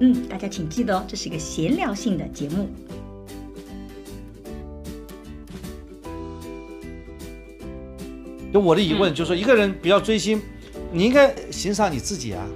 [0.00, 2.68] 嗯，大家请记得哦，这是一个闲聊性的节目。
[8.52, 10.40] 就我的疑问就是说，一个人比较追星，
[10.92, 12.46] 你应该欣赏你自己啊，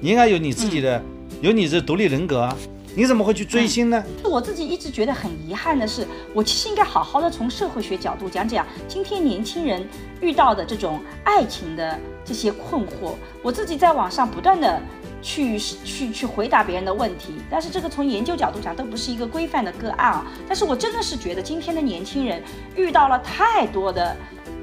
[0.00, 1.02] 你应该有你自己的。
[1.40, 2.56] 有你的独立人格啊，
[2.94, 4.00] 你怎么会去追星呢？
[4.22, 9.84] 我自己一直觉得很遗憾的是，我其实应该好好的从社会学角度讲讲今天年轻人
[10.20, 13.14] 遇到的这种爱情的这些困惑。
[13.42, 14.80] 我自己在网上不断的
[15.22, 20.26] 去去去回答别人的问题，但是这个从研究角度讲都不是一个规范的个案啊。
[20.46, 22.42] 但是我真的是觉得今天的年轻人
[22.76, 24.16] 遇到了太多的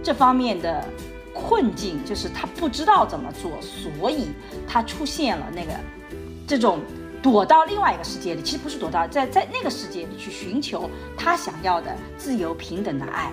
[0.03, 0.85] 这方面的
[1.33, 4.27] 困境，就是他不知道怎么做，所以
[4.67, 5.71] 他出现了那个。
[6.47, 6.79] 这种
[7.21, 13.31] 躲到另外一个世界里，其实不是躲到在在那个世界里去寻求他想要的自由平等的爱。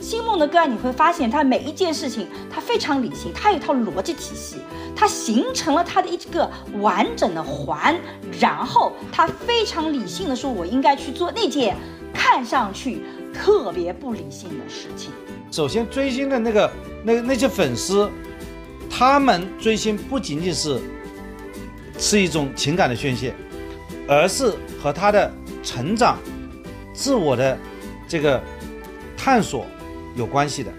[0.00, 4.58] 星梦的个案你会发现，他每一件事情他非常理性，他有一套逻辑体系，
[4.94, 7.94] 他形成了他的一个完整的环，
[8.40, 11.76] 然后他非常理性的说，我应该去做那件
[12.12, 15.10] 看上去特别不理性的事情。
[15.50, 16.70] 首先追星的那个
[17.02, 18.10] 那那些粉丝，
[18.90, 20.80] 他们追星不仅仅是。
[21.96, 23.32] 是一种情感的宣泄，
[24.08, 25.32] 而是和他的
[25.62, 26.18] 成长、
[26.92, 27.56] 自我的
[28.08, 28.42] 这个
[29.24, 29.64] 探索
[30.14, 30.70] 有关系的。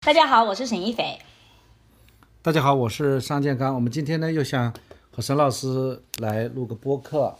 [0.00, 1.20] 大家好，我是沈一斐。
[2.42, 3.76] 大家好，我是商建刚。
[3.76, 4.74] 我们今天呢，又想
[5.12, 7.38] 和沈老师来录个播客。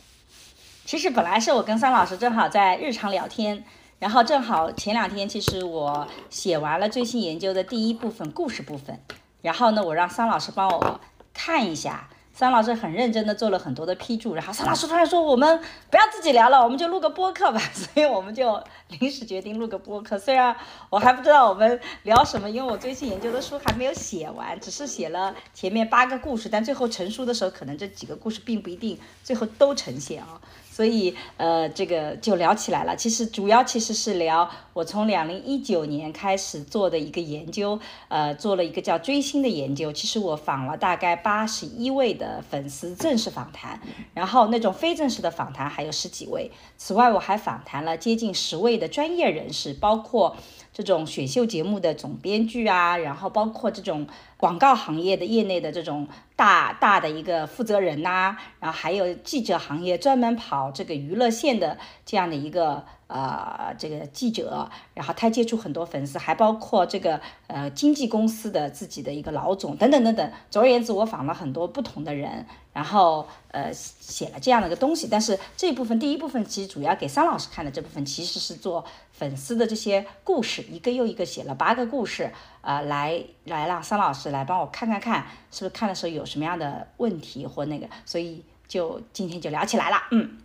[0.84, 3.64] 其实本来是我跟桑老师正好在日常聊天。
[3.98, 9.00] 然后正好前两天，其实我写完了最新研究的第一部分故事部分，
[9.42, 11.00] 然后呢，我让桑老师帮我
[11.34, 12.08] 看一下。
[12.38, 15.60] 桑老师很认真的做了很多的批注，然后桑老师突然说：“我们
[15.90, 17.58] 不要自己聊了，我们就录个播客吧。
[17.74, 18.62] ”所以我们就
[19.00, 20.16] 临时决定录个播客。
[20.16, 20.54] 虽然
[20.88, 30.40] 我还不知道我们聊什么，因为我最近研究的书还没有写完，只是写了前面八个故事，但最后成书的时候，可能这几个故事并不一定最后都呈现啊。
[30.78, 32.94] 所以，呃，这个就聊起来了。
[32.94, 39.92] 其实主要其实是聊我从两零一九年开始做的一个研究，呃，做了一个叫追星的研究。
[39.92, 43.80] 其实我访了大概八十一位的粉丝正式访谈，
[44.14, 46.52] 然后那种非正式的访谈还有十几位。
[46.76, 50.36] 此外，我还访谈了接近十位的专业人士，包括
[50.72, 54.06] 这种选秀节目的总编剧啊，然后包括这种。
[54.38, 56.06] 广告行业的业内的这种
[56.38, 61.76] 大大的一个负责人呐，然后还有记者行业专门跑这个娱乐线的
[62.06, 62.84] 这样的一个。
[63.08, 70.30] 呃，这个记者，然后他接触很多粉丝，还包括这个呃经纪公司的自己的一个老总等等等等。
[70.50, 72.44] 总而言之，我访了很多不同的人，
[72.74, 75.08] 然后呃写了这样的一个东西。
[75.10, 78.84] 但是这一部分第一部分其实主要给桑老师看的这部分，其实是做
[79.18, 82.30] 粉丝的这些故事，一个又一个写了八个故事，
[82.60, 90.38] 呃，来来让桑老师来帮我看看看，是不是看的时候有什么样的问题或那个，所以就今天就聊起来了，嗯。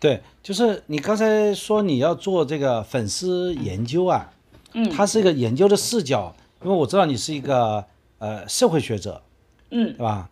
[0.00, 4.32] 对，就是你刚才说你要做这个粉丝研究啊，
[4.72, 7.84] 嗯，它是一个研究的视角，因为我知道你是一个
[8.18, 9.22] 呃社会学者，
[9.70, 10.28] 嗯，对吧？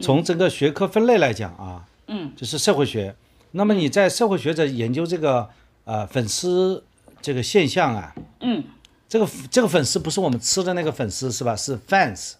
[0.00, 3.14] 从整个学科分类来讲啊，嗯，就是社会学。
[3.52, 5.48] 那么你在社会学者研究这个
[5.84, 6.84] 呃粉丝
[7.22, 8.64] 这个现象啊，嗯，
[9.08, 11.54] 这个这个粉丝不是我们吃的那个粉丝是吧？
[11.56, 12.32] 是 fans，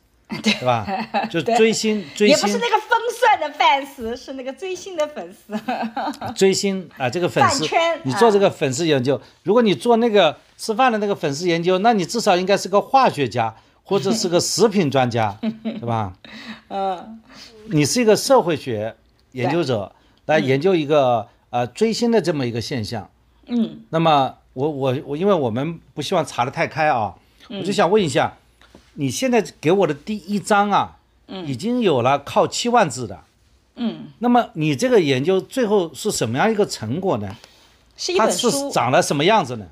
[0.42, 0.86] 对吧？
[1.30, 2.36] 就追星追星。
[2.36, 2.94] 也不是那个风。
[3.16, 5.58] 算的 fans 是那个追星的粉丝，
[6.34, 7.64] 追星啊，这个粉丝，
[8.02, 13.54] 你做这个粉丝研究，如果你做那个吃饭的那个粉丝研究，那你至少应该是个化学家
[13.84, 16.12] 或者是个食品专家， 对吧？
[16.68, 17.20] 嗯，
[17.66, 18.94] 你是一个社会学
[19.32, 19.94] 研究者，
[20.26, 23.08] 来研究一个呃追星的这么一个现象。
[23.46, 27.14] 嗯，那么我我我，因为我们不希望查得太开啊，
[27.48, 28.36] 我就想问一下，
[28.94, 30.98] 你现在给我的第一章啊。
[31.46, 33.24] 已经有了靠七万字的，
[33.76, 37.34] 嗯，那么你这个研究最后是什么样一个成果呢？
[37.96, 39.66] 是一本书，它是长了什么样子呢？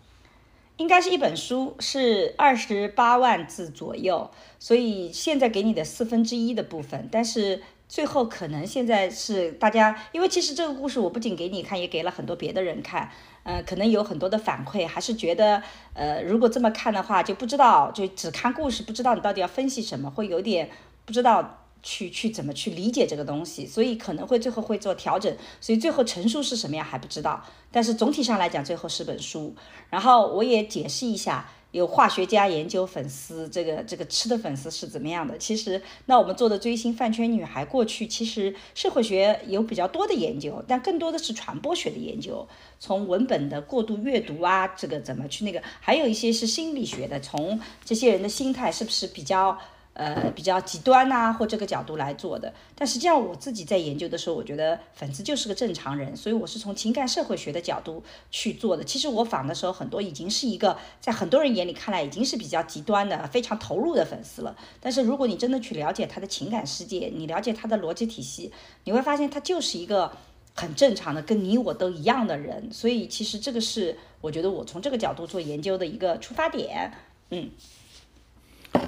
[0.78, 13.10] 应该是一本书，是二十八万字左右，所以现在给你的四分之一的部分，但是最后可能现在是大家，因为其实这个故事我不仅给你看，也给了很多别的人看。
[13.42, 15.62] 呃，可能有很多的反馈，还是觉得，
[15.94, 20.70] 呃，如果这么看的话，就不知道，就只看故事，不知道你到底要分析什么，会有点
[21.04, 21.58] 不知道。
[21.84, 29.52] 去去怎么去理解这个东西，所以可能会最后会做调整，所以最后陈述是什么样还不知道，但是总体上来讲，最后是本书。
[29.90, 35.36] 然后我也解释一下，有化学家研究粉丝，这个这个吃的粉丝是怎么样的。
[35.36, 42.46] 其实，那我们做的追星饭圈女孩，过去其实社会学有比较多的研究，但更多的是传播学的研究，
[42.78, 49.58] 从文本的过度阅读啊，这个怎么去那个，还有一些是心理学的，从这些人的心态是不是比较。
[49.94, 52.50] 呃，比较极端呐，或这个角度来做的。
[52.74, 58.82] 但实际上，我自己在研究的时候，我觉得粉丝就是个正常人，所以我是从情感社会学的角度去做的。
[58.82, 64.56] 其实我访的时候，很多已经是一个在很多人眼里看来已经是比较极端的、非常投入的粉丝了。
[64.80, 68.50] 但是如果你真的去了解他的情感世界，你了解他的逻辑体系，
[68.84, 70.10] 你会发现他就是一个
[70.54, 72.72] 很正常的，跟你我都一样的人。
[72.72, 76.92] 所以其实这个是我觉得我从这个角度做研究的一个出发点。
[77.28, 77.50] 嗯。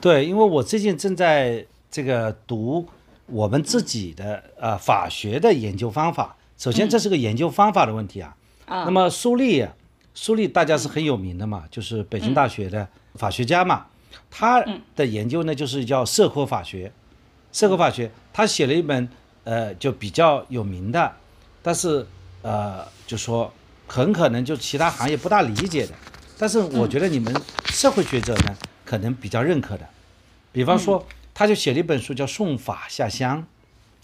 [0.01, 2.87] 对，因为我最近正在这个读
[3.27, 6.37] 我们自己的呃法学的研究方法。
[6.59, 8.37] 首先，这是个研究方法的问题啊。
[8.67, 8.85] 啊。
[8.85, 9.67] 那么苏立，
[10.15, 13.87] 苏立大家是很有名的嘛，就是北京大学的法学家嘛。
[14.31, 14.65] 他
[14.95, 16.93] 的研究呢，就是叫社科法学。
[17.51, 19.09] 社科法学，他写了一本
[19.45, 21.13] 呃就比较有名的，
[21.63, 22.07] 但是
[22.43, 23.53] 呃就说
[23.87, 25.93] 很可能就其他行业不大理解的。
[26.39, 27.35] 但是我觉得你们
[27.67, 28.55] 社会学者呢。
[28.95, 29.85] 可能比较认可的，
[30.53, 31.05] 比方说，
[31.35, 33.45] 他就写了一本书叫《送法下乡》，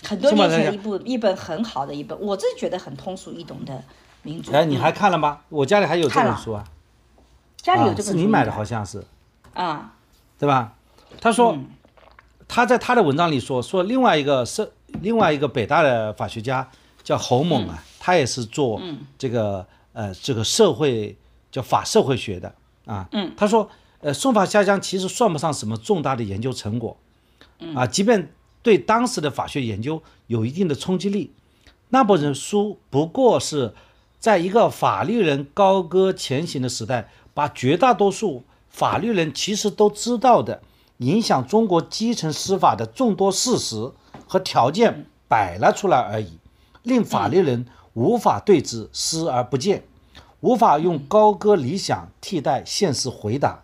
[0.09, 3.85] 很多年前一部一本很好的一本，我自己觉得很通俗易懂的
[4.23, 4.51] 民族。
[4.51, 5.43] 哎，你还看了吗？
[5.49, 6.65] 我家里还有这本书啊。
[7.59, 8.11] 家里有这本书。
[8.11, 9.05] 是你买的，好像是。
[9.55, 9.95] 啊。
[10.41, 10.75] 对吧？
[11.21, 11.57] 他说，
[12.49, 16.69] 他在他的文章里说说另外一个是另外一个北大的法学家
[17.05, 18.83] 叫侯猛啊，他也是做
[19.17, 21.17] 这个呃这个社会
[21.53, 22.53] 叫法社会学的
[22.87, 23.09] 啊。
[23.13, 23.33] 嗯。
[23.37, 23.71] 他说。
[24.01, 26.97] 呃，送法下乡其实算不上什么重大的研究成果，
[27.75, 28.33] 啊，即便
[28.63, 31.33] 对当时的法学研究有一定的冲击力，
[31.91, 33.75] 那本书不过是
[34.19, 40.63] 在一个法律人高歌前行的时代，把绝大多数法律人其实都知道的
[40.99, 43.93] 影响中国基层司法的众多事实
[44.27, 46.39] 和条件摆了出来而已，
[46.83, 49.85] 令法律人无法对之视而不见，
[50.41, 53.63] 无法用高歌理想替代现实回答。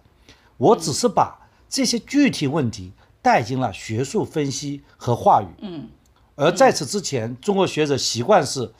[0.58, 5.46] 我只是把这些具体问题带进了学术分析和话语。
[5.60, 5.88] 嗯，
[6.34, 8.72] 而在此之前，中国学者习惯是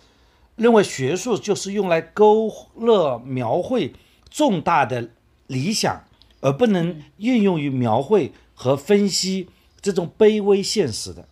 [0.55, 3.95] 认为学术就是用来勾勒、描绘
[4.31, 5.11] 重大的
[5.47, 6.05] 理想，
[6.41, 9.51] 而不能运用于描绘和分析
[9.81, 11.29] 这种卑微现实的。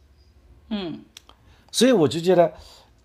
[0.69, 1.01] 嗯，
[1.71, 2.53] 所以我就觉得，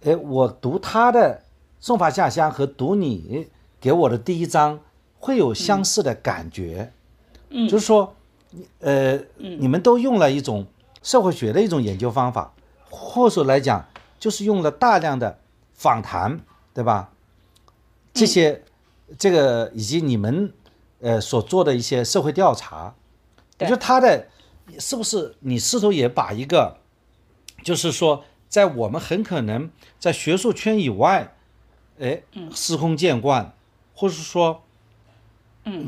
[0.03, 1.44] 哎，我读他的
[1.80, 3.47] 《送法下乡》和读你
[3.80, 4.80] 给我的第一章
[5.18, 6.92] 会有相似的感觉。
[6.92, 6.98] 嗯，
[7.49, 8.15] 就是说，
[8.79, 10.67] 呃，你们都用了一种
[11.01, 12.53] 社会学的一种研究方法，
[12.89, 13.87] 或者来讲，
[14.19, 15.39] 就是用了大量的
[15.73, 16.41] 访谈，
[16.73, 17.11] 对吧？
[18.13, 18.63] 这些，
[19.17, 20.53] 这个以及你们
[20.99, 22.93] 呃所做的一些社会调查，
[23.59, 24.27] 我觉得他的
[24.77, 26.77] 是不是你试图也把一个，
[27.63, 31.35] 就是说，在我们很可能在学术圈以外，
[31.99, 32.21] 哎，
[32.53, 33.55] 司空见惯，
[33.95, 34.61] 或者是说。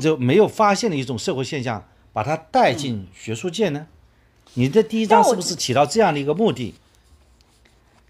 [0.00, 3.86] 就没有发现的一种社会现象，把它带进学术界呢？
[4.54, 6.74] 你的第一章是不是起到这样的一个目的？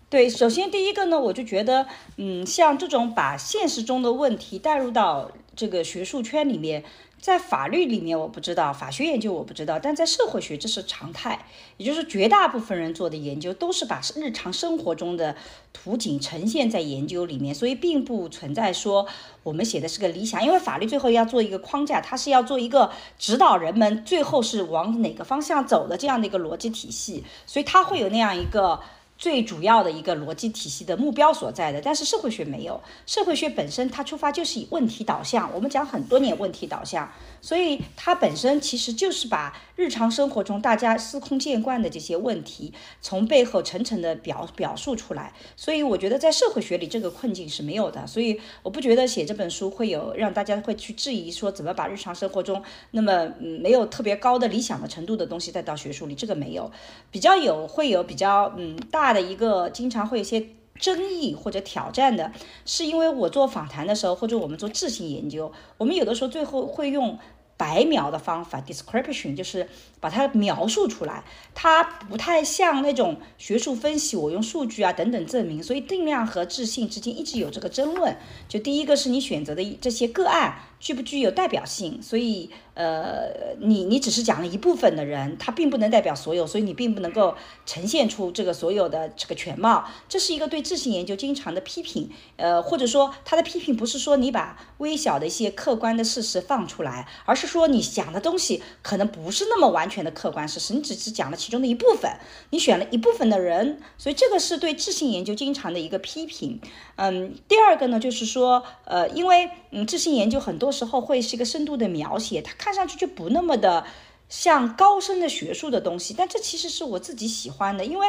[0.09, 1.87] 对，首先第一个呢，我就觉得，
[2.17, 6.85] 嗯，像这种把现实中的问题带入到这个学术圈里面。
[7.23, 15.37] 在法律里面我不知道，法学研究我不知道，但在社会学这是常态，也就是绝大部分人做的研究都是把日常生活中的
[15.73, 19.07] 图景呈现在研究里面，所以并不存在说
[19.45, 28.81] 我们写的是个理想，因为法律最后要做一个框架，它是要做一个指导人们最后是往哪个方向走的这样的一个逻辑体系，所以它会有那样一个。
[29.23, 37.09] 最主要的一个逻辑体系的目标所在的，但是社会学没有，社会学本身它出发就是以问题导向，我们讲很多年问题导向。
[37.41, 45.33] 所以它本身其实就是把日常生活中大家司空见惯的这些问题，从背后层层的表表述出来。
[45.57, 48.05] 所以我觉得在社会学里这个困境是没有的。
[48.09, 52.61] 所以我不觉得写这本书会有让大家会去质疑说怎么把日常生活中
[52.91, 56.69] 那么嗯没有特别高的理想的程度的东西带到学术里，这个没有。
[57.13, 62.33] 比较有会有比较嗯大的一个经常会有些争议或者挑战的，
[62.65, 67.19] 是因为我做访谈的时候或者我们做质性研究，我们有的时候最后会用。
[67.55, 69.69] 白描的方法，description 就是
[70.03, 71.23] 把它描述出来，
[71.55, 78.17] 它不太像那种学术分析，我用数据啊等等证明，所以定量和质性之间一直有这个争论。
[78.49, 89.85] 就第一个是你选择的这些个案具不具有代表性，所以呃，你你只是讲了一部分的人，它并不能代表所有，所以你并不能够呈现出这个所有的这个全貌。
[90.09, 102.11] 这是一个对质性研究经常的批评，呃，或者说他的批评不是说你把微小的一些客观的事实放出来，而是说你讲的东西可能不是那么完全的客观事实，你只是讲了其中的一部分，
[102.51, 106.61] 你选了一部分的人，所以这个是对智性研究经常的一个批评。
[106.97, 113.85] 嗯，第二个呢，就是说，呃，因为嗯，智性研究很多时候会是一个深度的描写，它看上去就不那么的
[114.29, 118.07] 像高深的学术的东西，但这其实是我自己喜欢的，因为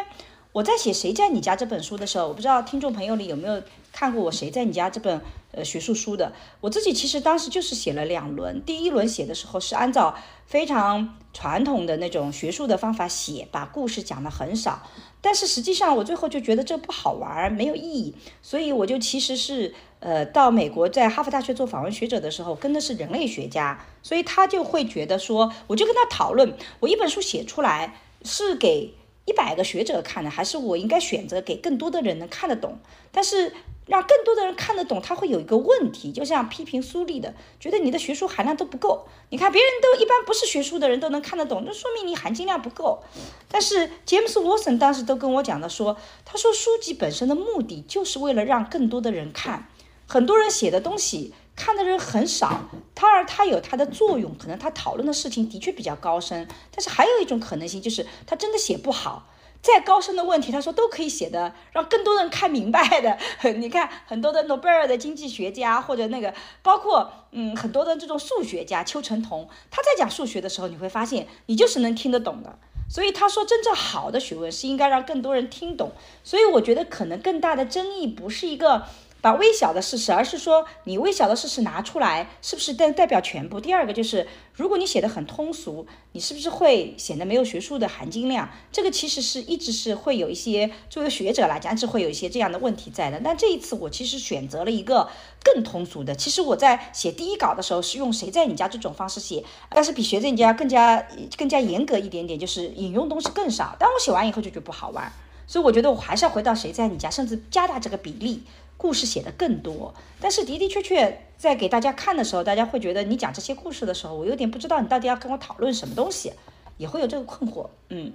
[0.53, 3.61] 我在写《谁在你家》这本书的时候，我不知道听众朋友里有没有
[3.91, 5.19] 看过我《谁在你家》这本
[5.53, 14.81] 呃学术书的，我自己其实当时就是写了两轮，第一轮写的时候是按照非常传统的那种学术的方法写，把故事讲的很少。
[15.21, 32.79] 但是实际上，我最后就觉得这不好玩，没有意义，所以我就其实是呃到美国在哈佛大学做访问学者的时候，跟的是人类学家，所以他就会觉得说，我就跟他讨论，我一本书写出来是给一百个学者看的，还是我应该选择给更多的人能看得懂？
[33.11, 33.53] 但是。
[33.85, 39.07] 让更多的人看得懂，他会有一个问题，就像批评苏立的，觉得你的学术含量都不够。
[39.29, 43.03] 你看别人都一般不是学术的人都能看得懂，那说明你含金量不够。
[43.49, 49.67] 但是詹姆斯沃森当时都跟我讲的说，他说书籍本身的目的就是为了让更多的人看，
[50.07, 59.27] 很多人写的东西看的人很少，他而他有他的作用，可能他讨论的事情的确比较高深，但是还有一种可能性就是他真的写不好。
[59.63, 63.17] 再高深的问题，他说都可以写的，让更多人看明白的。
[63.55, 72.59] 你看很多的诺贝尔的经济学家，或者那个包括嗯很多的这种数学家邱成桐，他在讲数学的时候，你会发现你就是能听得懂的。
[72.89, 75.93] 所以他说，真正好的学问是应该让更多人听懂。
[76.25, 78.83] 所以我觉得可能更大的争议不是一个。
[79.23, 83.57] 把微小的事实，而是说你微小的事实拿出来，是不是代代表全部？
[83.57, 88.49] 第二个就是，如果你写的很通俗，你是不是会显得没有学术的含金量？
[88.69, 93.21] 这个其实是一直是会有一些作为学者来讲是会有一些这样的问题在的。
[93.23, 95.07] 但这一次我其实选择了一个
[95.41, 96.13] 更通俗的。
[96.13, 103.73] 其实我在写第一稿的时候是用谁在你家这种方式写，但是比学在你家更加更加严格一点点，就是引用东西更少。
[103.79, 105.09] 但我写完以后就觉得不好玩，
[105.47, 108.43] 所以我觉得我还是要回到谁在你家，甚至加大这个比例。
[108.83, 116.33] 故事写的更多，但是的的确确在给大家看的时候，大家会觉得你讲这些故事的时候，我有点不知道你到底要跟我讨论什么东西，
[116.75, 117.69] 也会有这个困惑。
[117.87, 118.11] 嗯，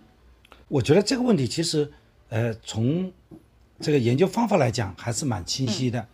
[0.69, 1.91] 我觉得这个问题其实，
[2.29, 3.11] 呃，从
[3.81, 6.07] 这个研究方法来讲还是蛮清晰的，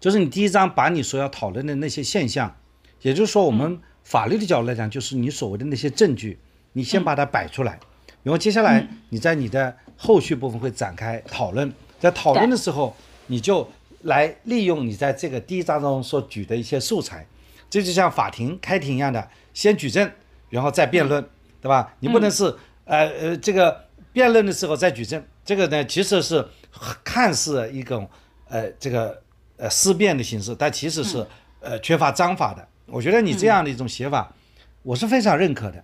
[0.00, 2.56] 就是你第一章把你所要讨论的那些现象，
[3.02, 6.40] 也就是说我们法律的角度来讲，就是你所谓的那些证据，
[6.72, 7.78] 你先把它摆出来，
[8.24, 12.96] 然后接下来你在你的后续部分会展开讨论，在讨论的时候
[13.28, 13.70] 你就。
[14.04, 17.26] 来利用你在这个第一章中所举的一些素材，
[17.68, 20.10] 这就像法庭开庭一样的，先举证，
[20.50, 21.26] 然后再辩论，
[21.60, 21.94] 对吧？
[22.00, 22.44] 你不能是
[22.84, 26.46] 呃呃这个辩论的时候再举证，这个呢其实是
[27.02, 28.08] 看似一种
[28.48, 29.22] 呃这个
[29.56, 31.26] 呃思辨的形式，但其实是
[31.60, 32.68] 呃缺乏章法的。
[32.86, 34.30] 我觉得你这样的一种写法，
[34.82, 35.82] 我是非常认可的。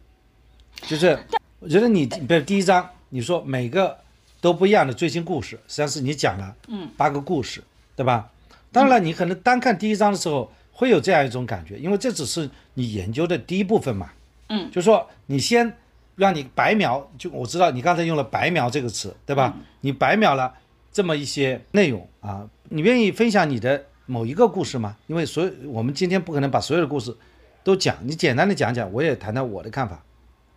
[0.82, 1.18] 就是
[1.58, 3.96] 我觉得你比如第一章你说每个
[4.40, 6.54] 都不一样的最新故事，实际上是你讲了
[6.98, 7.64] 八个故事。
[8.00, 8.30] 对吧？
[8.72, 14.10] 当然，你可能单看第一章的时候会有这样一种感觉，因为这只是你研究的第一部分嘛。
[14.48, 15.70] 嗯，就说你先
[16.16, 19.54] 让你白描，就我知道你刚才用了“白描”这个词，对吧？
[19.82, 20.54] 你白描了
[20.90, 24.96] 这么一些内容啊，你愿意分享你的某一个故事吗？
[25.06, 27.14] 因为所有我们今天不可能把所有的故事
[27.62, 30.02] 都讲，你简单的讲讲，我也谈谈我的看法。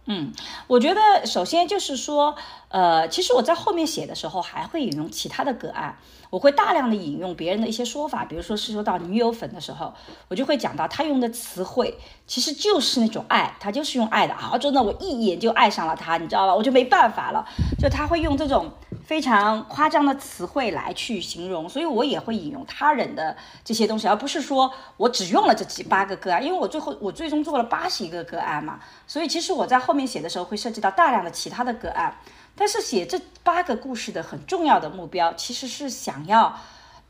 [0.05, 0.33] 嗯，
[0.67, 2.35] 我觉得首先就是说，
[2.67, 5.97] 呃，其实我在后面写的时候还会引用其他的个案，
[6.29, 9.93] 我会大量的引用别人的一些说法，比如说是说到女友粉的时候，
[10.27, 16.53] 我就会讲到他用的词汇其实就是那种爱，他就是用爱的啊，真的我一眼就爱上了他，你知道吧？
[16.53, 17.47] 我就没办法了，
[17.79, 18.69] 就他会用这种
[19.05, 29.93] 非常夸张的词汇来去形容，所以我也会引用他人的这些东西，而不是说我只用了这几八个个案，因为我最后我最终做了八十一个个案嘛，所以其实我在后。
[29.93, 32.17] 面写的时候会涉及到大量的其他的个案，
[32.55, 36.57] 但是写这八个故事的很重要的目标其实是想要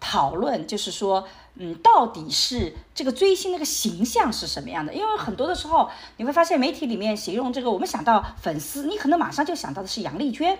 [0.02, 4.94] 讨论，就是说，嗯，到底是这个追星那个形象是什么样的？
[4.94, 10.60] 因为很多的时候你会发现媒体里面形容这个，我们想到粉丝，你可能马上就想到的是杨丽娟，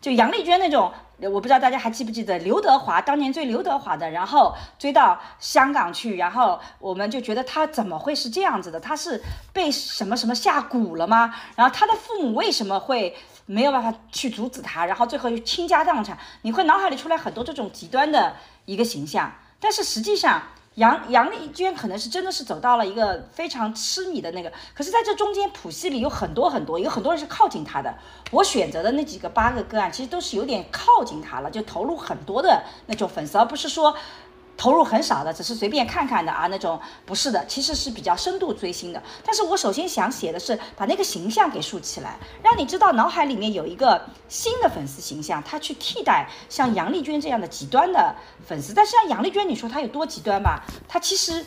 [0.00, 8.78] 就杨丽娟那种，我不知道大家还记不记得刘德华当年追刘德华的，然后追到香港去，然后我们就觉得他怎么会是这样子的？
[8.78, 9.20] 他是
[9.52, 11.34] 被什么什么下蛊了吗？
[11.56, 14.86] 然后他的父母为什么会没有办法去阻止他？
[14.86, 18.36] 然后最后又倾家荡产，你会脑海里出来很多这种极端的
[18.66, 20.42] 一个形象，但是实际上。
[20.78, 27.92] 杨杨丽娟可能是真的是走到了一个非常痴迷的那个，可是在这中间普系里有很多很多，有很多人是靠近他的。
[28.30, 33.94] 我选择的那几个八个个案，其实都是有点靠近他了，就投入很多的那种粉丝，而不是说。
[34.58, 39.00] 投入很少的，只是随便看看的啊，那种不是的，其实是比较深度追星的。
[39.24, 48.74] 但是我首先想写的是把那个形象给竖起来，让你知道脑海里面有一个新的粉丝形象，他去替代像杨丽娟这样的极端的粉丝。
[48.74, 50.62] 但是像杨丽娟，你说她有多极端吧？
[50.86, 51.46] 她其实。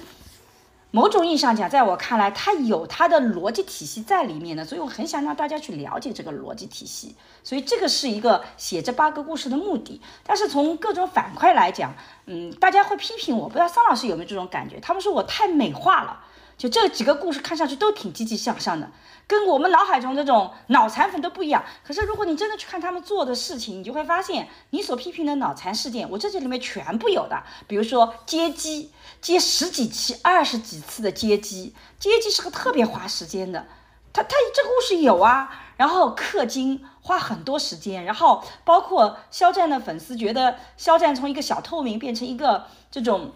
[0.93, 7.15] 某种意义上讲，在我看来，它有它的逻辑体系在里面的，所以我很想让大家去了解这个逻辑体系。
[7.43, 10.01] 所以这个是一个写这八个故事的目的。
[10.23, 11.93] 但是从各种反馈来讲，
[12.25, 14.79] 嗯，大家会批评我，不知道桑老师有没有这种感觉？
[14.81, 16.25] 他们说我太美化了。
[16.57, 18.91] 就这几个故事看上去都挺积极向上的，
[19.31, 21.63] 跟我们脑海中这种脑残粉都不一样。
[21.85, 27.41] 可是如果你真的去看他们做的事情，你就会发现，你所批评的脑残事件，我这里面全部有的。
[27.65, 33.65] 比如说接机，接十几期、二十几次的接机，接机是个特别花时间的。
[34.11, 43.31] 他他这个故事有啊，然后氪金花很多时间，然后包括肖战的粉丝觉得肖战从一个小透明变成一个这种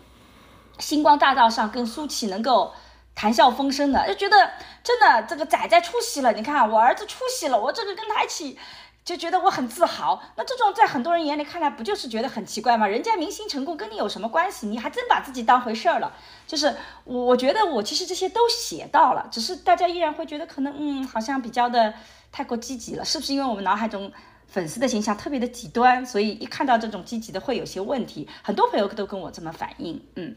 [0.77, 2.73] 星光大道上跟苏琪能够。
[3.15, 4.51] 谈笑风生的，就觉得
[4.83, 6.33] 真的这个仔仔出息了。
[6.33, 8.59] 你看我儿子出息了，我这个跟他一起
[9.05, 10.21] 就觉得我很自豪。
[10.35, 12.85] 那这种在很多人眼里看来，不就是觉得很奇怪吗？
[12.85, 14.67] 人家明星成功跟你有什么关系？
[14.67, 16.13] 你还真把自己当回事儿了。
[16.45, 21.93] 就是我觉得我其实这些都写到了，只是大家依然会觉得可能嗯，好像比较的
[22.31, 23.33] 太过积极了，是不是？
[23.33, 24.11] 因为我们脑海中
[24.47, 28.27] 粉丝的形象特别的极端，所以一看到这种积极的会有些问题。
[28.43, 30.35] 很多朋友都跟我这么反映，嗯，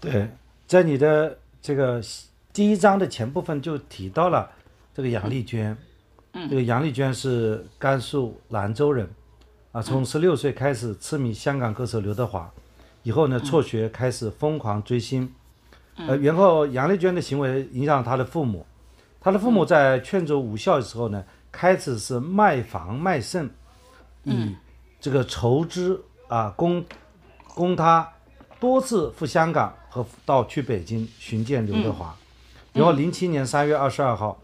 [0.00, 0.28] 对，
[0.66, 1.38] 在你的。
[1.62, 2.02] 这个
[2.52, 4.50] 第一章的前部分就提到了
[4.92, 5.78] 这个杨丽娟，
[6.50, 9.08] 这个杨丽娟是甘肃兰州人，
[9.70, 12.52] 啊，从十六岁开始痴迷香港歌手刘德华，
[13.04, 15.32] 以后呢辍学开始疯狂追星，
[15.94, 18.66] 呃，然后杨丽娟的行为影响她的父母，
[19.20, 23.48] 她的父母在劝阻无效的时候呢，开始是卖房卖肾，
[24.24, 24.56] 以
[25.00, 26.84] 这个筹资啊供
[27.54, 28.12] 供她
[28.58, 29.72] 多次赴香港。
[29.92, 32.16] 和到去北京寻见刘德华，
[32.72, 34.38] 然后零七年三月二十二号，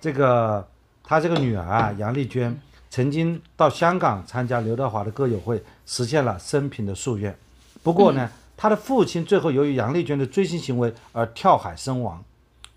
[0.00, 0.66] 这个
[1.04, 7.36] 他这个女儿啊杨丽娟曾经到香港参加刘德华的歌友会，实现了生平的夙愿。
[7.82, 12.24] 不过呢，他的父亲最后由于杨丽娟的追星行为而跳海身亡。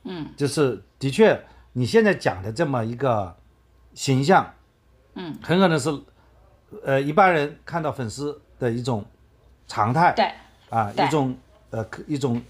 [0.03, 3.33] 嗯，就是的确你现在讲的这么一个
[3.93, 4.53] 形象，
[5.13, 5.89] 嗯，很可能是
[6.83, 9.05] 呃一般人看到粉丝的一种
[9.65, 10.11] 常态。
[10.11, 10.29] 对，
[10.69, 11.37] 啊一种。
[11.71, 12.41] 呃，一种，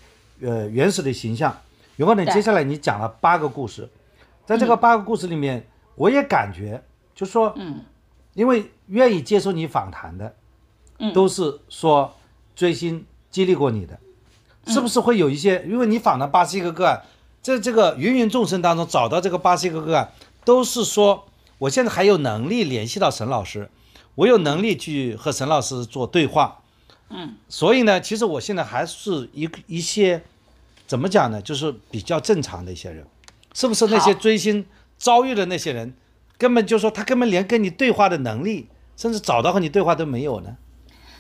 [0.42, 1.56] 呃，原始的形象。
[1.96, 3.88] 然后呢，接下来你讲了八个故事，
[4.46, 7.82] 在这个八个故事里面，我也感觉，就说，嗯，
[8.34, 10.36] 因为愿意接受你访谈的，
[10.98, 12.16] 嗯，都是说
[12.56, 14.00] 追星激励过你的，
[14.66, 15.64] 是不是会有一些？
[15.68, 17.04] 因为你访了八十一个个案，
[17.44, 20.12] 在这个芸芸众生当中找到这个八十一个个案，
[20.44, 21.26] 都是说
[21.60, 23.70] 我现在还有能力联系到沈老师，
[24.16, 26.61] 我有能力去和沈老师做对话。
[27.14, 30.24] 嗯，所以呢，其实我现在还是一一些，
[30.88, 31.42] 怎么讲呢？
[31.42, 33.06] 就是比较正常的一些人，
[33.54, 34.66] 是不是那些追星
[34.98, 35.94] 遭遇的那些人，
[36.38, 40.56] 根本就说他根本连跟你对话的能力，甚至找到和你对话都没有呢？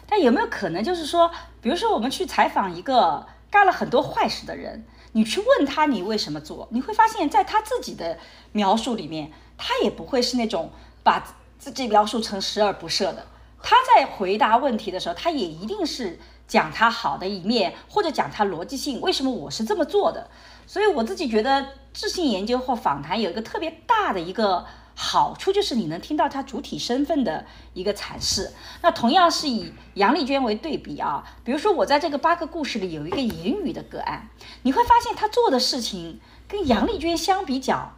[0.08, 8.17] 但有没有可能就是说，比如说我们去采访一个干了很多坏事的人，你去问他你为什么做，你会发现在他自己的
[8.51, 10.71] 描述里面，他也不会是那种
[11.04, 13.25] 把自己描述成十恶不赦的。
[13.63, 20.30] 他在回答问题的时候，他也一定是讲他好的一面，或者讲他逻辑性，为什么我是这么做的。
[20.65, 28.52] 所以我自己觉得，智性研究或访谈有一个特别大的一个好处，就是你能听到他主体身份的一个阐释。
[28.82, 34.30] 那同样是以杨丽娟为对比啊，比如说我在这个八个故事里有一个言语的个案，
[34.63, 37.93] 你会发现他做的事情跟杨丽娟相比较，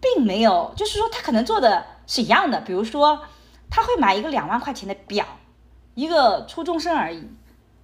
[0.00, 3.20] 并没有，就是说他可能做的是一样的，比如说。
[3.70, 5.26] 他会买一个两万块钱的表，
[5.94, 7.28] 一个初中生而已，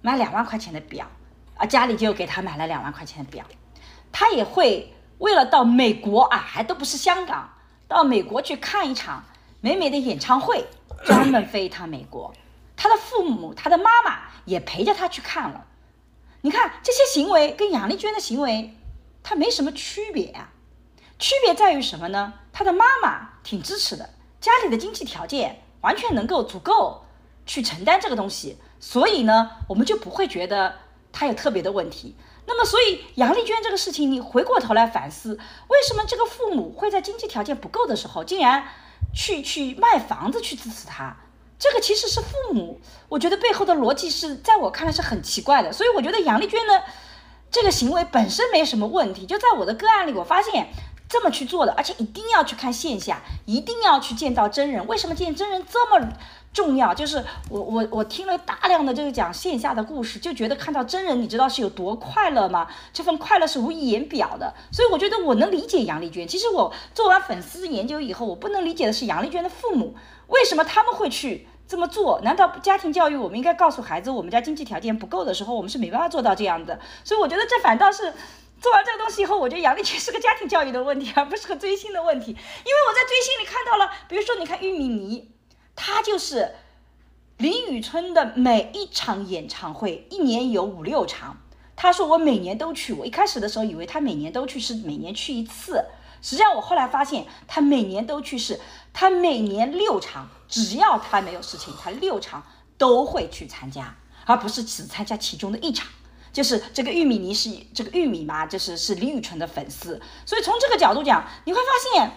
[0.01, 1.07] 买两万块钱的表，
[1.55, 3.45] 啊，家里就给他买了两万块钱的表。
[4.11, 7.53] 他也会为了到美国啊，还都不是香港，
[7.87, 9.23] 到美国去看一场
[9.61, 10.67] 美美的演唱会，
[11.05, 12.33] 专门飞一趟美国。
[12.75, 15.65] 他的父母，他的妈妈也陪着他去看了。
[16.41, 18.77] 你看这些行为跟杨丽娟的行为，
[19.23, 20.49] 他没什么区别啊。
[21.17, 22.33] 区别在于什么呢？
[22.51, 24.09] 他的妈妈挺支持的，
[24.41, 25.62] 家里的经济条件。
[25.83, 27.05] 完全能够足够
[27.45, 30.73] 去承担这个东西，所以呢，我们就不会觉得
[31.11, 32.15] 他有特别的问题。
[32.45, 38.65] 那么，所以杨丽娟这个事情，你回过头来反思，为什么这个父母会在经济条件不够的时候，竟然
[39.13, 41.15] 去去卖房子去支持他？
[41.59, 45.71] 这个其实是父母，我觉得背后的逻辑是在我看来是很奇怪的。
[45.71, 46.73] 所以我觉得杨丽娟呢
[47.49, 50.67] 这个行为本身没什么问题，就在我的个案里，我发现
[51.13, 54.87] 这么去做的，而且一定要去看线下，一定要去见到真人。
[54.87, 56.07] 为什么见真人这么？
[56.51, 62.67] 重要就是我我我听了大量的这个讲线下的故事，就觉得看到真人，你知道是有多快乐吗？
[62.91, 64.51] 这份快乐是无以言表的。
[64.71, 66.27] 所以我觉得我能理解杨丽娟。
[66.27, 69.95] 其实我做完粉丝研究以后，我不能理解的是杨丽娟的父母
[70.27, 72.21] 为什么他们会去这么做？
[72.21, 76.79] 难道家庭教育我们应该告诉孩子，我们家经济条件不够的时候，我们是没办法做到这样的？
[77.03, 78.13] 所以我觉得这反倒是
[78.63, 82.31] 做完这个东西以后，我觉得杨丽娟是个家庭教育的问题，而不是个追星的问题。
[82.31, 85.29] 因为我在追星里看到了，比如说你看玉米妮。
[85.75, 86.53] 他就是
[87.37, 91.41] 林宇春的每一场演唱会，一年有五六场。
[91.75, 92.93] 他说我每年都去。
[92.93, 95.83] 我一开始的时候以为他每年都去是每年去一次，
[96.21, 98.61] 实际上我后来发现他每年都去是，
[98.93, 102.43] 他每年六场，只要他没有事情，他六场
[102.77, 105.87] 都会去参加，而不是只参加其中的一场。
[106.33, 112.11] 就是这个玉米泥是这个玉米嘛，就是是李宇春的粉丝，所以从这个角度讲，你会发现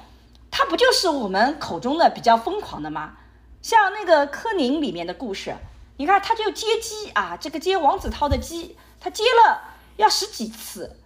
[0.51, 3.19] 他不就是我们口中的比较疯狂的吗？
[3.61, 5.55] 像那个柯宁里面的故事，
[5.99, 10.97] 你看他就接机啊，这个接王子涛的机，他接了要十几次，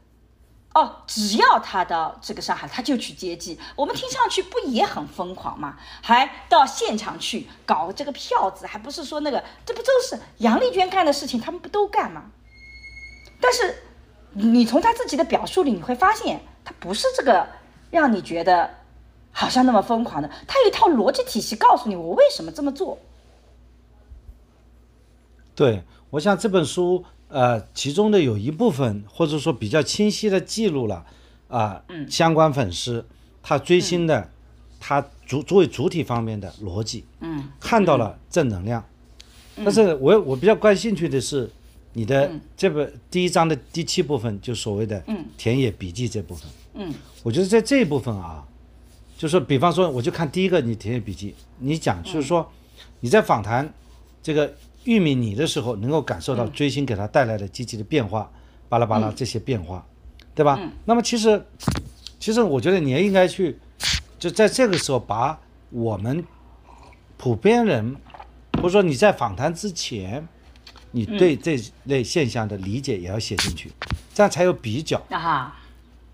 [0.75, 3.59] 哦，只要他到这个上海，他就去接机。
[3.75, 5.77] 我们听上去不也很疯狂吗？
[6.01, 12.27] 还到现场去搞这个票子，还不是说那个，这不都是杨丽娟干的事情，他们不都干吗？
[13.41, 13.75] 但是
[14.33, 17.47] 你从他自己的表述里，你会发现他不是这个
[17.91, 18.71] 让你觉得。
[19.33, 22.99] 好像那么疯狂的，他有一套逻辑体系告诉你我为什么这么做。
[25.55, 31.07] 对，我想这本书呃，其中的有一部分或者说比较清晰的记录了
[31.47, 33.07] 啊，相关粉丝
[33.41, 34.29] 他追星的
[34.81, 38.85] 他主作为主体方面的逻辑，嗯，看到了正能量。
[39.59, 41.49] 但是我我比较感兴趣的是
[41.93, 45.03] 你的这本第一章的第七部分，就所谓的
[45.37, 48.47] 田野笔记这部分，嗯，我觉得在这一部分啊。
[49.19, 52.51] 就是，比方说，我就看第一个你田野笔记，你讲就是说，
[53.01, 53.71] 你在访谈
[54.23, 54.51] 这个
[54.85, 58.33] 玉米你的时候，能够感受到追星给他带来的积极的变化，
[58.71, 59.87] 巴拉巴拉这些变化，
[60.35, 60.59] 对吧？
[60.87, 61.45] 那么其实，
[62.19, 63.59] 其实我觉得你也应该去，
[64.19, 66.25] 就在这个时候把我们
[67.19, 67.95] 普遍人，
[68.55, 70.27] 或者说你在访谈之前，
[70.93, 73.71] 你对这类现象的理解也要写进去，
[74.15, 75.61] 这样才有比较啊，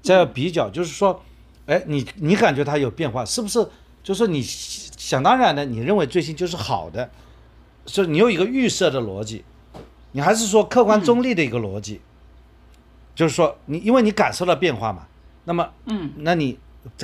[0.03, 1.23] 这要比较，就是说。
[1.67, 3.69] 哎，你你感觉它有变化，是不是？
[4.01, 7.11] 就是你想当然的，你认为最新就是好的，
[7.87, 9.45] 所以你有一个预设的逻辑，
[10.13, 12.01] 你还是说客观中立的一个逻辑，
[13.17, 15.09] 就是说你因为你感受到变化嘛，
[15.43, 16.57] 那么嗯，那你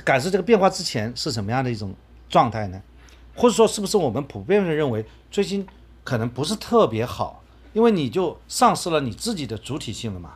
[0.04, 1.92] 感受这个变化之前是什么样的一种
[2.28, 2.80] 状态呢？
[3.35, 5.66] 或者说是不是我们普遍的认为最近
[6.04, 7.41] 可能不是特别好，
[7.72, 10.35] 因为你就丧失了你自己的主体性了嘛？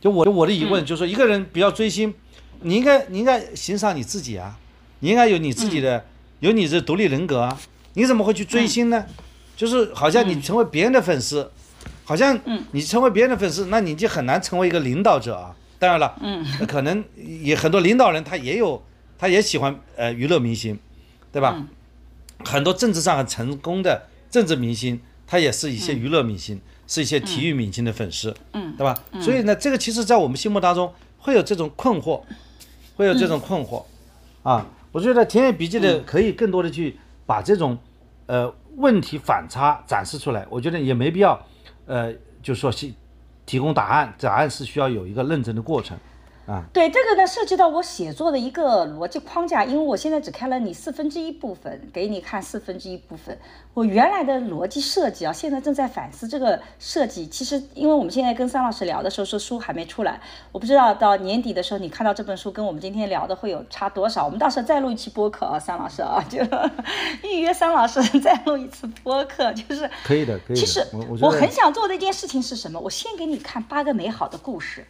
[0.00, 2.14] 就我我的疑问就是说，一个人比较追星。
[2.60, 4.58] 你应该，你应该欣赏你自己啊，
[5.00, 6.06] 你应该有你自己的，
[6.40, 7.60] 有你的独立人格啊。
[7.94, 9.04] 你怎么会去追星呢？
[9.56, 11.50] 就是好像你成为别人的粉丝，
[12.04, 12.38] 好像
[12.72, 15.54] 你成为别人的粉丝，那你就很难成为一个领导者啊。
[15.78, 16.14] 当然了，
[16.66, 18.82] 可能也很多领导人他也有，
[19.18, 20.78] 他也喜欢呃娱乐明星，
[21.30, 21.62] 对吧？
[22.44, 28.94] 很多政治上很成功的政治明星，他也是一些娱乐明星，是一些体育明星的粉丝，嗯对吧？
[29.20, 32.22] 所以呢，这个其实在我们心目当中会有这种困惑。
[32.98, 33.84] 会有这种困惑，
[34.42, 37.76] 啊，我觉得田野笔记的可以更多的去把这种，
[38.24, 40.46] 呃，问题反差展示出来。
[40.48, 41.38] 我觉得也没必要，
[41.84, 42.10] 呃，
[42.42, 42.90] 就说是
[43.44, 45.94] 提供答案，答案是需要有一个认真的过程。
[46.46, 53.36] 啊，对这个呢，涉及到我写作的一个逻辑框架，因为我现在只看了你四分之一部分，给你看四分之一部分。
[53.74, 57.26] 我原来的逻辑设计啊，现在正在反思这个设计。
[57.26, 60.20] 其实，因为我们现在跟桑老师聊的时候，说书还没出来，
[60.52, 64.24] 我不知道到年底的时候，你看到这本书跟我们今天聊的会有差多少。
[64.24, 66.38] 我们到时候再录一期播客啊，桑老师啊，就
[67.28, 70.56] 预约桑老师再录一次播客，就是可以的，可以。
[70.56, 70.86] 其实
[71.20, 72.78] 我很想做的一件事情是什么？
[72.78, 74.86] 我先给你看八个美好的故事。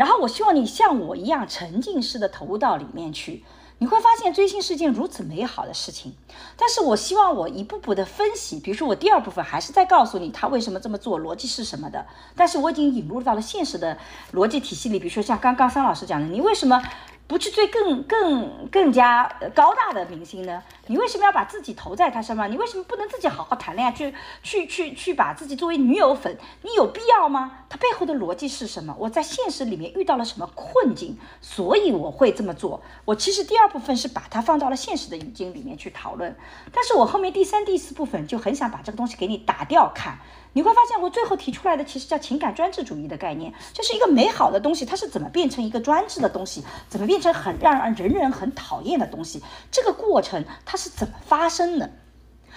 [0.00, 3.44] 然后我希望你像我一样沉浸式的投入到里面去，
[3.76, 6.14] 你会发现追星是件如此美好的事情。
[6.56, 12.06] 但是我希望我一步步的分析，比如说我第二部分还是在告诉你他为什么这么做，逻辑是什么的。
[12.34, 13.98] 但是我已经引入到了现实的
[14.32, 16.82] 逻辑体系里，比如说像刚刚桑老师讲的，你为什么
[17.30, 19.22] 不去追更更更加
[19.54, 20.60] 高大的明星呢？
[20.88, 22.50] 你为什么要把自己投在他身上？
[22.50, 24.12] 你为什么不能自己好好谈恋爱，去
[24.42, 26.36] 去去去把自己作为女友粉？
[26.62, 27.66] 你有必要吗？
[27.68, 28.96] 他背后的逻辑是什么？
[28.98, 32.82] 我在现实里面遇到了什么困境，所以我会这么做。
[33.04, 36.36] 我其实第二部分是把它放到了现实的语境里面去讨论，
[36.72, 40.18] 但是我后面第三、第四部分就很想把这个东西给你打掉看。
[40.52, 49.40] 你会发现，我最后提出来的其实叫情感专制主义的概念，就是一个美好的东西，它是怎么变成一个专制的东西，怎么变成很让人人很讨厌的东西？
[49.70, 51.92] 这个过程它是怎么发生的？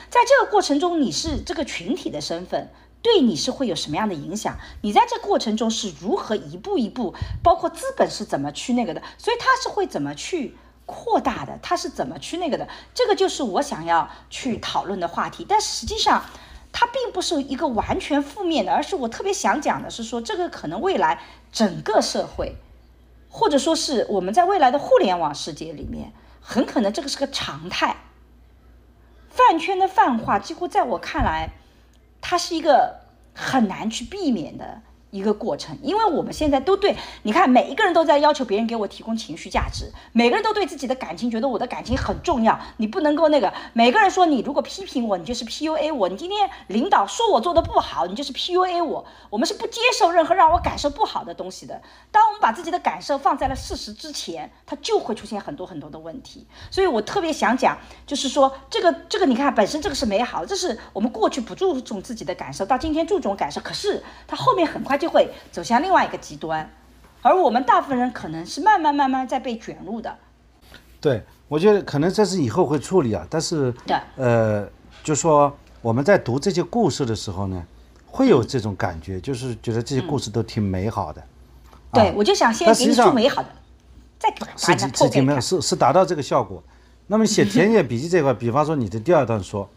[0.09, 2.71] 在这个过程中，你是这个群体的身份，
[3.03, 4.57] 对你是会有什么样的影响？
[4.81, 9.03] 你在这过程中是如何一步一步，包括资本是怎么去那个的？
[9.19, 11.59] 所以它是会怎么去扩大的？
[11.61, 12.67] 它是怎么去那个的？
[12.95, 15.45] 这个就是我想要去讨论的话题。
[15.47, 16.25] 但实际上。
[16.73, 22.57] 它并不是一个完全负面的，而是我特别想讲的是说，这个可能未来整个社会，
[23.29, 27.95] 或者说是我们在未来的互联网世界里面，很可能这个是个常态。
[29.29, 31.51] 饭圈的泛化，几乎在我看来，
[32.19, 33.01] 它是一个
[33.33, 34.81] 很难去避免的。
[35.13, 43.53] 一个过程，因为我们现在都对你看，每一个人都在要求别人给我提供情绪价值，每个人都对自己的感情觉得我的感情很重要，你不能够那个。
[43.73, 46.09] 每个人说你如果批评我，你就是 PUA 我。
[46.09, 49.05] 你今天领导说我做的不好，你就是 PUA 我。
[49.29, 51.79] 我们是不接受任何让我感受不好的东西的。
[52.11, 56.47] 当我们把自己的感受放在了事实之前，它就会出现很多很多的问题。
[56.71, 64.97] 所以我特别想讲，就是说这个这个，你看本身这个是美好，这是我们过去不注重自己的感受，到今天注重感受，可是它后面很快。
[65.03, 66.67] 就会走向另外一个极端，
[67.21, 70.15] 而我们大部分人可能是慢慢慢慢在被卷入的。
[71.01, 74.65] 对，我觉得可能这是以后会处理啊，但是对，呃，
[75.03, 77.61] 就说我们在读这些故事的时候呢，
[78.05, 81.21] 会有这种感觉，就是觉得这些故事都挺美好的。
[81.91, 83.49] 对，我就想先给你出美好的，
[84.17, 86.63] 再把是是挺美好，是是达到这个效果。
[87.07, 89.69] 那么写田野笔记这块，比方说你的第二段说，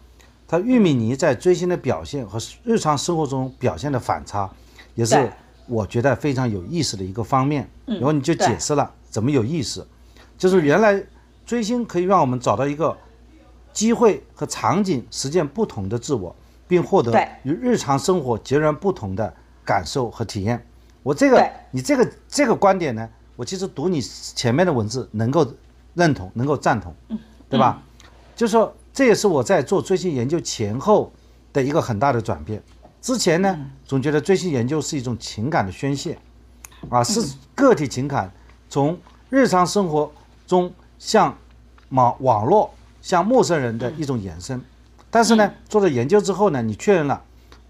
[0.47, 4.49] 他玉米泥在追星的表现和日常生活中表现的反差。
[4.97, 5.31] 也是
[5.69, 9.87] 我觉得非常有意思的一个方面，然后你就解释了怎么有意思，
[10.37, 11.01] 就是原来
[11.45, 12.97] 追星可以让我们找到一个
[13.73, 16.35] 机会和场景，实践不同的自我，
[16.67, 17.13] 并获得
[17.45, 19.33] 与日常生活截然不同的
[19.65, 20.65] 感受和体验。
[21.03, 25.47] 我这个你这个这个观点呢，我其实读你前面的文字能够
[25.95, 26.95] 认同，能够赞同，
[27.49, 27.83] 对吧？
[28.35, 31.13] 就是说这也是我在做追星研究前后
[31.53, 32.63] 的一个很大的转变。
[33.07, 36.19] 之前呢，总觉得追星研究是一种情感的宣泄，
[36.89, 37.23] 啊，是
[37.55, 38.29] 个体情感
[38.69, 38.99] 从
[39.31, 40.11] 日常生活
[40.45, 41.39] 中向
[41.91, 44.61] 网网络向陌生人的一种延伸。
[45.09, 47.23] 但是呢，做了研究之后呢，你确认了，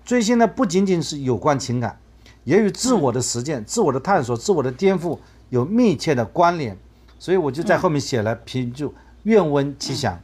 [0.07, 1.99] 追星呢不仅仅是有关情感，
[2.45, 5.19] 也与自我的实践、自我的探索、自我的颠覆
[5.51, 6.75] 有密切的关联。
[7.19, 8.95] 所以我就在后面写了评注：
[9.25, 10.19] 愿闻其详，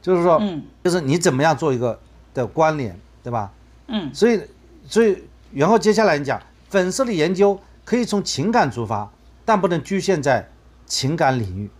[0.00, 0.40] 就是说，
[0.82, 2.00] 就是你怎么样做一个
[2.32, 3.52] 的关联，对吧？
[3.88, 4.40] 嗯，所以。
[4.86, 9.10] 所以，然后接下来你讲粉丝的研究可以从情感出发，
[9.44, 10.50] 但不能局限在
[10.86, 11.70] 情感领域。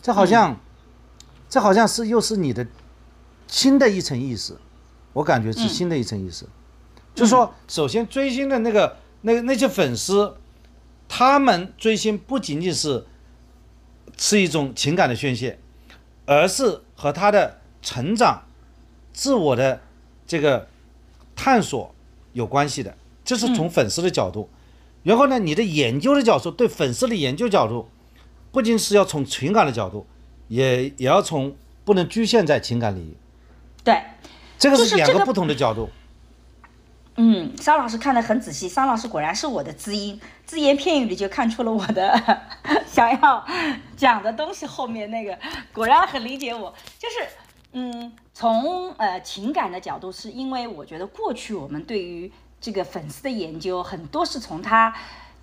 [0.00, 0.58] 这好像，
[1.48, 2.66] 这好像是又是你的
[3.46, 4.58] 新的一层意思。
[5.12, 6.48] 我感觉是新的一层意思，
[7.14, 10.36] 就是说，首先追星的那个那那些粉丝，
[11.08, 13.06] 他们追星不仅仅是
[14.18, 15.58] 是一种情感的宣泄，
[16.26, 18.42] 而是和他的成长、
[19.12, 19.82] 自我的
[20.26, 20.66] 这个
[21.36, 21.93] 探索。
[22.34, 22.94] 有关系的，
[23.24, 24.50] 这是从粉丝的角度，
[25.02, 27.88] 然后呢，你的研究的角度，对粉丝的研究角度，
[28.52, 30.06] 不仅是要从情感的角度，
[30.48, 33.16] 也也要从不能局限在情感领域。
[33.82, 34.02] 对，
[34.58, 35.88] 这个是两个不同的角度。
[37.16, 42.40] 嗯，桑老师看得很仔细，桑老师果然是我的知音，只言片语里就看出了我的
[42.86, 43.46] 想要
[43.96, 45.38] 讲的东西，后面那个
[45.72, 47.16] 果然很理解我，就是。
[47.76, 54.94] 嗯，从呃情感的角度，是因为我觉得过去我们对于这个粉丝的研究，很多是从他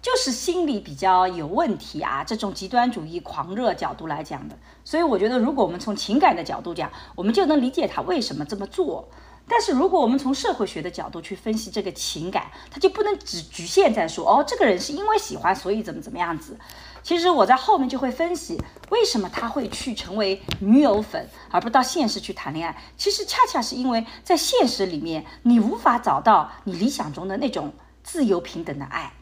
[0.02, 4.58] 就是心理比较有问题啊，这种极端主义狂热角度来讲的。
[4.86, 9.08] 所以我觉得，如果我们从情感的角度讲，我们就能理解他为什么这么做。
[9.48, 16.58] 但是如果我们从社会学的角度去分析这个情感，他就不能只局限在说哦，这个人是因为喜欢，所以怎么怎么样子。
[17.04, 22.78] 其实我在后面就会分析，为什么他会去成为女友粉，而不到现实去谈恋爱。
[22.96, 29.14] 其实恰恰是因为在现实里面，你无法找到你理想中的那种自由平等的爱，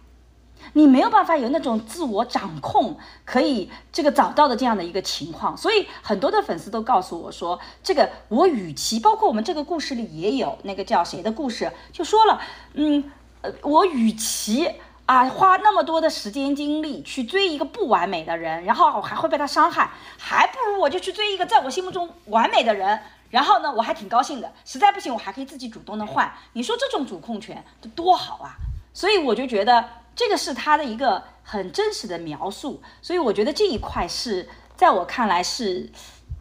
[0.73, 5.55] 你没有办法有那种自我掌控，可以这个找到的这样的一个情况。
[5.55, 12.41] 所以很多的粉丝都告诉我说，这个我与其包括我们这个故事里也有那个叫谁的故事，就说了，
[12.73, 13.11] 嗯，
[13.41, 14.69] 呃，我与其。
[15.09, 22.99] 啊，花那么多的时间精力去追一个不完美的人，然后我还会被他伤害，还不如我就去追一个在我心目中完美的人，
[23.31, 24.53] 然后呢，我还挺高兴的。
[24.63, 26.31] 实在不行，我还可以自己主动的换。
[26.53, 28.53] 你说这种主控权多好啊！
[28.93, 29.83] 所以我就觉得
[30.15, 32.79] 这个是他的一个很真实的描述。
[33.01, 35.89] 所以我觉得这一块是在我看来是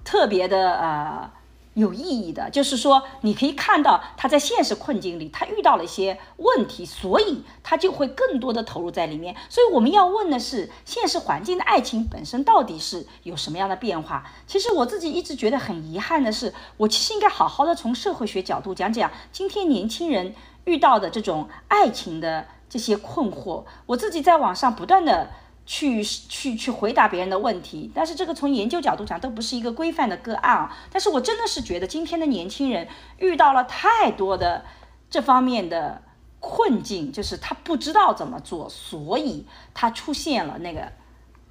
[0.05, 1.31] 特别的呃。
[1.79, 9.37] 有意义的，就是说，你可以看到他在现实困境里，他遇到了一些问题，所以他就会更多的投入在里面。
[9.49, 14.29] 所以我们要问的是，现实环境的爱情本身到底是有什么样的变化？
[14.47, 23.65] 其实我自己一直觉得很遗憾的是，我其实应该好好的从社会学角度讲讲今天年轻人遇到的这种爱情的这些困惑。
[23.87, 25.31] 我自己在网上不断的。
[25.71, 30.75] 去去去回答别人的问题，但是这个从研究角度讲都不是一个规范的个案啊。
[30.91, 34.65] 但是我真的是觉得今天的年轻人遇到了太多的
[35.11, 36.01] 这方面的
[36.41, 40.91] 困境，就是他不知道怎么做，所以他出现了那个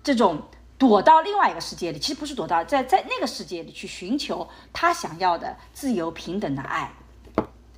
[0.04, 0.42] 这种
[0.80, 6.92] 躲到另外一个世界里，其实不是躲到在在那个世界里去寻求他想要的自由平等的爱。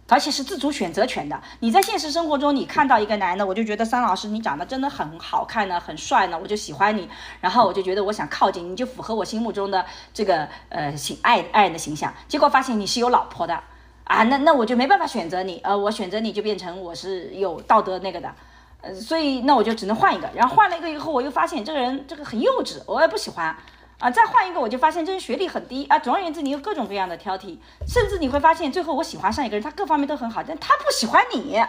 [0.10, 1.40] 而且是自主选择权的。
[1.60, 7.08] 你在现实生活中，你看到一个男的，我就觉得桑老师你长得真的很好看呢，很帅呢，我就喜欢你。
[7.40, 12.14] 然后我就觉得我想靠近你，就符合我心目中的这个呃形爱爱人的形象。
[12.28, 13.62] 结果发现你是有老婆的
[14.04, 18.34] 啊，那那我就没办法选择你，呃，我选择你就变成我是有道德那个的，
[18.82, 20.28] 呃，所以那我就只能换一个。
[20.34, 23.56] 然后换了一个以后，我又发现这个人这个很幼稚，我也不喜欢。
[24.00, 26.00] 啊，再换一个，我就发现这人学历很低啊。
[26.00, 27.58] 总而言之，你有各种各样的挑剔，
[27.88, 31.62] 甚至你会发现，最后我喜欢上一个人，他各方面都很好，但他不喜欢你，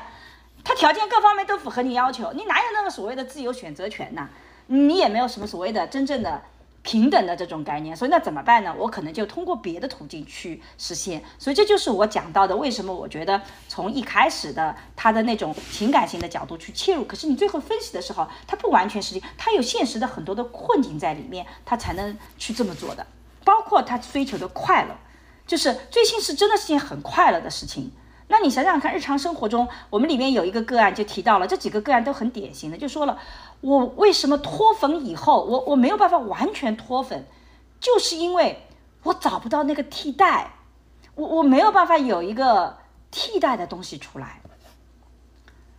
[0.64, 4.28] 他条件各方面都符合你要求，你哪有那个所谓的自由选择权呢？
[4.68, 6.40] 你也没有什么所谓的真正的。
[6.82, 8.74] 平等的这种概念，所以那怎么办呢？
[8.78, 11.22] 我可能就通过别的途径去实现。
[11.38, 23.06] 所以这就是我讲到的，为什么我觉得从一开始的他的那种情感性的角度去切入，可是你最后分析的时候，他不完全是，他有现实的很多的困境在里面，他才能去这么做的。
[23.44, 24.96] 包括他追求的快乐，
[25.46, 27.92] 就是追星是真的是件很快乐的事情。
[28.28, 33.18] 那你想想看，日常生活中，我们里面有一个个案就提到了，这几个个案都很典型的，就说了
[33.60, 37.26] 我为什么脱粉以后，我我没有办法完全脱粉，
[37.80, 38.66] 就是因为
[39.02, 40.52] 我找不到那个替代，
[41.14, 42.78] 我我没有办法有一个
[43.10, 44.40] 替代的东西出来，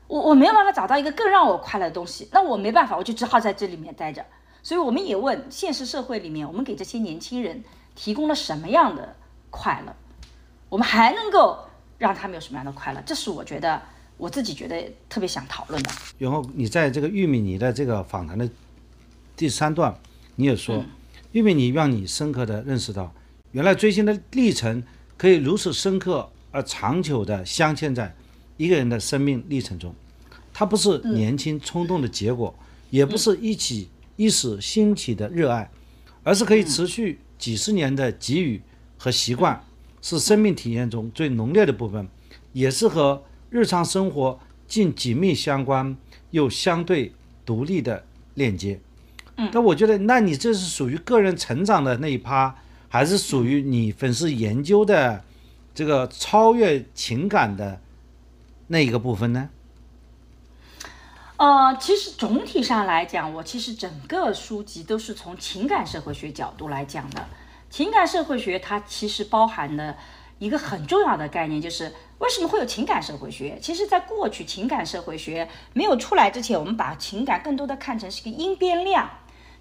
[0.08, 4.26] 我我没有办法找到一个更让我快乐的东西，那我没办法，我就只好在这里面待着。
[4.64, 7.64] 所以我们也问现实社会里面，我们给这些年轻人
[7.96, 9.16] 提供了什么样的
[9.50, 9.96] 快乐，
[10.70, 11.60] 我们还能够。
[12.02, 13.04] 让他们有什么样的快乐？
[13.06, 13.80] 这是我觉得
[14.22, 15.90] 我自己觉得特别想讨论的。
[16.20, 18.48] 然后你在这个玉米泥的这个访谈的
[19.36, 20.00] 第三段，
[20.36, 20.86] 你也说，
[21.32, 23.12] 玉米泥让你深刻的认识到，
[23.52, 24.84] 原来追星的历程
[25.18, 28.16] 可以如此深刻而长久的镶嵌在
[28.58, 29.92] 一个人的生命历程中，
[30.54, 32.54] 它不是年轻冲动的结果，
[32.92, 35.68] 也不是一起一时兴起的热爱，
[36.22, 38.62] 而是可以持续几十年的给予
[39.00, 39.64] 和习惯。
[40.04, 42.08] 是生命体验中最浓烈的部分，
[42.54, 45.96] 也是和日常生活近紧密相关
[46.32, 47.14] 又相对
[47.46, 48.80] 独立的链接。
[49.36, 52.56] 嗯，但我觉得，那你这是属于个人成长的那一趴，
[52.90, 55.24] 还是属于你粉丝研究的
[55.76, 57.80] 这个超越情感的
[58.68, 59.50] 那一个部分呢？
[61.38, 67.26] 呃，其实总体上来讲，我其实整个书籍都是从情感社会学角度来讲的。
[67.70, 69.98] 情感社会学它其实包含的
[70.40, 73.58] 一个很重要的概念，就是为什么会有情感社会学？
[73.60, 79.10] 其实，在过去情感社会学没有出来之前，我们把情感更多的看成是一个因变量，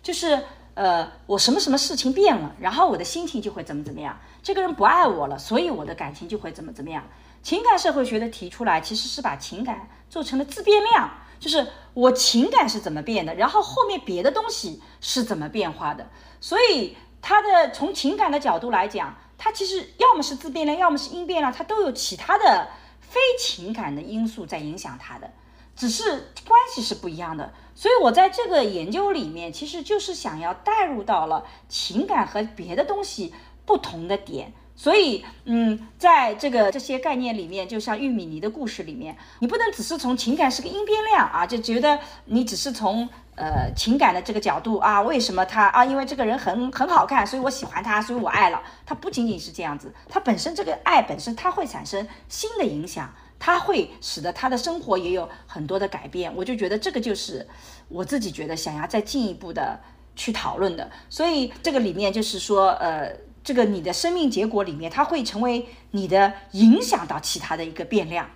[0.02, 0.44] 就是
[0.74, 4.20] 呃，我什么什么事情变了，然后我的心情就会怎么怎么样。
[4.42, 7.02] 这个人不爱我了，所以我的感情就会怎么怎么样。
[7.42, 16.94] 情感社会学的提出来，其实是把情感做成了自变量，就是我情感是怎么变的，然后后面别的东西是怎么变化的，所以。
[17.22, 22.68] 它的从情感的角度来讲，它其实要么是自变量，要么是因变量，它都有其他的
[23.00, 25.32] 非情感的因素在影响它的，
[25.74, 27.54] 只是关系是不一样的。
[27.74, 33.32] 所以我在这个研究里面，其实就是想要带入到了情感和别的东西
[33.64, 34.52] 不同的点。
[34.80, 45.84] 所以，嗯，在这个这些概念里面，就像玉米泥的故事里面，你不能只是从情感是个因变量啊，就觉得你只是从呃情感的这个角度啊，为什么他啊？
[45.84, 48.94] 因为这个人很很好看，所以我喜欢他，所以我爱了他。
[48.94, 56.34] 不仅仅是这样子，他本身这个爱本身，它会产生新的影响，它会使得他的生活也有很多的改变。
[56.34, 57.46] 我就觉得这个就是
[57.88, 59.78] 我自己觉得想要再进一步的
[60.16, 60.90] 去讨论的。
[61.10, 63.14] 所以这个里面就是说，呃。
[63.42, 68.28] 这个你的生命结果里面，它会成为你的影响到其他的一个变量，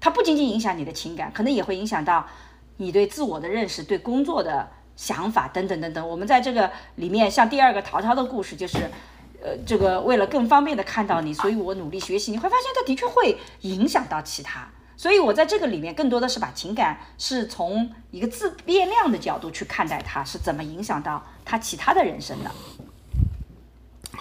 [0.00, 2.26] 它不仅仅影响你的情感，可能也会影响到
[2.78, 6.08] 你对自我的认识、对工作的想法等等等等。
[6.08, 8.90] 我们在这个里面，像第二个淘淘的故事，就是，
[9.42, 12.30] 呃，这个为了更方便的看到你，所以我努力学习。
[12.30, 14.66] 你会发现，它的确会影响到其他。
[14.96, 22.50] 所以我在这个里面更多的是把情感是从一个自变量的角度去看待它，是怎么影响到他其他的人生的。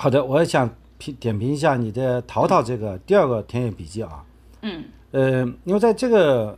[0.01, 4.23] 好的，我想评点评一下你的淘淘这个第二个田野笔记啊。
[4.63, 4.83] 嗯。
[5.11, 6.57] 呃，因为在这个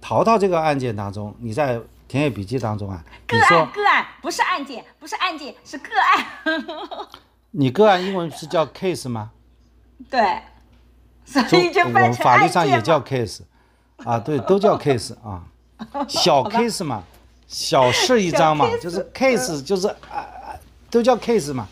[0.00, 6.64] 淘淘这个案件当中，你在田野笔记当中啊，个案个案不是案件，不是案件，是个案。
[7.50, 9.32] 你个案英文是叫 case 吗？
[10.08, 10.38] 对。
[11.24, 13.40] 所以就我法律上也叫 case，
[13.96, 15.42] 啊，对，都叫 case 啊，
[16.06, 17.02] 小 case 嘛，
[17.48, 20.54] 小事一桩嘛，就是 case 就是啊，
[20.88, 21.66] 都叫 case 嘛。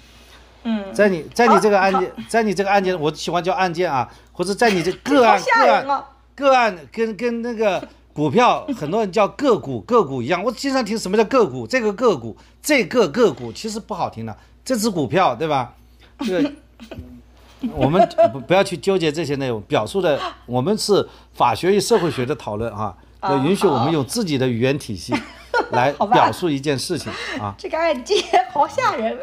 [0.64, 6.04] 嗯，在你在你这个案件，在你这个案件，我喜欢叫案件啊，或者在你这 个案个案
[6.34, 15.74] 个案跟跟那个股票，很多人叫个股个股一样，我经常听什么叫个股，这个个股这个个股其实不好听的，这只股票对吧？
[16.20, 16.52] 这个。
[17.76, 22.92] 我们不不要去纠结这些内容，表述的我们是法学与社会学的讨论啊，
[23.22, 25.14] 要允许我们用自己的语言体系
[25.70, 27.54] 来表述一件事情啊。
[27.56, 28.18] 这个案件
[28.52, 29.16] 好吓人。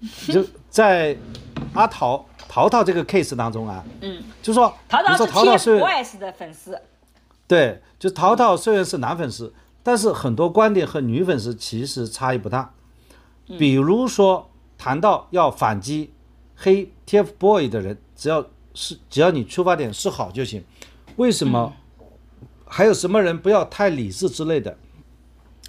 [0.32, 1.16] 就在
[1.74, 6.80] 阿桃淘淘这个 case 当中啊，嗯，就说淘淘是 TFBOYS 的粉丝，
[7.46, 12.72] 对，就淘淘虽然是男粉丝，但是很多观点和女粉丝其实差异不大，
[13.58, 14.50] 比如说。
[14.80, 16.12] 谈到要反击
[16.54, 20.64] 黑 TFBOY 的人，只要是只要你出发点是好就行。
[21.16, 21.72] 为什么？
[22.64, 24.78] 还有什么人不要太理智之类的？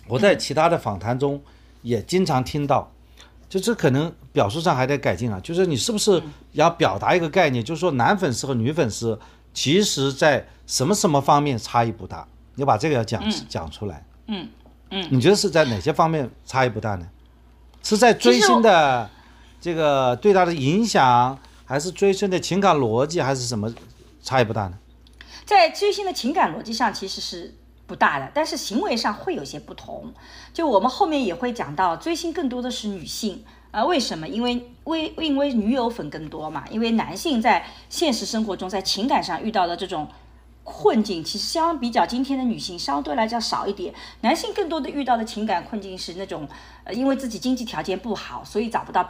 [0.07, 1.41] 我在其他的访谈中
[1.81, 2.91] 也经常听到，
[3.49, 5.39] 就这可能表述上还得改进啊。
[5.41, 6.21] 就是你是不是
[6.53, 9.19] 要表达一个概念，就是说男粉丝和女粉丝
[9.53, 12.25] 其实在什么什么方面差异不大？
[12.55, 14.05] 你把这个要讲讲出来。
[14.27, 14.47] 嗯
[14.91, 17.07] 嗯，你觉得是在哪些方面差异不大呢？
[17.83, 19.09] 是在追星的
[19.61, 23.73] 这个对他的影响，还是追星的情感逻辑，还是什么
[24.21, 24.77] 差异不大呢？
[25.45, 27.55] 在追星的情感逻辑上其实是
[27.89, 30.13] 不大的，但是行为上会有些不同。
[30.53, 34.27] 就我们后面也会讲到，追星更多的是女性啊，为什么？
[34.27, 36.63] 因为为因为女友粉更多嘛。
[36.69, 40.07] 因为男性在现实生活中在情感上遇到的这种。
[40.71, 46.47] 困境其实相比较今天的女性相对来讲少一点，男性更多的遇到的情感困境是那种，
[46.83, 49.09] 呃，因为自己经济条件不好，所以找不到。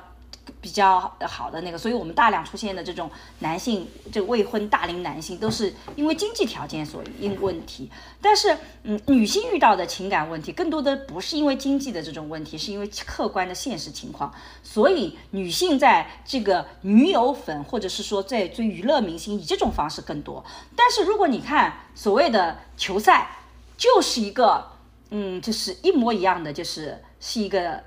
[0.61, 7.89] 比较好的那个，所以我们大量出现的这种男性，这个未婚大龄男性，都是因为经济条件所因问题。
[8.21, 14.33] 但是，嗯，女性遇到的情感问题，更多的不是因为经济的这种问题，是因为客观的现实情况。
[14.63, 20.43] 所以，女性在这个女友粉，或者是说在追娱乐明星，以这种方式更多。
[20.75, 23.37] 但是，如果你看所谓的球赛，
[23.77, 24.71] 就是一个，
[25.11, 27.83] 嗯，就是一模一样的，就是是一个。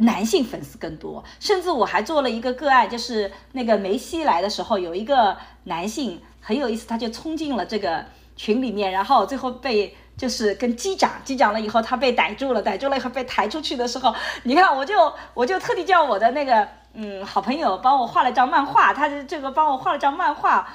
[0.00, 8.04] 男性粉丝更多，甚至我还做了一个个案，就是那个梅西来的时候，有一个男性很有意思，他就冲进了这个
[8.36, 20.66] 群里面，然后最后被就是跟击掌，击掌了以后他被逮住了，逮住了以后被抬出去的时候，你看我就 我就特地叫我的那个嗯好朋友帮我画了张漫画，他的这个帮我画了张漫画，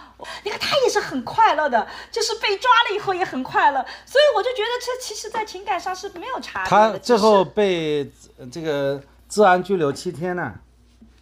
[0.44, 6.92] 你看他也是很快乐的，就是被抓了以后也很快乐，所以我就觉得这其实在情感上是没有差别的。
[6.94, 8.10] 他最后被
[8.52, 9.02] 这个。
[9.34, 10.54] 治安拘留七天呢？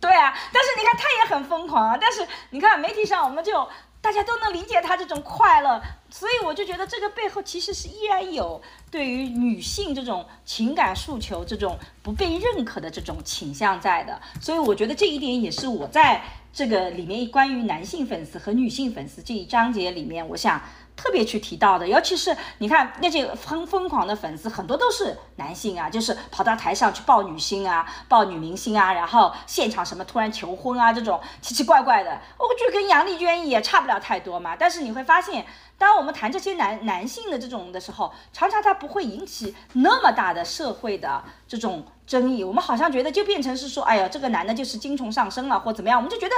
[0.02, 1.98] 对啊，但是你看他也很疯狂啊。
[1.98, 3.66] 但是你看媒体上，我们就
[4.02, 14.22] 大家都能理解他这种快乐，所以我就觉得这个背后其实是依然有对于女性这种情感诉求、这种不被认可的这种倾向在的。
[14.42, 20.62] 所以我觉得这一点也是我在这个里面关于男性粉丝和女性粉丝这一章节里面，我想。
[21.02, 34.56] 特别去提到的，尤其是你看那些疯疯狂的粉丝，很多都是男性啊，就是跑到台上去抱女星啊，抱女明星啊，然后现场什么突然求婚啊，这种奇奇怪怪的，我觉得跟杨丽娟也差不了太多嘛。
[34.56, 35.44] 但是你会发现，
[35.80, 42.44] 当我们谈这些男男性的这种的时候，常常他不会引起那么大的社会的这种争议。
[42.44, 46.36] 我们好像觉得就变成是说，哎呀，这个男的就是精虫上身了，或怎么样，我们就觉得。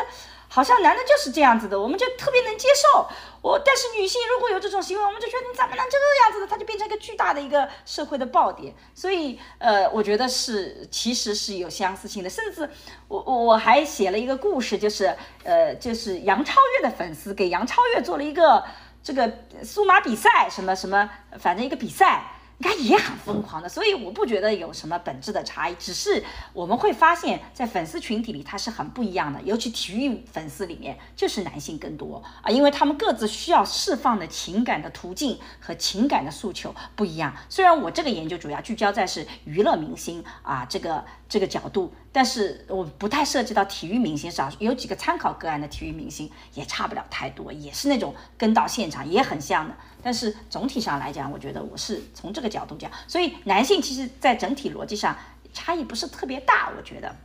[0.53, 3.09] 好像男的就是这样子的，我们就特别能接受。
[3.41, 6.45] 我但是女性如果有这种行为，我们就觉得你怎么能这个样子的？
[6.45, 8.71] 它就变成一个巨大的一个社会的爆点。
[8.93, 12.29] 所以呃，我觉得是其实是有相似性的。
[12.29, 12.69] 甚至
[13.07, 18.63] 我我还写了一个故事，就是呃，就是杨超越的粉丝给杨超越做了一个
[19.01, 19.33] 这个
[19.63, 22.25] 数码比赛，什么什么，反正一个比赛。
[22.63, 37.35] 应该也很疯狂的，所以我不觉得有什么本质的差异，只是我们会发现，在粉丝群体里它是很不一样的，尤其体育粉丝里面就是男性更多啊，因为他们各自需要释放的情感的途径和情感的诉求不一样。
[37.49, 41.03] 虽然我这个研究主要聚焦在是娱乐明星啊这个
[41.33, 49.73] 这个角度，但是我不太涉及到体育明星，上有几个参考个案的体育明星也差不了太多，也是那种跟到现场也很像的。
[50.03, 55.17] 但是总体上来讲，我觉得我是从这个角度讲，所以男性其实在整体逻辑上
[55.51, 57.15] 差异不是特别大，我觉得。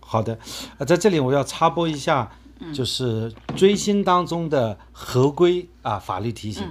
[0.00, 0.38] 好的，
[0.78, 2.32] 呃，在这里我要插播一下，
[2.72, 6.66] 就是追星当中的合规啊法律提醒。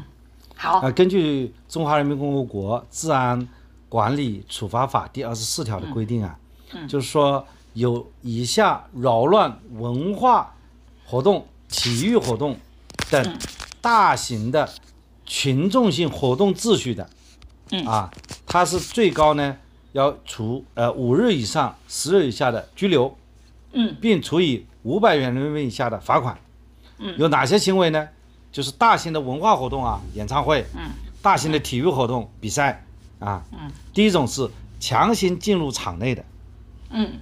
[0.55, 3.47] 好，啊，根据《中华人民共和国治安
[3.89, 6.39] 管理处罚法》第二十四条的规定啊，
[6.87, 10.55] 就是说有以下扰乱文化
[11.05, 12.57] 活动、体育活动
[13.09, 13.37] 等
[13.81, 14.69] 大型的
[15.25, 17.09] 群众性活动秩序的，
[17.85, 18.11] 啊，
[18.45, 19.57] 它是最高呢
[19.91, 23.15] 要处呃五日以上十日以下的拘留，
[23.71, 26.37] 嗯，并处以五百元人民币以下的罚款。
[26.99, 28.07] 嗯，有哪些行为呢？
[28.51, 30.91] 就是大型的文化活动啊，演唱会，嗯，
[31.23, 32.85] 大型的体育活动比赛
[33.19, 34.47] 啊，嗯，第一种是
[34.79, 36.23] 强行进入场内的，
[36.93, 37.19] 嗯。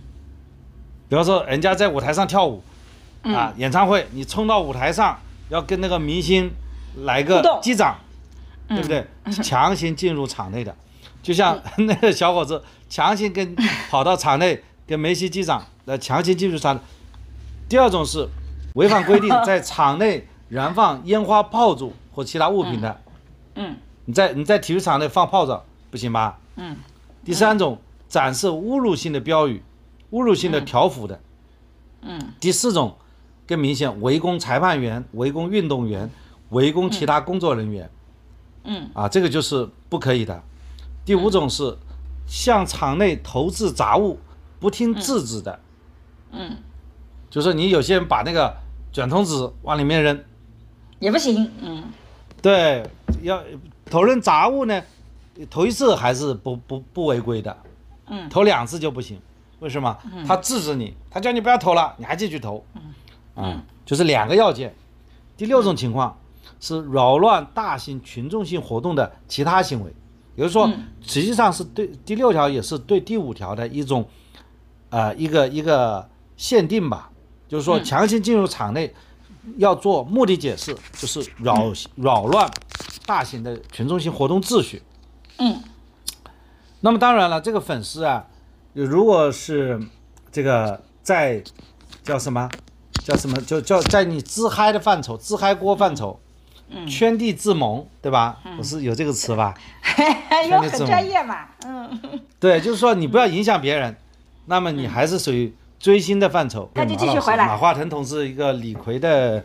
[1.09, 2.61] 比方说人家在舞台上跳舞，
[3.23, 3.33] 嗯。
[3.33, 5.17] 啊，演唱会你冲到舞台上
[5.49, 6.51] 要跟那个明星
[7.03, 7.97] 来个击掌，
[8.67, 8.75] 嗯。
[8.75, 9.05] 对不对？
[9.43, 10.75] 强行进入场内的，
[11.23, 13.55] 就像 那个小伙子强行跟
[13.89, 16.79] 跑到场内跟梅西击掌，呃，强行进入场。
[17.67, 18.27] 第二种是
[18.75, 23.01] 违反规定在场内燃放烟花炮竹或其他物品的，
[23.55, 23.77] 嗯。
[24.05, 26.37] 你在你在体育场内放炮仗不行吧？
[26.55, 26.75] 嗯。
[27.23, 27.79] 第三种，
[28.11, 29.63] 展示侮辱性的标语、
[30.11, 31.19] 侮辱性的条幅的。
[32.01, 32.19] 嗯。
[32.41, 32.97] 第四种，
[33.47, 36.11] 更明显，围攻裁判员、围攻运动员、
[36.49, 37.89] 围攻其他工作人员，
[38.65, 38.89] 嗯。
[38.93, 40.43] 啊，这个就是不可以的。
[41.05, 41.77] 第五种是
[42.27, 44.19] 向场内投掷杂物，
[44.59, 45.59] 不听制止的，
[46.31, 46.57] 嗯，
[47.29, 48.55] 就是你有些人把那个
[48.91, 50.21] 卷筒纸往里面扔，
[50.99, 51.83] 也不行，嗯。
[52.41, 52.85] 对，
[53.21, 53.41] 要
[53.85, 54.83] 投扔杂物呢，
[55.49, 57.55] 头一次还是不不不违规的，
[58.11, 58.29] 嗯。
[58.29, 59.19] 投两次就不行，
[59.59, 59.97] 为什么？
[60.27, 62.63] 他制止你，他叫你不要投了，你还继续投，
[63.35, 64.75] 嗯，就是两个要件。
[65.35, 66.15] 第六种情况
[66.59, 69.91] 是扰乱大型群众性活动的其他行为，
[70.35, 74.07] 也就是说，实际上是对第六条也是对第五条的一种，
[74.89, 76.07] 呃，一个一个
[76.37, 77.09] 限定吧，
[77.47, 78.93] 就是说强行进入场内。
[79.57, 82.47] 要做目的解释，就是扰扰乱
[83.07, 84.79] 大型的群众性活动秩序。
[85.39, 85.59] 嗯
[86.81, 88.25] 那么当然了，这个粉丝啊，
[88.73, 89.79] 如果是
[90.31, 91.41] 这个在
[92.03, 92.49] 叫什么
[93.03, 96.19] 叫什么，就叫在你自嗨的范畴、自嗨锅范畴，
[96.69, 98.39] 嗯圈地自萌，对吧？
[98.57, 99.53] 不是有这个词吧？
[100.49, 103.95] 有很专业嘛，嗯，对，就是说你不要影响别人，
[104.47, 106.67] 那么你还是属于追星的范畴。
[106.73, 109.43] 那就继续回来马化腾同志一个李逵的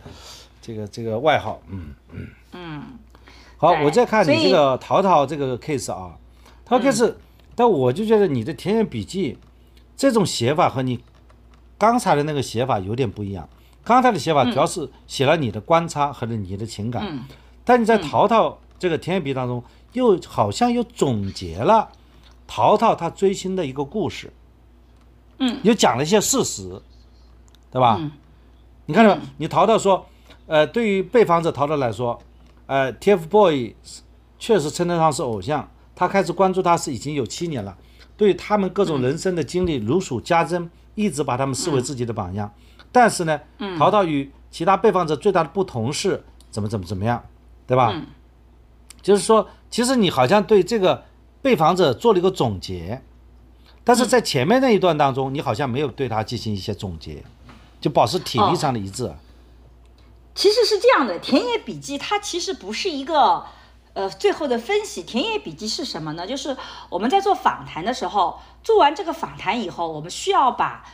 [0.59, 2.83] 这个这个外号，嗯嗯嗯。
[3.57, 6.15] 好，我再看你这个淘淘这个 case 啊，
[6.65, 7.13] 淘 case，、
[7.57, 9.35] 但我就觉得你的田园笔记
[9.95, 10.99] 这种写法和你
[11.75, 13.49] 刚才的那个写法有点不一样。
[13.83, 17.25] 刚才的写法主要是写了你的观察和你的情感，嗯
[17.65, 21.89] 但你在淘淘这个田园笔记当中，又好像又总结了
[22.45, 24.31] 淘淘他追星的一个故事，
[25.39, 26.79] 嗯，又讲了一些事实，
[27.71, 27.97] 对吧？
[27.99, 28.11] 嗯
[28.85, 29.27] 你看到没有？
[29.37, 30.05] 你淘淘说，
[30.45, 32.17] 呃，对于被访者淘淘来说，
[32.67, 34.03] 呃，TFBOY s
[34.39, 37.75] 确实称得上是偶像，他开始关注他是已经有七年了，
[38.15, 42.53] 对他们各种人生的经历如数家珍，一直把他们视为自己的榜样。
[42.91, 43.41] 但是呢，
[43.79, 47.25] 淘淘与其他被访者最大的不同是怎么怎么怎么样，
[47.65, 47.91] 对吧？
[47.95, 48.05] 嗯
[49.01, 51.05] 就是说，其实你好像对这个
[51.41, 53.01] 被访者做了一个总结，
[53.83, 57.23] 但是在前面那一段当中，你好像没有对他进行一些总结，
[57.81, 59.11] 就保持体力上的一致。
[60.35, 63.45] 其实是这样的，田野笔记它其实不是一个
[63.97, 65.01] 呃最后的分析。
[65.01, 66.27] 田野笔记是什么呢？
[66.27, 66.55] 就是
[66.89, 70.85] 我们在做访谈的时候，做完这个访谈以后，我们需要把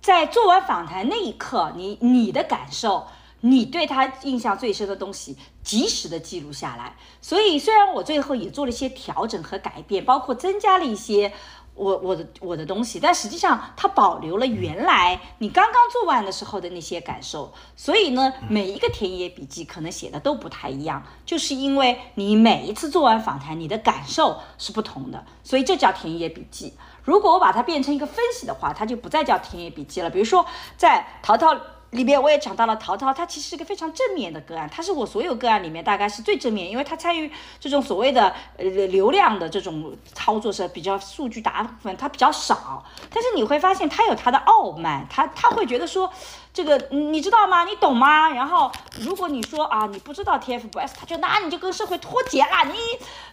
[0.00, 3.08] 在做完访谈那一刻，你你的感受，
[3.40, 6.94] 你对他印象最深的东西，及时的记录下来。
[7.20, 11.32] 所以虽然我最后也做了一些调整和改变，包括增加了一些。
[11.74, 26.74] 我我的我的东西，但实际上它保留了原来你刚刚做完的时候的那些感受，所以呢，每一个田野笔记可能写的都不太一样，就是因为你每一次做完访谈，你的感受是不同的，所以这叫田野笔记。
[27.04, 30.10] 如果我把它变成一个分析的话，它就不再叫田野笔记了。
[30.10, 30.46] 比如说，
[30.76, 31.56] 在淘淘
[31.92, 37.30] 里面我也讲到了淘淘，他其实是个非常正面的个案，他是我所有个案里面大概是最正面，因为他参与
[37.60, 46.12] 这种所谓的呃流量的这种操作是比较数据大部分，他比较少，但是你会发现他有他的傲慢，他他会觉得说。
[46.54, 47.64] 这个你你知道吗？
[47.64, 48.28] 你懂吗？
[48.28, 52.74] 然后如果你说啊，你不知道 TFBOYS，他就那你就跟社会脱节了，你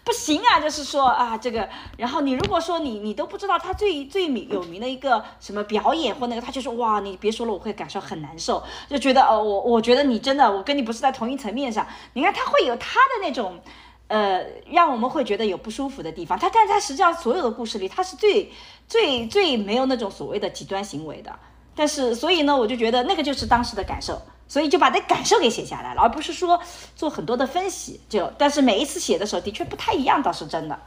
[0.06, 1.68] 不行啊，就是说啊这个。
[1.98, 11.86] 然后你如果说你你都不知道他最最名有名的一个什么表演或那个，他就说哇，你别说了，我会感受很难受，就觉得哦我我觉得你真的我跟你不是在同一层面上。
[12.14, 13.60] 你看他会有他的那种，
[14.08, 16.40] 呃，让我们会觉得有不舒服的地方。
[16.40, 18.50] 他但他实际上所有的故事里，他是最
[18.88, 21.38] 最最没有那种所谓的极端行为的。
[21.80, 26.60] 但是，所以呢，我就觉得那个就是当时的感受，所以就把那感受给写下来了，而不是说
[26.94, 28.02] 做很多的分析。
[28.10, 30.78] 就，但是每一次写的时候的确不太一样，倒是真的。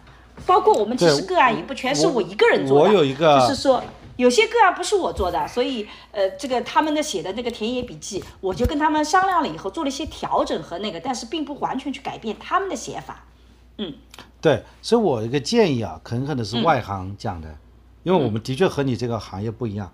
[0.45, 3.82] 包括我们其实个案也不全是我一个人做的，我有一个，就是说
[4.16, 13.24] 有些个案不是我做的，所以呃，这个他们的写的那个田野笔记，我就跟他们商量了以后做了一些调整和那个，但是并不完全去改变他们的写法。
[13.78, 13.95] 嗯，
[14.43, 17.49] 对，所以我一个建议啊，很可能是外行讲的，
[18.03, 19.90] 因为我们的确和你这个行业不一样。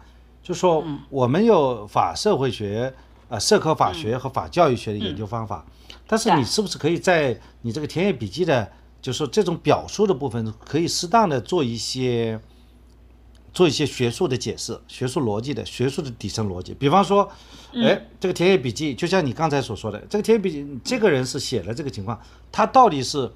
[0.48, 2.90] 就说我们有法社会学、
[3.28, 5.62] 呃社科法学和法教育学的研究方法，
[6.06, 8.66] 但是你是不是可以在你这个田野笔记的，
[9.02, 12.40] 就说这种表述的部分，可以适当的做一些
[13.52, 16.72] 做一些学术的解释、学术逻辑的、学术的底层逻辑。
[16.72, 17.30] 比方说，
[17.74, 22.18] 哎，这个田野笔记，就像你刚才所说的，这个田野笔记，这个人是写了这个情况，
[22.50, 23.30] 他到底是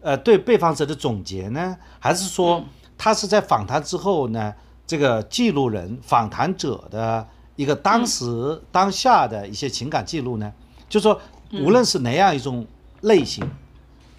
[0.00, 2.64] 呃对被访者的总结呢，还是说
[2.98, 4.52] 他是在访谈之后呢？
[4.86, 7.26] 这个记录人、访谈者的
[7.56, 10.52] 一个当时当下的一些情感记录呢，
[10.88, 11.20] 就说
[11.52, 12.64] 无论是哪样一种
[13.00, 13.42] 类型，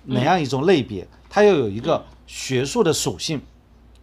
[0.03, 3.41] 哪样一种类别，它要有一个学术的属性。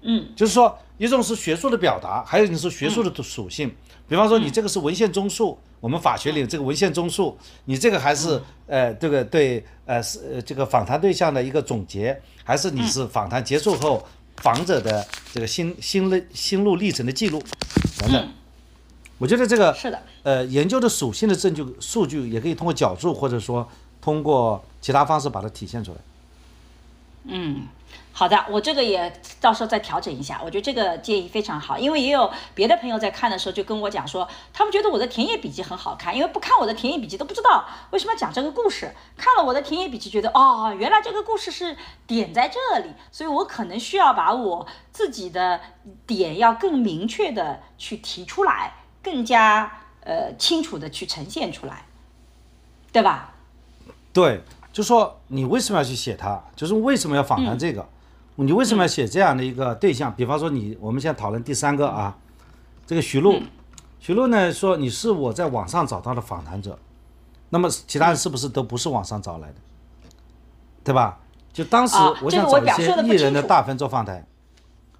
[0.01, 3.71] 嗯，就是说一种是学术的表达，还有一种是学术的属性。
[4.07, 14.03] 比方说你这个是文献综述，我们法学里这个文献综述，你这个还是呃这个对呃是这个访谈对象的一个总结，还是你是访谈结束后。
[14.39, 17.43] 访者的这个心心路心路历程的记录
[17.99, 18.29] 等等，
[19.19, 23.69] 我觉得这个是的，呃，研究的属性的证据数据也可以通过角注或者说
[24.01, 25.99] 通过其他方式把它体现出来。
[27.25, 27.63] 嗯。
[28.17, 30.41] 好的，我这个也到时候再调整一下。
[30.45, 38.95] 我觉得这个建议非常好，因为也有别的朋友在看的时候就跟我讲说，他们觉得我的田野笔记很好看，因为不看我的田野笔记都不知道为什么讲这个故事。
[39.17, 45.61] 看了我的田野笔记，觉得哦，原来这个故事是点在这里，所以我可能需要把我自己的
[46.07, 51.87] 点要更明确的去提出来，更加呃清楚的去呈现出来，
[52.93, 53.33] 对吧？
[54.13, 57.85] 对，就说你为什么要去写它，就是为什么要访谈这个。
[58.37, 60.13] 你为什么要写这样的一个对象？
[60.17, 62.19] 比方说，你我们现在讨论第三个啊，
[62.85, 63.41] 这个徐璐，
[64.01, 66.77] 徐璐呢说你是我在网上找到的访谈者，
[67.51, 69.55] 那么其他人是不是都不是网上找来的，
[70.83, 71.21] 对吧？
[71.53, 74.27] 就当时我想找一些艺人的大分做访谈，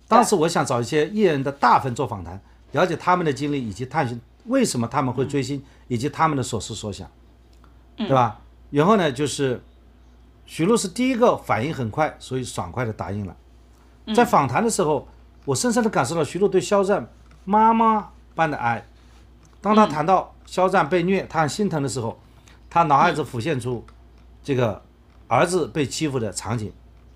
[0.07, 7.11] 当时我想找一些艺人的大分做访谈，了解他们的经历以及探寻为什么他们会追星以及他们的所思所想，
[7.97, 8.41] 对吧？
[8.71, 9.61] 然后呢就是。
[10.47, 13.37] 许璐是第一个反应很快，所以爽快的答应了。
[14.15, 15.09] 在访谈的时候，
[15.47, 17.11] 我深深的感受到徐璐对肖战
[17.45, 18.87] 妈妈般的爱。
[19.61, 22.19] 当他谈到肖战被虐，他很心疼的时候，
[22.69, 23.83] 他脑海子浮现出
[24.43, 24.83] 这个
[25.27, 26.71] 儿子被欺负的场景，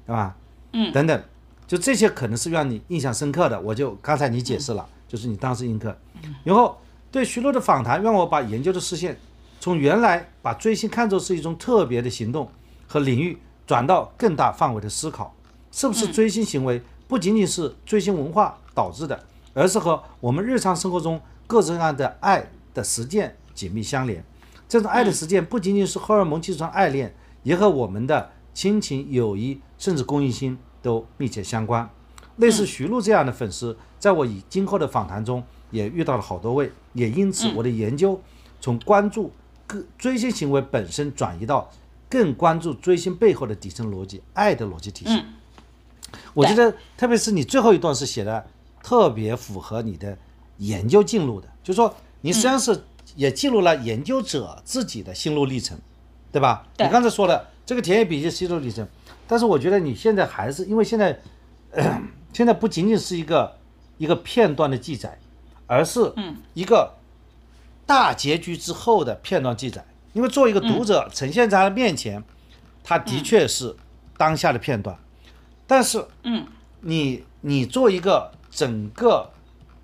[0.07, 0.35] 对吧？
[0.73, 1.23] 嗯，等等，
[1.67, 3.61] 就这些可能是让你印象深刻的。
[3.61, 5.95] 我就刚才你解释了，就是你当时印刻。
[6.43, 6.79] 然后
[7.11, 9.19] 对徐璐的访谈，让我把研究的视线
[9.61, 12.51] 从原来把追星看作是一种特别的行动。
[12.89, 15.33] 和领域转到更大范围的思考，
[15.71, 19.23] 是不是追星行为不仅仅是追星文化导致的，
[19.55, 24.25] 而是和我们日常生活中各种各样的爱的实践紧密相连。
[24.69, 31.89] 这种爱的实践不仅仅是荷尔蒙基础上爱恋，也和我们的亲情、友谊甚至公益心都密切相关。
[32.37, 38.21] 类似徐璐这样的粉丝，在我以今后的访谈中也遇到了好多位，也因此我的研究
[38.61, 39.33] 从关注
[39.67, 41.71] 个追星行为本身转移到。
[42.09, 45.23] 更关注追星背后的底层逻辑，爱的逻辑体系。
[46.33, 48.47] 我觉得，特别是你最后一段是写的
[48.83, 50.17] 特别符合你的
[50.57, 52.85] 研究进路的，就是说你实际上是
[53.15, 55.79] 也记录了研究者自己的心路历程，
[56.33, 56.67] 对吧？
[56.79, 58.89] 你刚才说的这个田野笔记心路历程，
[59.27, 61.21] 但是我觉得你现在还是因为现在
[62.33, 63.57] 现在不仅仅是一个
[63.99, 65.19] 一个片段的记载，
[65.67, 66.11] 而是
[66.55, 66.95] 一个
[67.85, 69.85] 大结局之后的片段记载。
[70.13, 72.23] 因为作为一个读者呈现在他面前，
[72.83, 73.77] 他的确是
[74.17, 74.97] 当下的片段，
[75.67, 76.47] 但是，嗯，
[76.81, 79.31] 你你做一个整个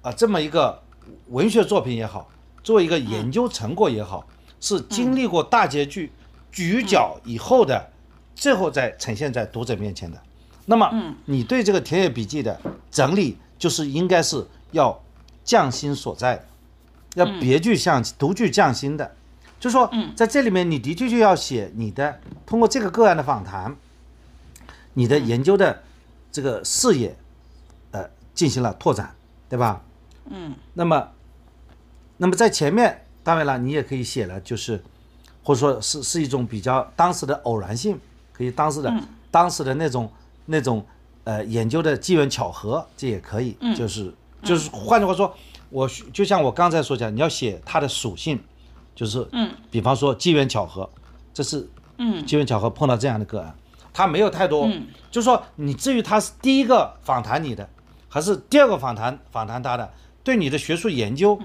[0.03, 0.83] 啊这么一个
[1.29, 2.29] 文学作品也好，
[2.63, 4.27] 做一个研究成果也好，
[4.61, 6.11] 是经历过大结局、
[6.51, 7.91] 咀嚼以后的，
[8.35, 10.21] 最后再呈现在读者面前的。
[10.67, 12.59] 那么，你对这个田野笔记的
[12.91, 14.99] 整理，就是应该是要
[15.45, 16.45] 匠心所在的，
[17.17, 19.15] 要别具匠独具匠心的。
[19.65, 23.75] 就说，在这里面，你的确就要写你的通过这个个案的访谈，
[24.93, 25.83] 你的研究的
[26.31, 27.17] 这个视野，
[27.93, 29.15] 呃，进行了拓展，
[29.49, 29.83] 对吧？
[30.29, 30.55] 嗯。
[30.75, 31.09] 那么，
[32.19, 34.85] 那么在前面，当然了，你也可以写了，就是
[35.43, 37.99] 或者说是是一种比较当时的偶然性，
[38.35, 38.93] 可以当时的
[39.31, 40.13] 当时的那种。
[40.47, 40.85] 那种
[41.25, 45.35] 呃研究的机缘巧合，这也可以，就是就是换句话说，
[45.71, 48.39] 我就像我刚才所讲，你要写它的属性，
[48.95, 50.89] 就是嗯，比方说机缘巧合，
[51.33, 51.69] 这是
[51.99, 52.25] 嗯。
[52.27, 53.55] 机缘巧合碰到这样的个案，
[53.93, 54.69] 他没有太多，
[55.11, 57.69] 就是说你至于他是第一个访谈你的，
[58.09, 59.93] 还是第二个访谈访谈他的，
[60.23, 61.41] 对你的学术研究，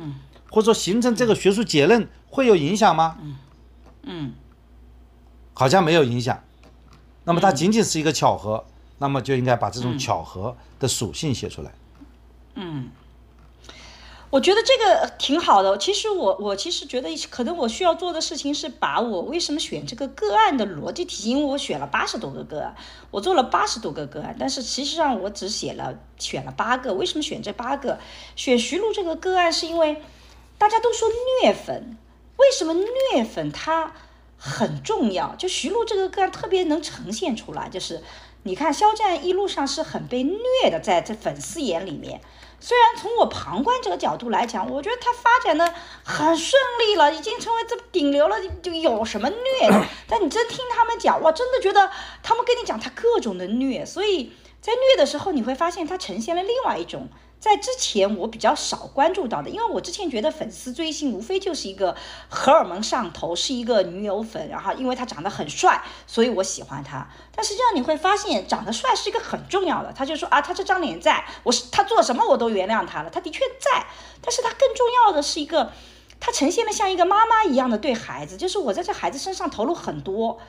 [0.50, 3.18] 或者说形成这个学术结论会有影响吗？
[3.22, 3.36] 嗯。
[4.04, 4.34] 嗯，
[5.54, 6.44] 好像没有影响，
[7.24, 8.66] 那么它仅仅是一个巧合。
[9.02, 11.72] 那么就应该把这种巧合的属性写出来。
[12.56, 12.90] 嗯，
[14.32, 15.78] 我觉得这个挺好的。
[15.78, 22.76] 其实我我其实觉得，可能我需要做的事情是把我为什么选这个个案的逻辑体系，因为我选了八十多个个案，
[23.10, 26.94] 我做了八十多个个案，但是其实上我只写了选了八个。
[26.94, 27.98] 为什么选这八个？
[28.36, 30.02] 选徐璐这个个案是因为
[30.58, 31.10] 大家都说
[31.42, 31.98] 虐粉，
[32.38, 33.94] 为什么虐粉它
[34.38, 35.36] 很重要？
[35.36, 38.04] 就徐璐这个个案特别能呈现出来，就是。
[38.44, 42.22] 你看，肖战一路上是很被虐的，在这粉丝眼里面。
[42.60, 49.70] 虽然从我旁观者角度来讲，我觉得他发展的很顺利了，已经成为这顶流了，就有什么虐？
[50.08, 51.90] 但你真听他们讲，我，真的觉得
[52.22, 53.86] 他们跟你讲他各种的虐。
[53.86, 57.08] 所以在虐的时候，你会发现他呈现了另外一种。
[57.40, 61.96] 在之前我比较少关注到的，因为我之前觉得粉丝追星无非就是一个
[62.28, 67.08] 荷尔蒙上头，是一个女友粉，然后因为他长得很帅，所以我喜欢他。
[67.34, 69.94] 但实际上你会发现，长得帅是一个很重要的。
[69.94, 73.86] 他就说啊，他这张脸在，我是他做什么我都原谅他了，他的确在。
[74.22, 75.72] 但是他更重要的是一个，
[76.20, 80.40] 他呈现的像一个妈妈一样的对孩子，就是我在这孩子身上投入很多。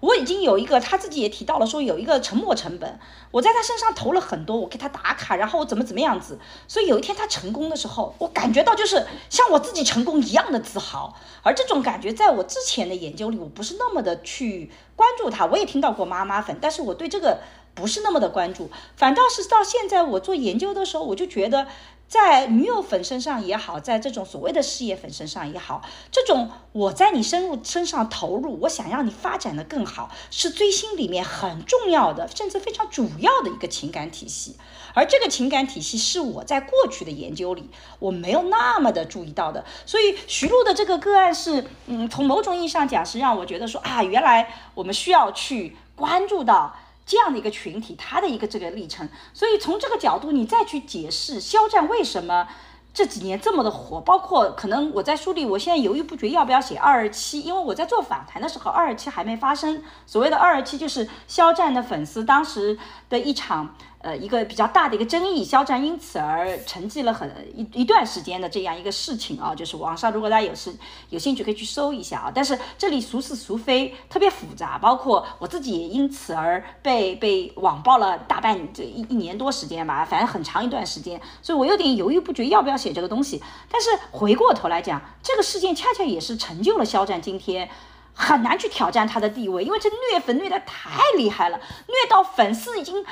[0.00, 2.98] 我已经有一个，他自己也提到了，说有一个沉没成本，
[3.30, 17.40] 我在他身上投了很多，我给他打卡，然后我怎么怎么样子，所以有一天他成功的时候，我感觉到就是像我自己成功一样的自豪，而这种感觉在我之前的研究里，我不是那么的去关注他，我也听到过妈妈粉，但是我对这个
[17.74, 21.66] 不是那么的关注，反倒是到现在我做研究的时候，我就觉得。
[22.10, 25.80] 在女友粉身上也好，在这种所谓的事业粉身上也好，
[26.10, 34.56] 这种我在你深入身上投入，我想让你发展的更好，是追星里面很重要的，甚至非常主要的一个情感体系。
[34.92, 39.64] 而这个情感体系是我在过去的研究里我没有那么的注意到的。
[39.86, 46.74] 所以徐璐的这个个案是，嗯，从某种意义上讲是让我觉得说啊，原来我们需要去关注到。
[47.10, 52.46] 这样的一个群体，他的一个这个历程，所以从这个角度，你再去解释肖战为什么
[52.94, 59.82] 这几年这么的火，包括可能我在书里，我现在犹豫不决要不要写二二七，因为我在做访谈的时候，二二七还没发生。
[60.06, 63.74] 所谓的二二七，就是肖战的粉丝当时的一场。
[64.02, 70.74] 呃，一个比较大的一个争议，肖战因此而沉寂了很一一段时间的这样一个事情啊，就是网上如果大家有时
[71.10, 72.32] 有兴趣可以去搜一下啊。
[72.34, 83.42] 但是这里孰是孰非特别复杂，包括我自己也因此而被被网暴了大半这一一年多时间吧，反正很长一段时间，所以我有点犹豫不决要不要写这个东西。
[83.70, 87.68] 但是回过头来讲，这个事件恰恰也是成就了肖战今天
[88.14, 93.04] 很难去挑战他的地位，因为这虐粉虐得太厉害了，虐到粉丝已经。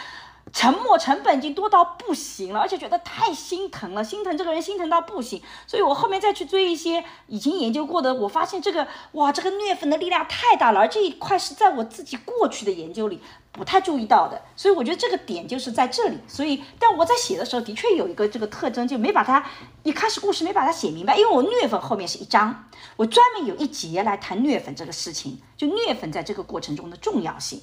[0.53, 13.21] 沉没成本已经多到不行了，而且觉得太心疼了，心疼这个人心疼到不行，所以我后面再去追一些已经研究过的，我发现这个哇，这个虐粉的力量太大了，而这一块是在我自己过去的研究里
[13.53, 16.19] 不太注意到的，所以我觉得这个点就是在这里。
[16.27, 19.45] 所以，但我在写的时候的确有一个这个特征，就没把它
[19.83, 22.65] 一开始故事没把它写明白，因为我虐粉后面是一章，
[22.97, 27.61] 我专门有一节来谈虐粉这个事情，就虐粉在这个过程中的重要性。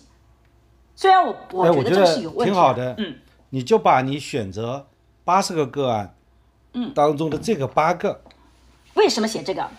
[0.96, 2.96] 虽然我我觉得这是有问题，挺好的。
[2.98, 3.18] 嗯，
[3.50, 4.88] 你就把你选择
[5.26, 6.16] 八十个个案，
[6.74, 8.22] 嗯，当中的这个八个，
[8.94, 9.70] 为什么写这个？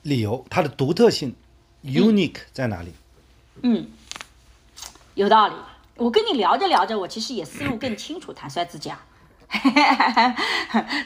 [0.00, 1.34] 理由，它的独特性
[1.84, 2.92] ，unique 在哪里？
[3.62, 3.86] 嗯，
[5.14, 5.54] 有道理。
[5.96, 8.32] 我跟你聊着聊着，我其实也思路更清楚。
[8.32, 8.98] 坦率自讲，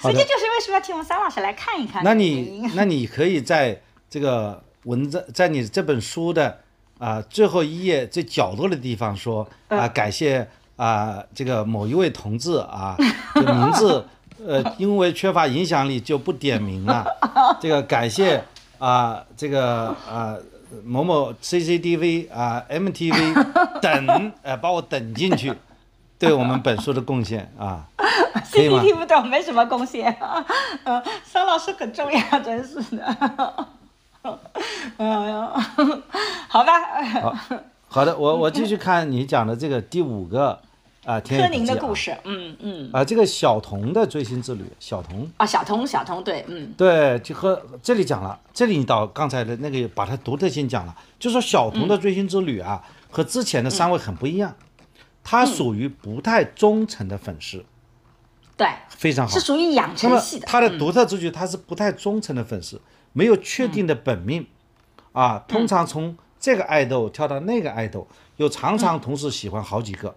[0.00, 2.04] 所以这就是为什么要请我们三老师来看一看。
[2.04, 6.60] 那你那你可以在这个文章，在你这本书的。
[6.98, 12.96] 啊，最后一页最角落的地方说啊，感谢啊，这个某一位同志啊，
[13.34, 14.04] 名字
[14.46, 17.04] 呃，因为缺乏影响力就不点名了。
[17.60, 18.42] 这个感谢
[18.78, 20.36] 啊、这个啊、
[20.84, 25.54] 某某 CCTV 啊、 MTV 等呃把我等进去，
[26.18, 27.86] 对我们本书的贡献啊
[28.52, 30.14] ，？CCTV 对我没什么贡献，
[30.84, 33.66] 呃，桑老师很重要，真是的。
[34.98, 36.02] 嗯，
[36.48, 36.72] 好吧，
[37.20, 37.36] 好
[37.88, 40.58] 好的，我我继续看你讲的这个第五个
[41.04, 46.74] 啊，天柯宁的故事，嗯嗯，啊，这个小童的追星之旅，小童啊，小童，小童，对，嗯。
[46.76, 54.54] 对，就和这里讲了，这里你到刚才的那个把它独特性讲了，就说小童的追星之旅啊，和之前的三位很不一样，
[55.22, 57.64] 他属于不太忠诚的粉丝，
[58.56, 59.40] 对，非常好是。
[59.40, 62.80] 属于养成系的，他的独特之处，他是不太忠诚的粉丝，
[63.16, 64.46] 没有确定的本命，
[65.12, 68.06] 啊，通常从这个爱豆跳到那个爱豆，
[68.36, 70.14] 又常常同时喜欢好几个，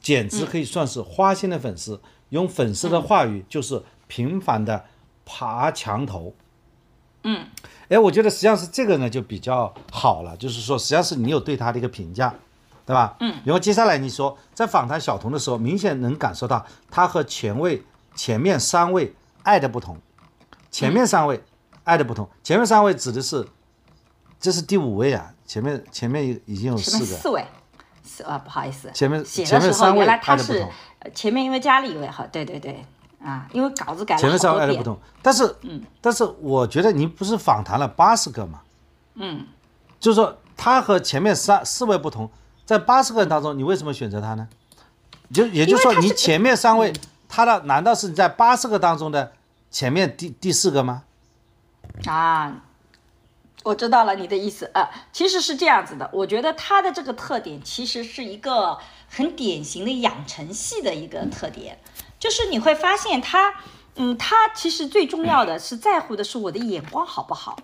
[0.00, 2.00] 简直可以算是花心的粉丝。
[2.28, 4.84] 用粉丝的话语就是频繁的
[5.24, 6.34] 爬墙头。
[7.24, 7.48] 嗯，
[7.88, 12.32] 哎，我觉得实际上是这个呢就比较好了，就是说实际上是你有对他的一个评价。
[12.86, 13.16] 对吧？
[13.18, 17.82] 嗯，然后接下来你说，在访谈小童的时候，明显能感受到他和前位
[18.14, 19.98] 前面三位爱的不同。
[20.70, 21.42] 前面三位
[21.86, 23.46] 爱的不同，前面三位指的是，
[24.40, 27.46] 这是第五位啊，前面前面已经有四个，四位，
[28.02, 32.84] 四啊，不好意思，前面写前面的时候原来三位爱他是的不同，呃前面因为加了一位哈，对对对，
[33.22, 38.60] 啊，因为稿子改了前面三位爱的不同，但是，嗯，但是我觉得您不是访谈了八十个嘛，
[39.14, 39.46] 嗯，
[40.00, 42.28] 就是说他和前面三四位不同，
[42.64, 44.48] 在八十个人当中，你为什么选择他呢？
[45.32, 46.92] 就也就是说，你前面三位，
[47.28, 49.32] 他的难道是你在八十个当中的
[49.70, 51.04] 前面第第四个吗？
[52.06, 52.62] 啊，
[53.64, 54.70] 我知道了你的意思。
[54.74, 58.78] 呃，其实是这样子的，我觉得他的这个特点其实是一个
[59.08, 61.78] 很典型的养成系的一个特点，
[62.18, 63.54] 就是你会发现他，
[63.96, 67.56] 嗯，他其实最重要的是在乎的是我的眼光好不好。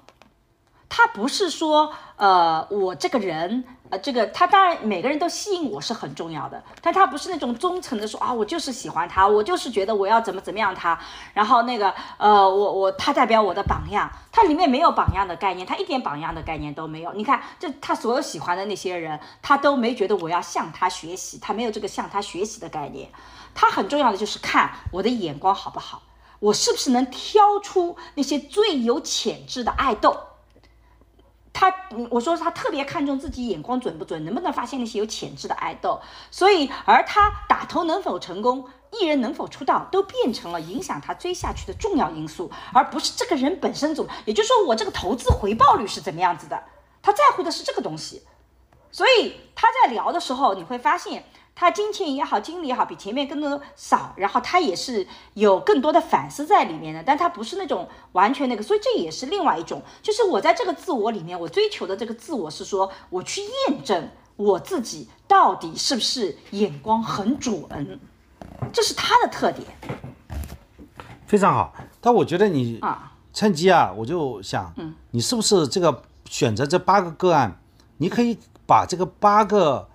[0.88, 10.98] 他不是说，呃，我这个人，呃，这个他当然每个人都吸引我是很重要的，但他不是那种忠诚的说啊，我就是喜欢他，我就是觉得我要怎么怎么样他，
[11.34, 17.12] 然后那个，呃，我我他代表我的榜样，他里面没有榜样的概念，他一点榜样的概念都没有。
[17.12, 23.10] 你看，这他所有喜欢的那些人，他都没觉得我要向他学习，他没有这个向他学习的概念。
[23.54, 26.00] 他很重要的就是看我的眼光好不好，
[26.40, 30.16] 我是不是能挑出那些最有潜质的爱豆。
[31.52, 31.72] 他，
[32.10, 36.00] 我说他特别看重自己眼光准不准，能不能发现那些有潜质的爱豆。
[36.30, 44.10] 所以，而他打头能否成功，艺人能否出道，都变成了影响他追下去的重要因素，而不是这个人本身怎么。
[44.24, 46.62] 也就是说，我这个投资回报率是怎么样子的，
[47.02, 48.22] 他在乎的是这个东西。
[48.90, 51.24] 所以他在聊的时候，你会发现
[51.54, 54.12] 他金钱也好，精力也好，比前面更多少。
[54.16, 67.62] 然后他也是有更多的反思在里面的，但他不是那种完全那个，所以这也是另外一种，就是我在这个自我里面，我追求的这个自我是说，我去验证我自己到底是不是眼光很准，
[68.72, 69.66] 这是他的特点
[71.26, 71.74] 非常好。
[72.00, 73.08] 但我觉得你啊。
[73.34, 77.58] 趁机啊，我就想，嗯你是不是这个选择这八个个案，
[77.96, 79.88] 你可以把这个八个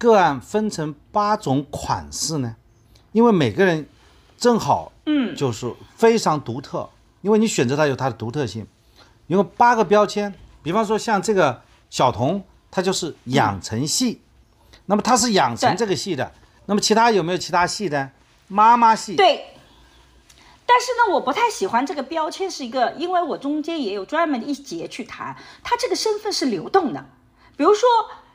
[0.00, 2.56] 个案分成八种款式呢？
[3.12, 3.86] 因为每个人
[4.38, 6.88] 正好，嗯，就是非常独特，
[7.20, 8.66] 因为你选择它有它的独特性。
[9.26, 14.22] 因为八个标签，比方说像这个小童，他就是养成系，
[14.86, 16.32] 那么他是养成这个系的，
[16.64, 18.10] 那么其他有没有其他系的？
[18.48, 19.54] 妈妈系，对，
[20.64, 27.04] 但是呢，我不太喜欢这个标签，是一个，因为我中间也有专门的一节去谈，他这个身份是流动的。
[27.56, 27.88] 比如说，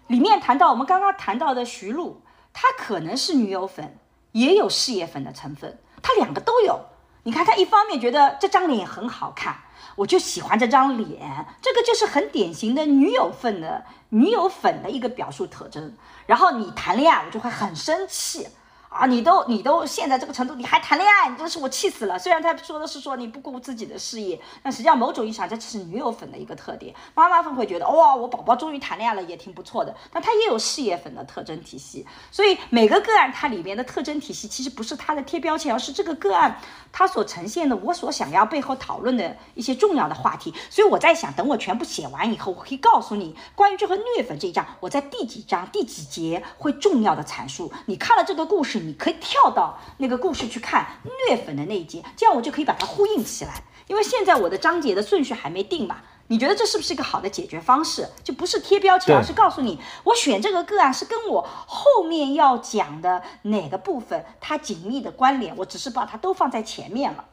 [0.07, 2.21] 里面谈到我们刚刚谈到的徐璐，
[2.53, 3.97] 她可能是女友粉，
[4.31, 6.79] 也有事业粉的成分，她两个都有。
[7.23, 9.55] 你看，她一方面觉得这张脸很好看，
[9.95, 15.95] 我就喜欢这张脸，这个就是很典型的女友粉的女友粉的一个表述特征。
[16.27, 18.47] 然后你谈恋爱，我就会很生气。
[18.95, 22.17] 啊，你都你都现在这个程度，你还谈恋爱，你真是我气死了。
[22.17, 26.95] 虽然他说的是说你不顾自己的事业，但实际上某种意义上这只是女友粉的一个特点。
[27.13, 29.93] 妈妈粉会觉得哇、我宝宝终于谈恋爱了，也挺不错的。
[30.13, 36.57] 但他也有事业粉的特征体系，所以每个个案它里面的特征体系其实不是它的贴标签，而是这个个案
[36.93, 40.53] 它所呈现的我所想要背后讨论的一些重要的话题。
[40.69, 47.69] 所以我在想，等我全部写完以后，我可以告诉你关于这个虐粉这一章，我在第几章第几节会重要的阐述。
[47.87, 50.87] 你看了这个故事，你可以跳到那个故事去看
[51.27, 53.63] 虐粉的那一节，这样我就可以把它呼应起来。
[53.87, 58.09] 因为现在我的章节的顺序还没定嘛，你觉得这是不是一个好的解决方式？
[58.23, 67.25] 就不是贴标签，而是告诉你，我选这个个案是跟我后面要讲的哪个部分它紧密的关联，我只是把它都放在前面了。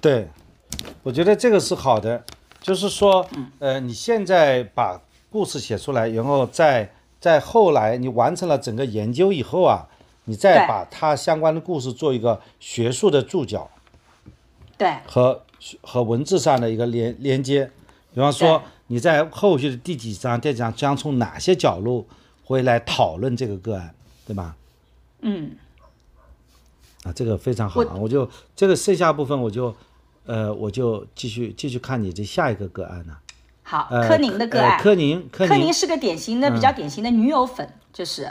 [0.00, 0.28] 对，
[1.02, 2.22] 我觉得这个是好的，
[2.60, 5.00] 就是说，嗯呃，你现在把
[5.30, 9.88] 故事写出来，然后再在后来你完成了整个研究以后啊，
[10.26, 13.70] 你再把它相关的故事做一个学术的注脚
[14.78, 15.42] 对，和
[15.80, 17.70] 和文字上的一个连连接，
[18.12, 22.06] 比方说你在后续的第几章、第几章将从哪些角度
[22.44, 23.94] 会来讨论这个个案，
[24.26, 24.54] 对吧？
[25.20, 25.56] 嗯，
[27.04, 27.94] 啊，这个非常好啊！
[27.98, 29.74] 我就这个剩下部分我就，
[30.26, 33.16] 呃，我就继续继续看你这下一个个案呢、
[33.62, 38.30] 好，呃，柯宁的个案，呃柯宁，柯宁柯宁是个典型的、比较典型的女友粉，就是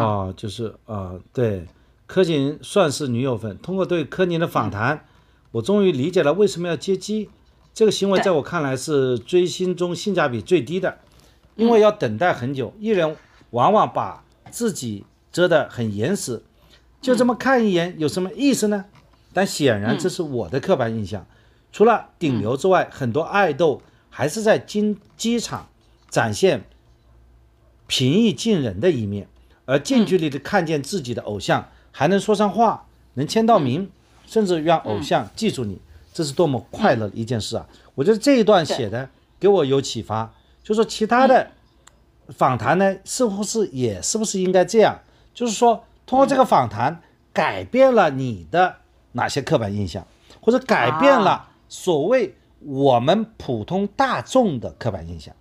[0.00, 1.66] 哦，就是呃，对，
[2.06, 3.56] 柯宁算是女友粉。
[3.58, 5.06] 通过对柯宁的访谈，
[5.52, 7.30] 我终于理解了为什么要接机。
[7.72, 10.98] 这个行为在我看来是追星中性价比最低的，
[11.56, 13.16] 因为要等待很久，艺人
[13.50, 16.42] 往往把自己遮得很严实，
[17.00, 18.84] 就这么看一眼有什么意思呢？
[19.32, 21.26] 但显然这是我的刻板印象。
[21.72, 25.68] 除了顶流之外，很多爱豆还是在经机场
[26.08, 26.64] 展现
[27.88, 29.26] 平易近人的一面，
[29.66, 33.90] 而近距离的看见自己的偶像，还能说上话，能签到名，
[34.26, 35.78] 甚至让偶像记住你，
[36.12, 37.66] 这是多么快乐的一件事啊！
[37.94, 39.08] 我觉得这一段写的
[39.38, 41.50] 给我有启发，就说其他的
[42.28, 44.98] 访谈呢，似乎是也是不是应该这样？
[45.32, 47.00] 就是说，通过这个访谈，
[47.32, 48.76] 改变了你的
[49.12, 50.06] 哪些刻板印象，
[50.40, 55.34] 或者改变了所谓我们普通大众的刻板印象。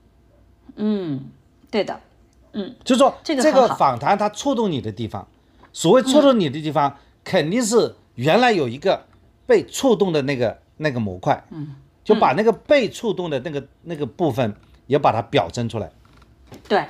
[0.75, 1.25] 嗯，
[1.69, 1.99] 对的，
[2.83, 5.27] 就是说这个这个访谈它触动你的地方，
[5.71, 9.05] 所谓触动你的地方，肯定是原来有一个
[9.45, 14.55] 被触动的那个那个模块，嗯，就把那个被触动的那个那个部分
[14.87, 15.91] 也把它表征出来。
[16.69, 16.85] 对，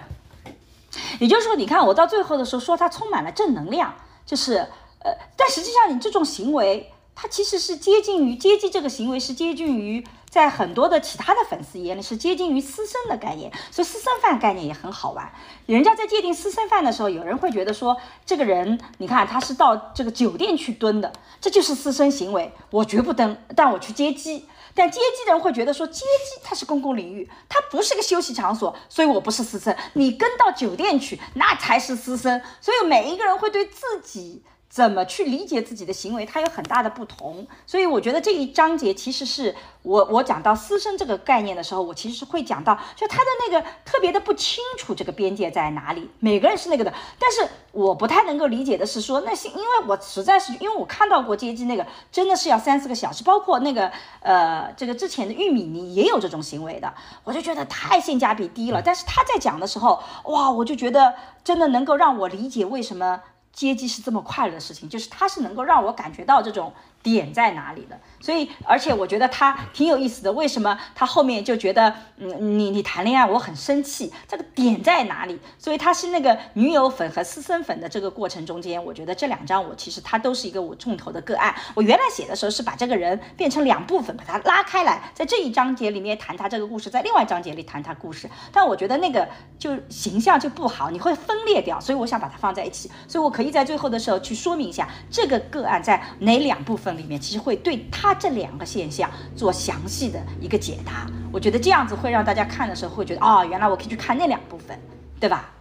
[1.19, 3.93] 也就是说，你看我到最后的时候说它充满了正能量，
[4.25, 4.55] 就是
[4.99, 15.31] 呃，但实际上你这种行为，它其实是接近于接机这个行为是接近于在很多的其他的粉丝眼里是接近于私生的概念，所以私生饭概念也很好玩。
[15.67, 24.47] 人家在界定私生饭的时候，有人会觉得说，这个人你看他是到这个酒店去蹲的，这就是私生行为，我绝不登，但我去接机。
[24.73, 29.75] 但接机的人会觉得说，接机它是公共领域，它不是个休息场所，所以我不是私生。
[29.93, 32.41] 你跟到酒店去，那才是私生。
[32.59, 34.41] 所以每一个人会对自己
[34.73, 37.45] 怎么去理解自己的行为，它有很大的不同。
[37.63, 46.91] 所以我觉得这一章节其实是我我讲到私生这个概念的时候，我其实是会讲到，就他的那个特别的不清楚这个边界在哪里，每个人是那个的。
[47.19, 56.91] 但是我不太能够理解的是说，那是因为我实在是因为我看到过接机那个真的是要三四个小时，包括那个呃这个之前的玉米泥也有这种行为的，
[57.23, 58.81] 我就觉得太性价比低了。
[58.81, 61.13] 但是他在讲的时候，哇，我就觉得
[61.43, 63.21] 真的能够让我理解为什么。
[63.53, 70.31] 接机是这么快乐的事情，就是它是能够让我感觉到这种点在哪里的，所以而且我觉得他挺有意思的。
[70.31, 75.37] 为什么他后面就觉得，嗯，你你谈恋爱我很生气，这个点在哪里？
[75.59, 81.53] 所以他是那个女友粉和私生粉的这个过程中间，我觉得这两章我其实他都是一个我重头的个案。
[81.75, 88.29] 我原来写的时候是把这个人变成两部分，把它拉开来，在这一章节里面谈他这个故事，在另外一章节里谈他故事。
[88.53, 89.27] 但我觉得那个
[89.59, 101.09] 就形象就不好，你会分裂掉，所以我想把它放在一起，所以我可以在最后的时候去说明一下这个个案在哪两部分里面，其实会对他这两个现象做详细的一个解答。
[101.31, 104.79] 我觉得这样子会让大家看的时候会觉得，哦，原来我可以去看那两部分，
[105.19, 105.51] 对吧？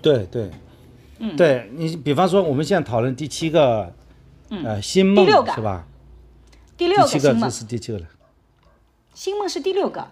[0.00, 0.50] 对对，
[1.18, 3.94] 嗯，对你比方说我们现在讨论第七个，
[4.48, 5.52] 呃，新梦第六个。
[5.52, 5.86] 是吧？
[6.76, 8.06] 第六第七个是第七个了，
[9.14, 10.08] 星梦是第六个，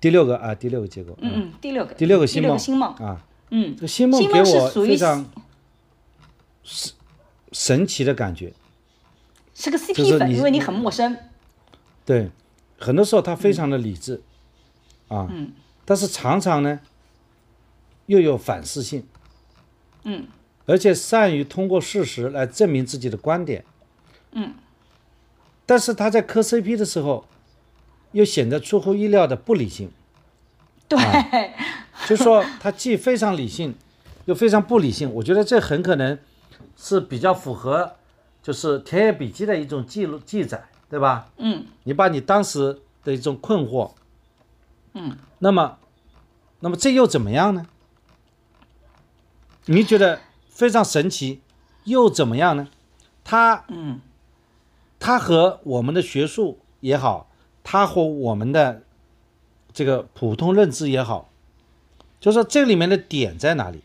[0.00, 3.74] 第六个啊，第六个结构，嗯嗯，第六个，第六个第六星梦个星梦，啊，嗯。
[3.74, 5.26] 这，个星梦给我非常
[6.62, 6.92] 神
[7.52, 8.54] 神奇的感觉。
[9.54, 11.16] 是个 CP 粉，因为你很陌生，
[12.04, 12.30] 对，
[12.78, 14.20] 很多时候他非常的理智，
[15.08, 15.28] 啊，
[15.84, 16.80] 但是常常呢
[18.06, 19.06] 又有反思性，
[20.02, 20.26] 嗯，
[20.66, 23.64] 而且善于通过事实来证明自己的观点，
[24.32, 24.54] 嗯，
[25.64, 27.24] 但是他在磕 CP 的时候，
[28.12, 29.90] 又显得出乎意料的不理性，
[30.88, 30.98] 对，
[32.06, 33.74] 就说他既非常理性，
[34.24, 36.18] 又非常不理性，我觉得这很可能
[36.76, 37.94] 是比较符合
[38.44, 41.30] 就是田野笔记的一种记录记载，对吧？
[41.38, 43.92] 嗯，你把你当时的一种困惑，
[44.92, 45.78] 嗯，那么，
[46.60, 47.66] 那么这又怎么样呢？
[49.64, 50.20] 你觉得
[50.50, 51.40] 非常神奇，
[51.84, 52.68] 又怎么样呢？
[53.24, 54.02] 它，嗯，
[55.00, 57.30] 它和我们的学术也好，
[57.62, 58.82] 它和我们的
[59.72, 61.30] 这个普通认知也好，
[62.20, 63.82] 就是说这里面的点在哪里？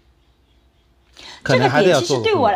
[1.43, 2.51] 可这能还得个点其实要做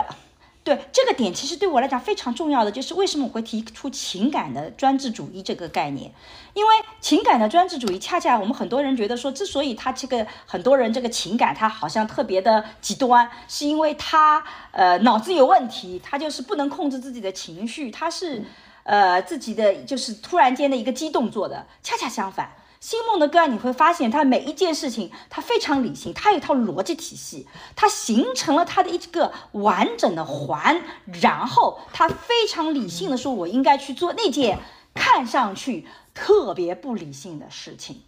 [0.64, 6.10] 对这个点其实对我来讲非常重要的，就是为什么我会提出情感的专制主义这个概念？
[6.54, 14.42] 因为情感的专制主义，恰恰我们很多人觉得说，之所以他这个很多人这个情感他好像特别的极端，是因为他
[14.72, 18.46] 呃脑子有问题，他就是不能控制自己的情绪，他是
[18.84, 22.50] 呃自己的就是突然间的一个激动做的，恰恰相反。
[22.84, 30.82] 星梦的个案，你会发现他每一件事情，他非常理性，他有一套逻辑体系，他形成了他的一个完整的环，
[31.22, 34.60] 然后他非常理性的说，我应该去做那件
[34.94, 38.02] 看上去特别不理性的事情。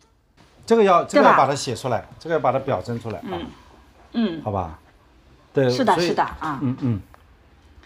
[0.66, 3.40] 这个要这个要把它写出来，这个要把它表征出来啊，
[4.12, 4.78] 嗯，好吧？
[5.54, 6.60] 对，是的，是的啊。
[6.62, 7.02] 嗯嗯，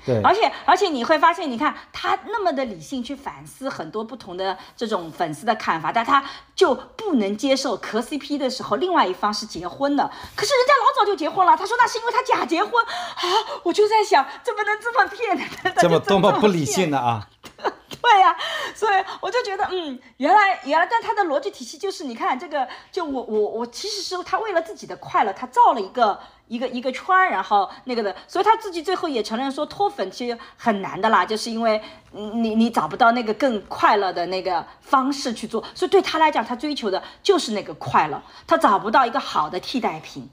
[0.09, 6.23] 对，而且而且你会发现，你看他那么的理性去反思很多不同的这种粉丝的看法，但他
[6.55, 10.03] 就不能接受磕 CP 的时候，另外一方是结婚的，
[10.35, 11.55] 可是人家老早就结婚了。
[11.55, 13.21] 他说那是因为他假结婚啊，
[13.63, 15.43] 我就在想怎么能这么骗呢？
[15.79, 17.27] 这么多么不理性的啊！
[18.01, 18.35] 对呀、
[18.73, 31.81] 所以我就觉得，嗯，原来原来，但他的逻辑体系就是，你看这个，就我我我，其实是他为了自己的快乐，他造了一个一个一个圈，然后那个的，所以他自己最后也承认说脱粉其实很难的啦，就是因为
[32.11, 40.29] 你你找不到那个更快乐的那个方式去做，所以对他来讲，他追求的就是那个快乐，他找不到一个好的替代品。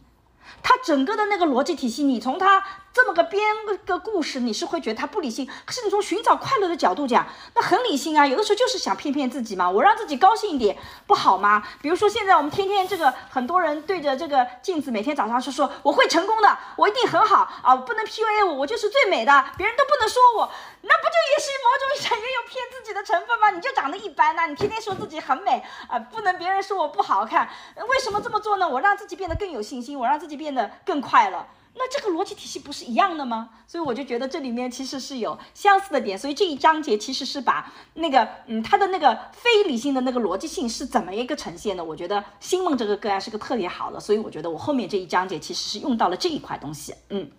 [0.63, 2.65] 他整个的那个逻辑体系，你从他
[2.97, 3.45] 这么个编
[3.85, 5.47] 个故事，你是会觉得他不理性。
[5.67, 8.27] 可是你从寻找快乐的角度讲，那很理性啊。
[8.27, 10.75] 有的时候就是想骗骗自己嘛，我让自己高兴一点，
[11.07, 11.63] 不好吗？
[11.83, 23.51] 比如说现在我们天天这个很多人对着这个镜子，每天早上是说我会成功的，我一定很好啊，不能 PUA 我，我就是最美的，别人都不能说我，那不就也是某种意义上也有骗自己的成分吗？
[23.51, 28.67] 你就长得一般呐、你天天说自己很美啊、不能别人说我不好看，为什么这么做呢？
[28.67, 31.47] 我让自己变得更有信心，我让自己变得更快乐。
[31.79, 33.51] 那这个逻辑体系不是一样的吗？
[33.67, 41.85] 所以我就觉得这里面其实是有相似的点，所以这一章节其实是把那个嗯它的那个非理性的那个逻辑性是怎么一个呈现的？
[41.85, 46.95] 我觉得星梦这个个案是个特别好的，所以我觉得我后面这一章节其实是用到了这一块东西。
[47.11, 47.31] 嗯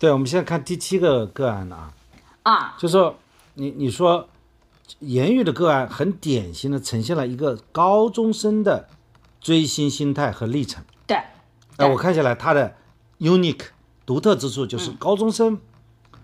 [0.00, 1.92] 对，我们现在看第七个个案啊，
[2.42, 3.12] 啊，就是
[3.54, 4.28] 你你说
[5.00, 8.88] 言语的个案很典型的呈现了一个高中生的
[9.40, 10.84] 追星心态和历程。
[11.06, 11.32] 对，哎、
[11.76, 12.76] 对我看下来他的
[13.18, 13.66] unique
[14.06, 15.58] 独特之处就是高中生、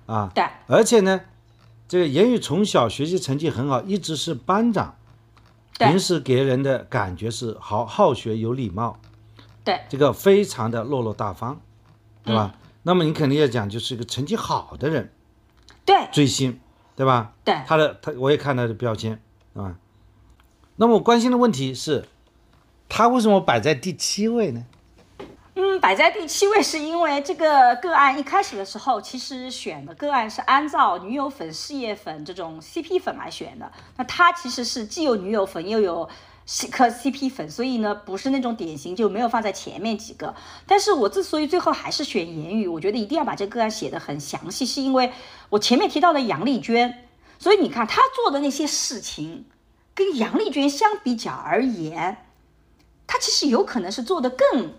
[0.06, 1.20] 啊，对而且呢，
[1.86, 4.96] 这个言语从小学习成绩很好，一直是班长，
[5.78, 8.98] 对平时给人的感觉是好好学有礼貌，
[9.64, 11.60] 对这个非常的落落大方，
[12.22, 12.52] 对吧？
[12.54, 15.10] 嗯那么你肯定要讲就是一个成绩好的人
[15.86, 16.60] 对追星，
[16.94, 17.32] 对吧？
[17.42, 19.18] 对他的他我也看他的标签，
[19.54, 19.78] 啊。
[20.76, 22.06] 那么我关心的问题是，
[22.90, 24.66] 他为什么摆在第七位呢？
[25.56, 33.70] 嗯，摆在第七位是因为这个个案一开始的时候，其实选的个案是按照女友粉、事业粉这种 CP 粉来选的。
[33.96, 36.08] 那他其实是既有女友粉又有
[36.44, 40.34] C 颗 CP 粉，所以呢不是那种典型，就没有放在前面几个。
[40.66, 45.12] 但是我之所以最后还是选言语，我觉得一定要把这个案写得很详细，是因为
[45.50, 47.06] 我前面提到了杨丽娟，
[47.38, 49.44] 所以你看她做的那些事情，
[49.94, 52.26] 跟杨丽娟相比较而言，
[53.06, 54.74] 她其实有可能是做的更。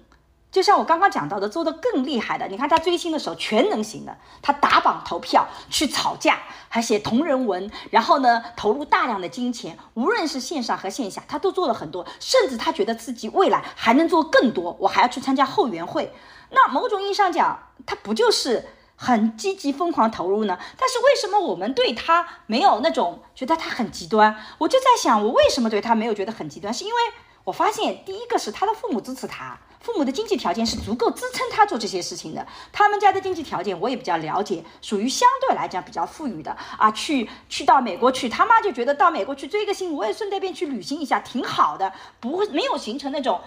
[0.55, 2.47] 就像我刚刚讲到的，做的更厉害的。
[2.47, 6.39] 你看他追星的时候全能型的，他打榜投票，去吵架，
[6.69, 16.13] 还写同人文，然后呢投入大量的金钱，无论是线上和线下，他都做了很多，甚至他觉得自己未来还能做更多，我还要去参加后援会。
[16.51, 20.57] 那某种意义上讲，他不就是很积极疯狂投入呢？
[20.77, 24.33] 但是为什么我们对他没有那种觉得他很极端？
[24.59, 26.73] 我就在想，我为什么对他没有觉得很极端？
[26.73, 26.95] 是因为
[27.43, 32.43] 我发现，第一个是他的父母支持他，父母的经济条件是足够支撑他做这些事情的。
[32.71, 36.89] 他们家的经济条件我也比较了解，属于相对来讲比较富裕的啊。
[36.89, 43.39] 去去到美国去，他妈就觉得到美国去追个星，我也顺带便去旅行一下，挺好的，不会没有形成那种。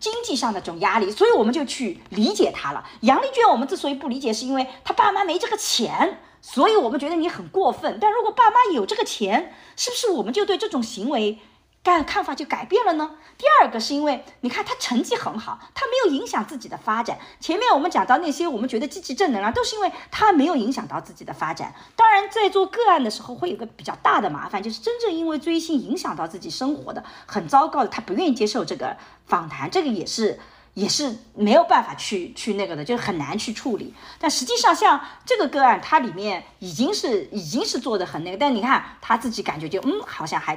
[0.00, 2.82] 经济上的这种压力，所以我们就去理解他了。
[3.02, 7.98] 杨丽娟，我们之所以不理解，是因为他爸妈没这个钱，所以我们觉得你很过分。
[8.00, 11.38] 但如果爸妈有这个钱，是不是我们就对这种行为
[11.84, 13.10] 看看法就改变了呢？
[13.36, 17.18] 第二个是因为你看他成绩很好，他没有影响自己的发展。
[17.38, 21.74] 前面我们讲到那些我们觉得积极正能量，都是因为他没有影响到自己的发展。
[21.94, 28.96] 当然，在做个案的时候，会有个比较大的麻烦，就是真正因为追星影响到自己生活的很糟糕的，他不愿意接受这个
[29.26, 30.40] 访谈，这个也是。
[30.74, 33.94] 也是没有办法去去那个的，就很难去处理。
[34.18, 40.56] 但实际上，像这个个案，它里面已经是已经是做的很那个，但你看他自己感觉就嗯，好像还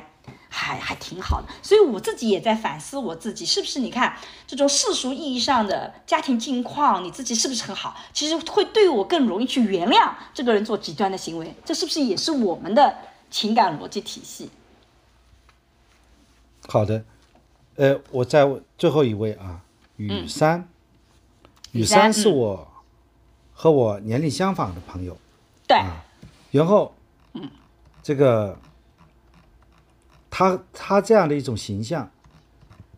[0.49, 1.47] 还还还挺好的。
[1.61, 4.17] 所以我自己也在反思我自己，是不是你看
[4.47, 7.95] 这种世俗意义上的家庭境况，你自己是不是很好？
[8.11, 12.97] 其实会对我更容易去原谅这个人做极端的行为，这是不是也是我们的
[13.29, 14.49] 情感逻辑体系？
[16.67, 17.05] 好的，
[17.75, 19.61] 呃，我再问最后一位啊，
[19.97, 20.67] 雨山，
[21.73, 22.67] 雨山是我
[23.53, 25.17] 和我年龄相仿的朋友，
[25.67, 25.77] 对，
[26.51, 26.95] 然后，
[27.33, 27.49] 嗯，
[28.01, 28.57] 这个
[30.29, 32.09] 他他这样的一种形象，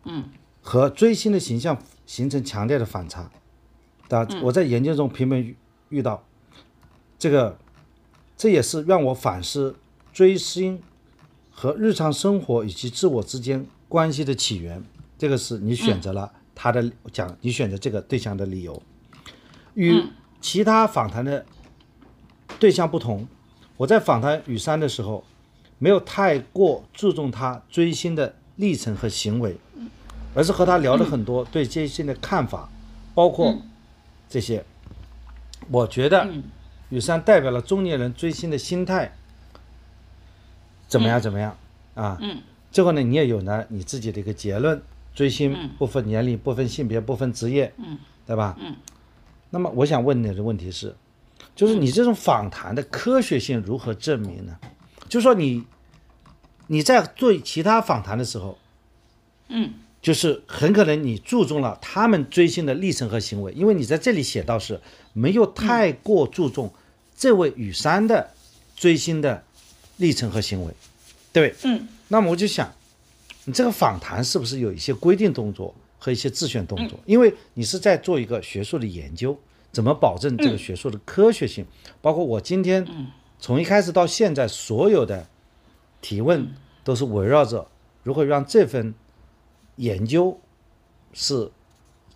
[0.04, 0.30] 嗯，
[0.62, 3.30] 和追星的形象形成强烈的反差，
[4.08, 5.56] 啊，我在研究中频频遇
[5.88, 6.24] 遇到，
[7.18, 7.58] 这个
[8.36, 9.76] 这也是让我反思
[10.12, 10.82] 追星。
[11.52, 14.82] 和日常生活以及自我之间关系的起源，
[15.18, 16.32] 这个是你选择了
[16.62, 18.82] 他的讲，你选择这个对象的理由，
[19.72, 20.04] 与
[20.42, 21.46] 其他访谈的
[22.58, 23.26] 对象不同，
[23.78, 25.24] 我在访谈雨山的时候，
[25.78, 29.56] 没有太过注重他追星的历程和行为，
[30.34, 32.68] 而是和他聊了很多对追星的看法，
[33.14, 33.56] 包括
[34.28, 34.62] 这些。
[35.70, 36.28] 我觉得
[36.90, 39.16] 雨山代表了中年人追星的心态。
[40.86, 41.18] 怎么样？
[41.18, 41.56] 怎么样？
[41.94, 44.82] 啊，嗯，最后呢，你也有了你自己的一个结论：
[45.20, 48.56] 追星不分年龄、不分性别、不分职业，嗯，对吧？
[48.58, 48.74] 嗯。
[49.50, 50.96] 那么我想问你的问题是，
[51.54, 54.56] 就是你这种访谈的科学性如何证明呢？
[55.10, 55.66] 就是说你
[56.68, 58.56] 你在做其他访谈的时候，
[59.48, 64.80] 嗯，就是很可能你注重了他们追星的历程和行为，因为你在这里写到是
[65.12, 66.72] 没有太过注重
[67.14, 68.30] 这位雨山的
[68.74, 69.44] 追星的。
[69.98, 70.72] 历程和行为，
[71.30, 72.72] 对，嗯，那么我就想，
[73.44, 76.98] 你这个访谈是不是有一些规定动作和一些自选动作？
[77.06, 79.38] 因为你是在做一个学术的研究，
[79.72, 81.66] 怎么保证这个学术的科学性？
[82.02, 82.86] 包括我今天
[83.38, 85.26] 从一开始到现在所有的
[86.02, 86.54] 提问
[86.84, 87.68] 都是围绕着
[88.02, 88.94] 如何让这份
[89.76, 90.38] 研究
[91.12, 91.50] 是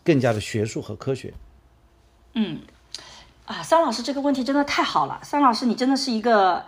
[0.04, 1.32] 更加的学术和科学。
[2.34, 2.60] 嗯，
[3.46, 6.64] 啊，桑老师这个问题真的太好了，桑老师你真的是一个。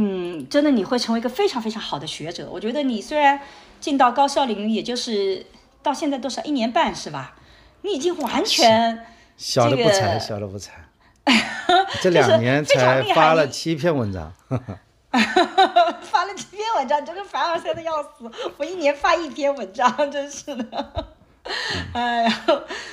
[0.00, 2.48] 嗯，真的你会成为一个非常非常好的学者。
[2.48, 3.40] 我觉得你虽然
[3.80, 5.44] 进到高校领域，也就是
[5.82, 7.34] 到现在多少一年半是吧？
[7.82, 9.04] 你已经完全
[9.36, 10.72] 小的不才，小的不才。
[12.00, 14.32] 这两年才 发了七篇文章，
[16.02, 18.30] 发了七篇文章，这个凡尔赛的要死。
[18.56, 21.17] 我一年发一篇文章，真是的。
[21.92, 22.44] 哎呀，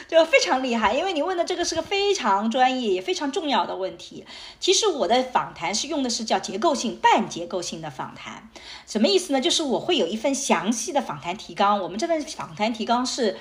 [0.07, 4.25] 就非常厉害，因为你问的这个是个非常专业也非常重要的问题。
[4.59, 8.49] 其实我的访谈是用的是叫结构性、半结构性的访谈，
[8.87, 9.41] 什么意思呢？
[9.41, 13.37] 就是我会有一份详细的访谈提纲，我们这份访谈提纲是。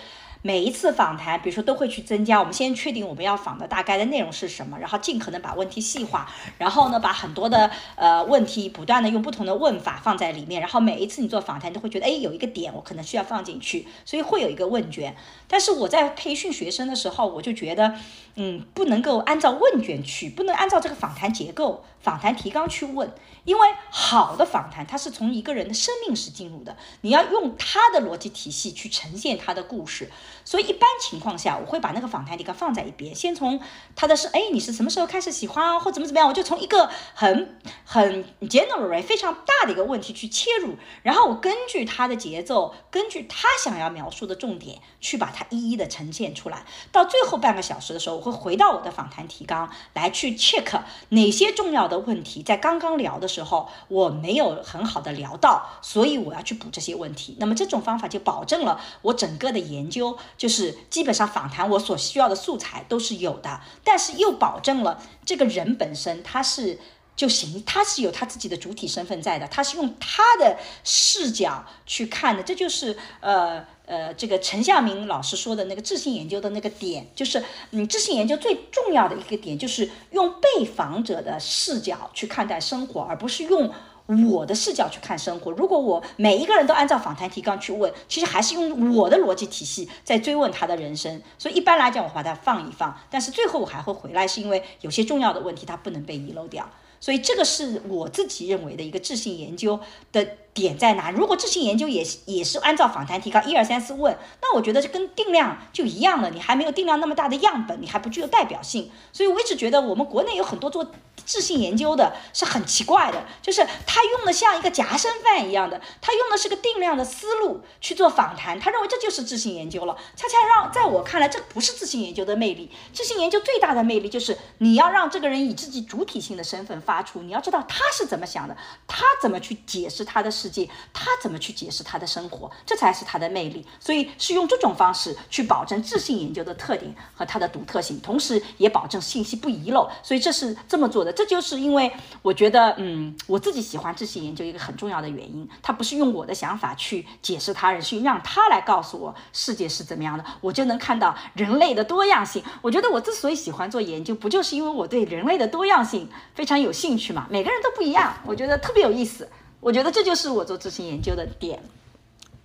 [0.46, 2.38] 每一次访谈，比如说都会去增加。
[2.38, 10.60] 我们先确定我们要访的大概的内容是什么，然后尽可能把问题细化，然后呢，把很多的呃问题不断的用不同的问法放在里面。
[10.60, 15.16] 然后每一次你做访谈，都会觉得哎有一个点我可能需要放进去，所以会有一个问卷。
[15.48, 17.94] 但是我在培训学生的时候，我就觉得
[18.34, 23.10] 嗯不能够按照问卷去，不能按照这个访谈结构、访谈提纲去问。
[23.44, 30.10] 因为好的访谈，它是从一个人的生命史进入的，你要用他的逻辑体系去呈现他的故事。
[30.44, 33.60] 所以一般情况下，我会把那个访谈提纲放在一边，先从
[33.94, 46.64] 他的是，哎，你是什么时候开始喜欢啊，或怎么怎么样，我就从一个很很 general 非常大的一个问题去切入，然后我根据他的节奏，根据他想要描述的重点，去把它一一的呈现出来。
[46.92, 50.80] 到最后半个小时的时候，我会回到我的访谈提纲来去 check
[51.10, 53.28] 哪些重要的问题，在刚刚聊的。
[53.34, 57.36] 时候我没有很好的聊到，所以我要去补这些问题。
[57.40, 66.78] 那么这种方法就保证了我整个的研究，就是基本上访谈我所需要的素材都是有的，但是又保证了这个人本身他是
[67.16, 73.64] 就行，他是有他自己的主体身份在的，他是用他的视角去看的，这就是呃。
[73.86, 83.70] 呃，这个陈向明老师说的那个智性研究的那个点，就是嗯，智性研究最重要的一个点，就是用被访者的视角去看待生活，而不是用
[84.06, 85.50] 我的视角去看生活。
[85.52, 91.22] 如果我每一个人都按照访谈提纲去问，其实还是用我的逻辑体系在追问他的人生。
[91.38, 96.68] 所以一般来讲，我把它放一放，但是最后我还会回来，是因为有些重要的问题它不能被遗漏掉。
[97.00, 99.80] 所以这个是我自己认为的一个智性研究
[100.12, 100.26] 的。
[100.54, 101.10] 点在哪？
[101.10, 106.30] 如果智性研究也也是按照访谈提纲一二三四问，那我觉得这跟定量就一样了。
[106.30, 108.88] 你还没有定量那么大的样本，你还不具有代表性。
[109.12, 110.92] 所以我一直觉得我们国内有很多做
[111.26, 119.96] 智性研究的是很奇怪的，就是他用的像一个夹生饭一样的，他用的是个定量的思路去做访谈，他认为这就是智性研究了。
[120.14, 122.70] 恰恰让在我看来，这不是质性研究的魅力。
[122.92, 128.56] 智性研究最大的魅力就是你要让这个人以自己主体性的身份发出，你要知道他是怎么想的，
[128.86, 130.30] 他怎么去解释他的。
[130.44, 133.66] 世界，他怎么去解释他的生活，这才是他的魅力。
[133.80, 139.88] 所以是用这种方式去保证质性研究的特点和它的独特性，同时也保证信息不遗漏。
[140.02, 141.90] 所以这是这么做的，这就是因为
[142.20, 152.44] 我觉得，嗯，我自己喜欢质性研究一个很重要的原因，它不是用我的想法去解释他人，是让他来告诉我世界是怎么样的，我就能看到人类的多样性。
[152.60, 157.26] 我觉得我之所以喜欢做研究，不就是因为我对人类的多样性非常有兴趣嘛？
[157.30, 159.26] 每个人都不一样，我觉得特别有意思。
[159.64, 161.58] 我觉得这就是我做咨询研究的点。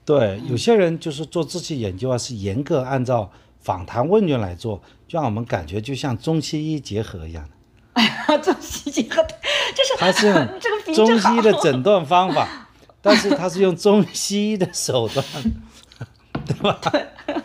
[0.06, 3.30] 对，有些人就是做咨询研究啊，是严格按照
[3.60, 7.50] 访谈问卷来做，就让我们感觉就像中西医结合一样的。
[7.94, 9.22] 哎呀，中西医结合，
[9.76, 12.70] 就是他是用 这个中西医的诊断方法，
[13.02, 15.26] 但是他是用中西医的手段，
[16.46, 16.80] 对吧？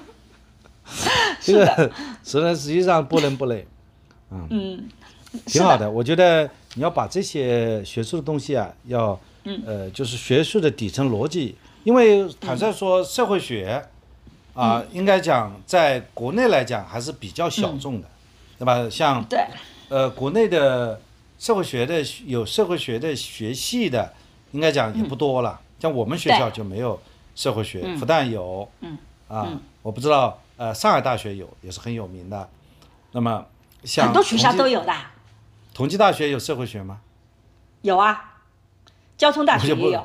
[1.41, 1.93] 这个
[2.23, 3.67] 实呢，实际上不伦不类，
[4.31, 4.89] 嗯，
[5.47, 5.91] 挺好的。
[5.91, 9.63] 我觉得你要把这些学术的东西啊，要嗯。
[9.67, 13.87] 呃，就是学术的底层逻辑，因为坦率说，社会学
[14.55, 18.09] 啊，嗯应该讲在国内来讲还是比较小众的，
[18.59, 18.89] 对吧？
[18.91, 19.47] 像对，
[19.89, 21.01] 呃，国内的
[21.39, 24.13] 社会学的有社会学的学系的，
[24.53, 25.61] 应该讲也不多了。
[25.79, 27.01] 像我们学校就没有
[27.35, 28.99] 社会学，复旦有，嗯。
[29.27, 29.49] 啊，
[29.81, 32.47] 我不知道，呃，上海大学有，也是很有名的。
[33.13, 33.45] 那么
[33.83, 34.93] 像很多学校都有的，
[35.73, 37.01] 同济大学有社会学吗？
[37.81, 38.34] 有啊，
[39.17, 40.05] 交通大学也有。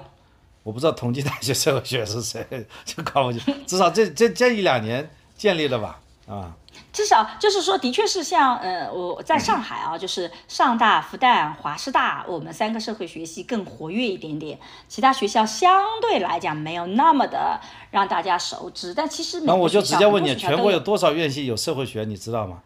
[0.64, 2.46] 我不知道同济大学社会学是谁，
[2.86, 3.66] 就搞不清。
[3.66, 6.00] 至少这这这一两年建立了吧？
[6.28, 6.54] 啊，
[6.94, 17.60] 至少就是说，的确是像呃，我在上海啊， 就是上大、复旦、华师大，我们三个社会学系更活跃一点点，其他学校相对来讲没有那么的
[17.90, 18.94] 让大家熟知。
[18.94, 22.04] 但其实那我就直接问你，全国有多少院系有社会学？
[22.04, 22.60] 你知道吗？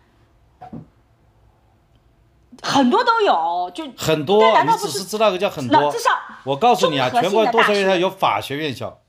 [2.63, 5.99] 很多都有，就很多但，难你只道不是是知道个叫很多至。
[5.99, 6.11] 少
[6.45, 9.01] 我告诉你啊，全国多少院校有法学院校？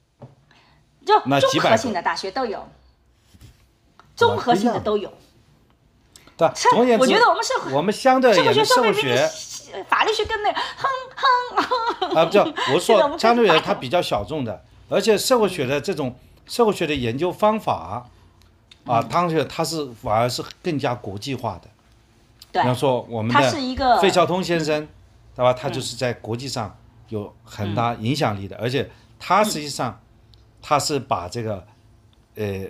[1.07, 2.69] 就那几百个综合性的大学都有，
[4.17, 5.13] 综合性的都有。
[6.37, 10.89] 对吧，是总而言之，我觉得我们社会我们相对而社会学言，社会学法律学跟那个哼
[12.01, 16.19] 哼啊，不叫我 说相对而言它比较小众的，而且社会学的这种
[16.49, 18.03] 社会学的研究方法
[18.87, 21.69] 啊，嗯当然它是反而是更加国际化的。
[22.55, 23.51] 对比方说我们的
[24.01, 24.87] 费孝通先生，
[25.35, 25.53] 对吧？
[25.53, 26.77] 他就是在国际上
[27.09, 30.01] 有很大影响力的，而且他实际上
[30.63, 31.67] 他是把这个，
[32.37, 32.65] 呃，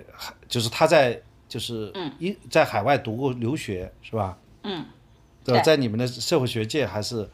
[0.47, 4.37] 就是他在就是一在海外读过留学是吧？
[4.63, 4.85] 嗯，
[5.43, 5.61] 对吧？
[5.61, 7.29] 对在你们的社会学界还是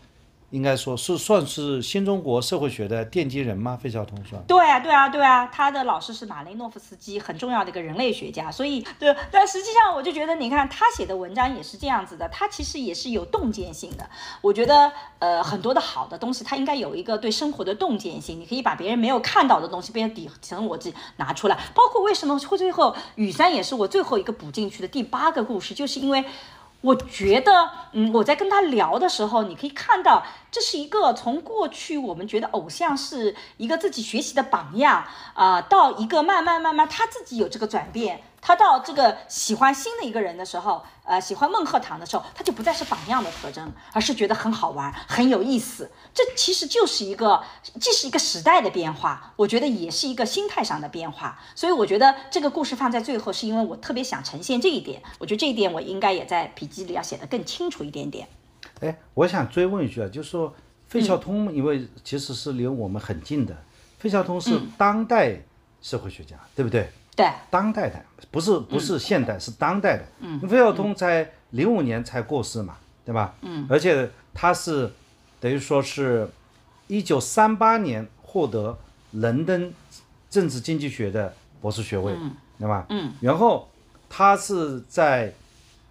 [0.51, 3.77] 应该说是算是新中国社会学的奠基人吗？
[3.81, 4.41] 费孝通算？
[4.43, 8.51] 对啊，对啊，对啊，他的老师是马雷诺夫斯基，很重要的一个人类学家。
[8.51, 14.09] 所以，对，但实际上我就觉得，你看他写的文章也是这样子的，他其实也是有洞见性的。
[14.41, 18.39] 我觉得，呃，很多的好的东西，他应该有一个对生活的洞见性。
[18.39, 21.57] 你可以把别人没有看到的东西，变成底层逻辑拿出来。
[21.73, 26.25] 包括为什么会最后雨山也是我最后一个补进去的第八个故事，就是因为。
[26.81, 35.05] 我觉得，嗯，我在跟他聊的时候，你可以看到，这是一个从过去我们觉得偶像是一个自己学习的榜样
[35.35, 45.91] 啊、到一个慢慢慢慢他自己有这个转变，他到这个喜欢新的一个人的时候，呃，喜欢孟鹤堂的时候，他就不再是榜样的特征，而是觉得很好玩、很有意思。
[46.11, 47.43] 这其实就是一个，
[47.79, 51.39] 既是一个时代的变化，我觉得也是一个心态上的变化。
[51.53, 55.01] 所以我觉得这个故事放在最后，是因为我特别想呈现这一点。
[55.19, 58.27] 我觉得这一点我应该也在笔记里要写得更清楚一点点。
[58.79, 60.51] 哎，我想追问一句啊，就是说
[60.87, 63.55] 费孝通，因为其实是离我们很近的，
[63.99, 65.41] 费孝通是当代
[65.79, 66.91] 社会学家，对不对？
[67.21, 70.03] 对，当代的，不是不是现代，是当代的。
[70.21, 73.35] 嗯，费孝通在零五年才过世嘛，对吧？
[73.41, 74.91] 嗯，而且他是
[75.39, 76.27] 等于说是，
[76.87, 78.75] 一九三八年获得
[79.11, 79.71] 伦敦
[80.31, 81.31] 政治经济学的
[81.61, 82.15] 博士学位，
[82.57, 82.87] 对吧？
[82.89, 83.69] 嗯，然后
[84.09, 85.31] 他是在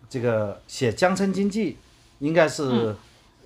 [0.09, 1.77] 这个写江城经济，
[2.19, 2.97] 应该是、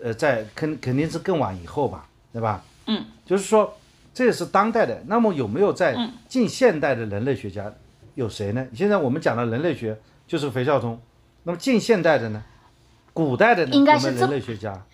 [0.03, 2.65] 呃在肯肯定是更晚以后吧，对吧？
[2.87, 3.77] 嗯，就是说
[4.15, 5.03] 这也是当代的。
[5.09, 7.71] 那么有没有在近现代的人类学家
[8.15, 8.67] 有谁呢？
[8.75, 11.01] 现在我们讲的人类学就是肥孝通，
[11.43, 12.43] 那么近现代的呢？
[13.13, 13.75] 古代的呢？
[13.75, 14.87] 应该是这我们人类学家。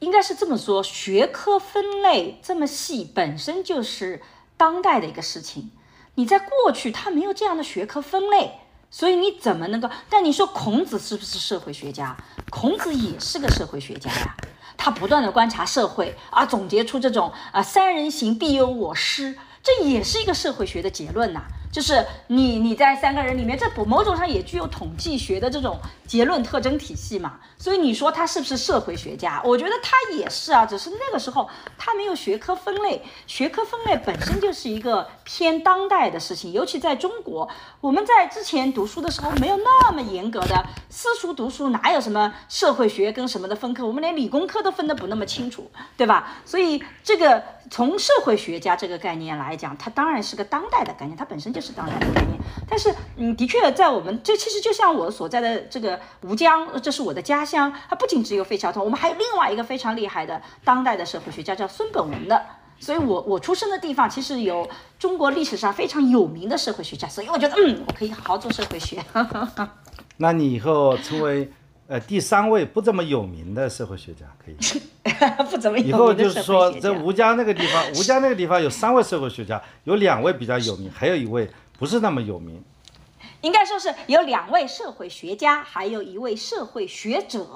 [0.00, 4.20] 应该是这么说，学科分类这么细，本身就是
[4.56, 5.70] 当代的一个事情。
[6.16, 8.58] 你在过去他没有这样的学科分类，
[8.90, 9.88] 所以你怎么能够？
[10.10, 12.14] 但你说孔子是不是社会学家？
[12.50, 14.36] 孔子也是个社会学家呀，
[14.84, 19.34] 他不断的观察社会啊，总结出这种啊“三人行必有我师”，
[19.64, 21.44] 这也是一个社会学的结论呐、
[21.74, 25.76] 就是你你在三个人里面，这某种上也具有统计学的这种
[26.06, 27.40] 结论特征体系嘛。
[27.58, 29.42] 所以你说他是不是社会学家？
[29.44, 37.48] 我觉得他也是啊，只是那个时候他没有学科分类，学科分类本身就是一个偏当代的事情，尤其在中国，
[37.80, 43.84] 我们在之前读书的时候没有那么严格的私塾读书，哪有什么社会学跟什么的分科？
[43.84, 46.36] 我们连理工科都分得不那么清楚，对吧？
[46.44, 52.38] 所以这个从社会学家这个概念来讲，它当然是个当代的概念，它本身就是当代的概念。
[52.68, 62.40] 但是，嗯，的确在我们这其实就像我所在的这个吴江，这是我的家乡，它不仅只有费孝通，我们还有另外一个非常厉害的当代的社会学家叫孙本文的。
[62.80, 64.68] 所以我我出生的地方其实有
[64.98, 69.02] 中国历史上非常有名的社会学家，所以我觉得嗯，我可以好好做社会学。
[70.18, 71.50] 那你以后成为
[71.86, 74.56] 呃第三位不怎么有名的社会学家可以。
[75.50, 81.48] 不怎么有以后名的社会就是说，在吴家那个地方，吴家那个地方有三位社会学家，有两位比较有名，还有一位
[81.78, 82.62] 不是那么有名。
[83.44, 87.46] 应该说是有两位社会学家，还有一位社会学者。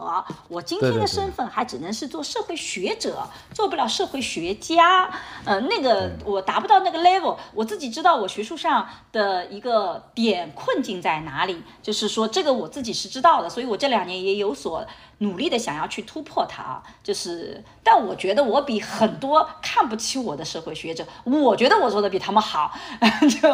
[0.48, 5.10] 我今天的身份还只能是做社会学者，做不了社会学家。
[5.46, 14.86] 呃，那个我达不到那个 level，我自己知道我学术上的一个点困境在哪里，就是说这个我自己是知道的，所以我这两年也有所
[15.18, 16.82] 努力的想要去突破它啊。
[17.02, 22.72] 就是，但我觉得我比很多看不起我的社会学者，我觉得我做的比他们好，
[23.40, 23.48] 就，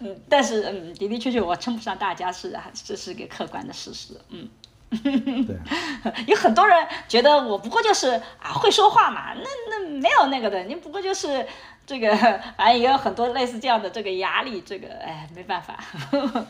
[0.00, 4.48] 嗯，但是嗯，的的确确我称不上大家是啊，这是个客观的事实，嗯。
[4.88, 5.56] 对，
[6.28, 11.44] 有很多人觉得我不过就是啊会说话嘛，那那没有那个的，你不过就是
[11.84, 12.14] 这个，
[12.56, 15.76] 反正也有很多类似这样的这个压力，这个哎没办法。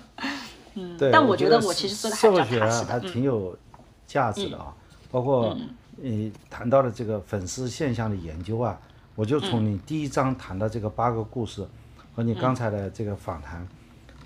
[0.75, 3.57] 嗯，对，但我觉得我其实做的还社比较踏实的，嗯挺有
[4.07, 4.75] 价值的啊，
[5.11, 5.57] 包括
[5.97, 8.79] 你谈到的这个粉丝现象的研究啊，
[9.15, 9.73] 我就从嗯。
[9.73, 11.67] 你第一章谈到这个八个故事
[12.15, 13.67] 和你刚才的这个访谈，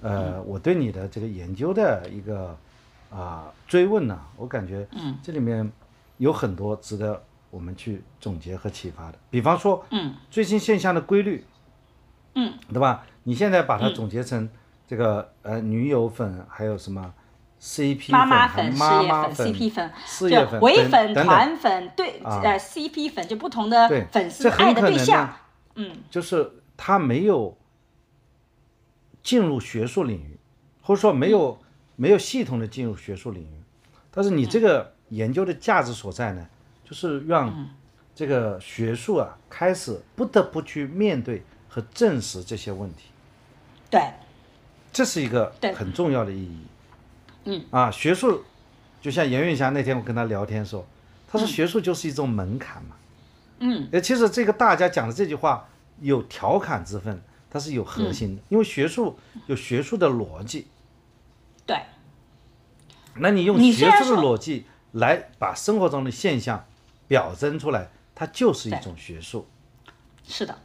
[0.03, 0.35] 嗯。
[0.35, 2.57] 呃，我对你的这个研究的一个
[3.11, 5.17] 啊、追问呢、我感觉嗯。
[5.23, 5.71] 这里面
[6.19, 11.45] 有很多值得我们去总结和启发的，比方说，嗯，最新现象的规律，
[12.35, 13.05] 嗯，对吧？
[13.25, 14.49] 你现在把它总结成
[14.87, 17.13] 这个、呃女友粉，还有什么
[17.61, 25.37] CP 妈妈粉、事妈妈业粉、CP 粉，事业粉、就唯粉、团粉，对，啊呃，CP 粉就不同的，粉丝爱的对象，，
[25.75, 27.59] 嗯，就是他没有
[29.23, 30.39] 进入学术领域，
[30.81, 31.61] 或者说没有、
[31.97, 33.63] 没有系统的进入学术领域，
[34.11, 36.47] 但是你这个研究的价值所在呢，
[36.83, 37.69] 就是让
[38.15, 43.11] 这个学术啊开始不得不去面对和证实这些问题。
[43.91, 44.01] 对，
[44.91, 46.61] 这是一个很重要的意义。
[47.45, 48.45] 嗯啊，学术
[49.01, 50.87] 就像严云霞那天我跟他聊天说，
[51.27, 52.97] 他说学术就是一种门槛嘛。
[53.61, 55.69] 嗯，呃，其实这个大家讲的这句话
[56.01, 60.69] 有调侃之分，它是有核心嗯的，因为学术有学术的逻辑，
[61.67, 61.83] 对，
[63.17, 66.65] 那你用学术的逻辑来把生活中的现象
[67.07, 69.47] 表征出来，它就是一种学术。
[70.27, 70.59] 是的。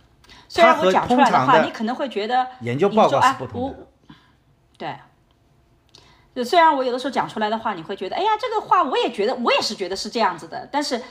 [0.47, 3.87] 虽然和我讲出来的话，通常的你可能会觉得研究报告是不同
[4.77, 4.95] 对。
[6.35, 11.01] 就虽然我有的时候讲出来的话，你会觉得，哎呀，这个话我也觉得，我也是觉得是这样子的，但是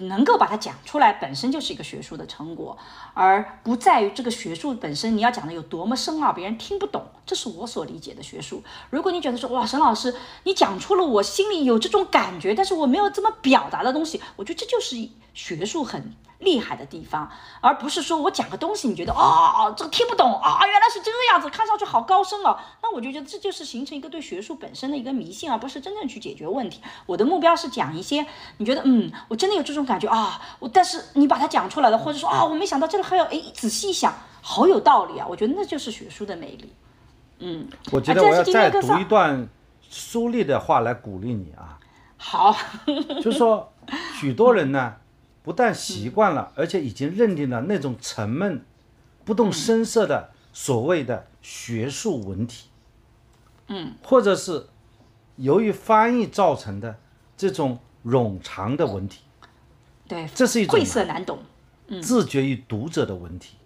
[0.00, 2.76] 能够把它讲出来，本身就是一个学术的成果，
[3.14, 8.62] 而不在于这个学术本身你要讲的有多么深奥，别人听不懂，这是我所理解的学术。
[8.90, 10.14] 如果你觉得说，哇，沈老师，
[10.44, 14.96] 你讲出了我心里有这种感觉，但是我没有这么表达的东西，我觉得这就是
[15.32, 17.30] 学术很厉害的地方，
[17.60, 22.58] 而不是说我讲个东西，你觉得哦，这个听不懂啊、原来是这个样子，看上去好高深哦。
[22.82, 26.80] 那我就觉得这就是形成一个对学术本身的一个迷信，而不是真正去解决问题。
[27.06, 28.26] 我的目标是讲一些
[28.56, 35.26] 你觉得嗯，我真的有这种感觉啊，我但是你把它讲出来了，或者说啊，我没想到这个还有哎，仔细一想，好有道理啊。
[35.28, 36.72] 我觉得那就是学术的魅力。
[37.40, 39.48] 嗯，我觉得我要再读一段
[39.82, 41.78] 苏丽的话来鼓励你啊。
[42.16, 42.54] 好，
[43.22, 43.72] 就是说，
[44.20, 44.96] 许多人呢，
[45.42, 48.62] 不但习惯了，而且已经认定了那种沉闷、
[49.24, 52.68] 不动声色的所谓的学术文体，
[53.68, 54.66] 嗯，或者是
[55.36, 56.98] 由于翻译造成的
[57.38, 59.22] 这种冗长的文体，
[60.06, 61.38] 对，这是一种晦涩难懂。
[62.02, 63.56] 自觉于读者的文体，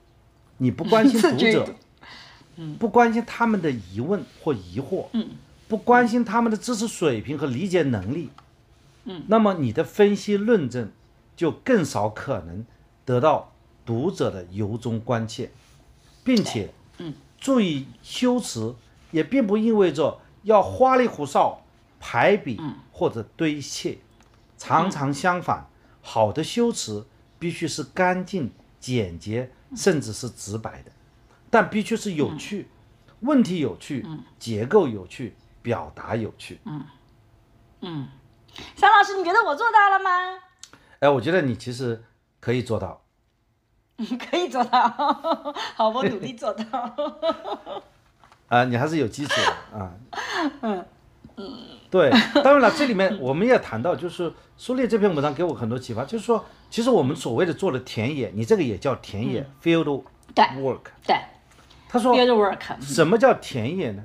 [0.58, 1.74] 你不 关心读者
[2.78, 5.06] 不关心他们的疑问或疑惑，
[5.66, 8.30] 不关心他们的知识水平和理解能力，
[9.26, 10.90] 那么你的分析论证
[11.36, 12.64] 就更少可能
[13.04, 13.52] 得到
[13.84, 15.50] 读者的由衷关切，
[16.22, 16.72] 并且，
[17.38, 18.74] 注意修辞
[19.10, 21.62] 也并不意味着要花里胡哨、
[21.98, 22.60] 排比
[22.92, 23.98] 或者堆砌，
[24.56, 25.66] 常常相反，
[26.00, 27.06] 好的修辞
[27.38, 30.92] 必须是干净、简洁，甚至是直白的，
[31.54, 32.68] 但必须是有趣、
[33.20, 34.04] 问题有趣，
[34.40, 36.58] 结构有趣，表达有趣。
[38.74, 40.10] 桑老师，你觉得我做到了吗？
[40.98, 42.02] 哎，我觉得你其实
[42.40, 43.04] 可以做到。
[44.28, 44.80] 可以做到，
[45.76, 46.92] 好，我努力做到。
[48.50, 49.92] 啊，你还是有基础的啊。
[50.62, 50.84] 嗯
[51.36, 51.56] 嗯，
[51.88, 52.10] 对，
[52.42, 60.02] 当然了，这里面我们也谈到，就是苏烈这篇文章给我很多启发，就是说，其实我们所谓的做的田野，你这个也叫田野、field
[60.34, 60.82] work。
[61.06, 61.16] 对
[61.94, 62.12] 他说
[62.80, 64.02] 什么叫田野呢？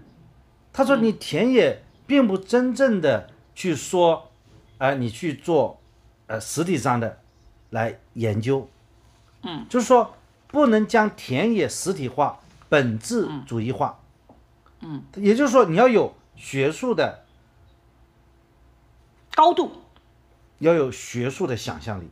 [0.72, 4.30] 他说你田野并不真正的去说，
[4.78, 5.82] 呃，你去做，
[6.28, 7.20] 呃，实体上的
[7.72, 8.70] 来研究，
[9.42, 10.14] 嗯，就是说
[10.50, 12.40] 不能将田野实体化、
[12.70, 14.00] 本质主义化，
[14.82, 17.26] 嗯，也就是说你要有学术的，
[19.34, 19.72] 高度，
[20.60, 22.08] 要有学术的想象力，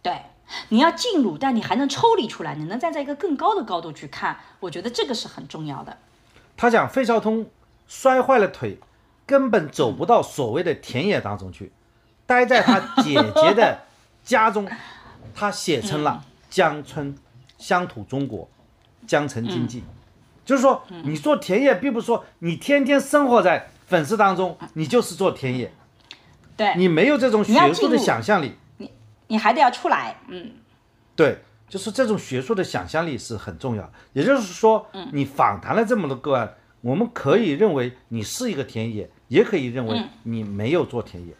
[0.00, 0.22] 对，
[0.68, 5.96] 你要进入，但你还能抽离出来，你能站在一个更高的高度去看，我觉得这个是很重要的。
[6.56, 7.46] 他讲费孝通
[7.86, 8.78] 摔坏了腿，
[9.26, 11.72] 根本走不到所谓的田野当中去，
[12.26, 13.80] 待在他姐姐的
[14.24, 14.68] 家中，
[15.34, 16.24] 他写成了
[16.54, 17.16] 《江村
[17.58, 18.40] 乡土中国》
[19.06, 19.80] 《江城经济》，
[20.44, 25.72] 就是说，你做田野，并不是说你天天生活在粉丝当中，你就是做田野，
[26.56, 28.56] 对，你没有这种学术的想象力。
[29.28, 30.52] 你还得要出来，嗯，
[31.14, 31.38] 对，
[31.68, 33.92] 就是这种学术的想象力是很重要。
[34.12, 41.34] 也就是说，你访谈了这么多个案，我们可以认为你是一个田野，也可以认为你没有做田野，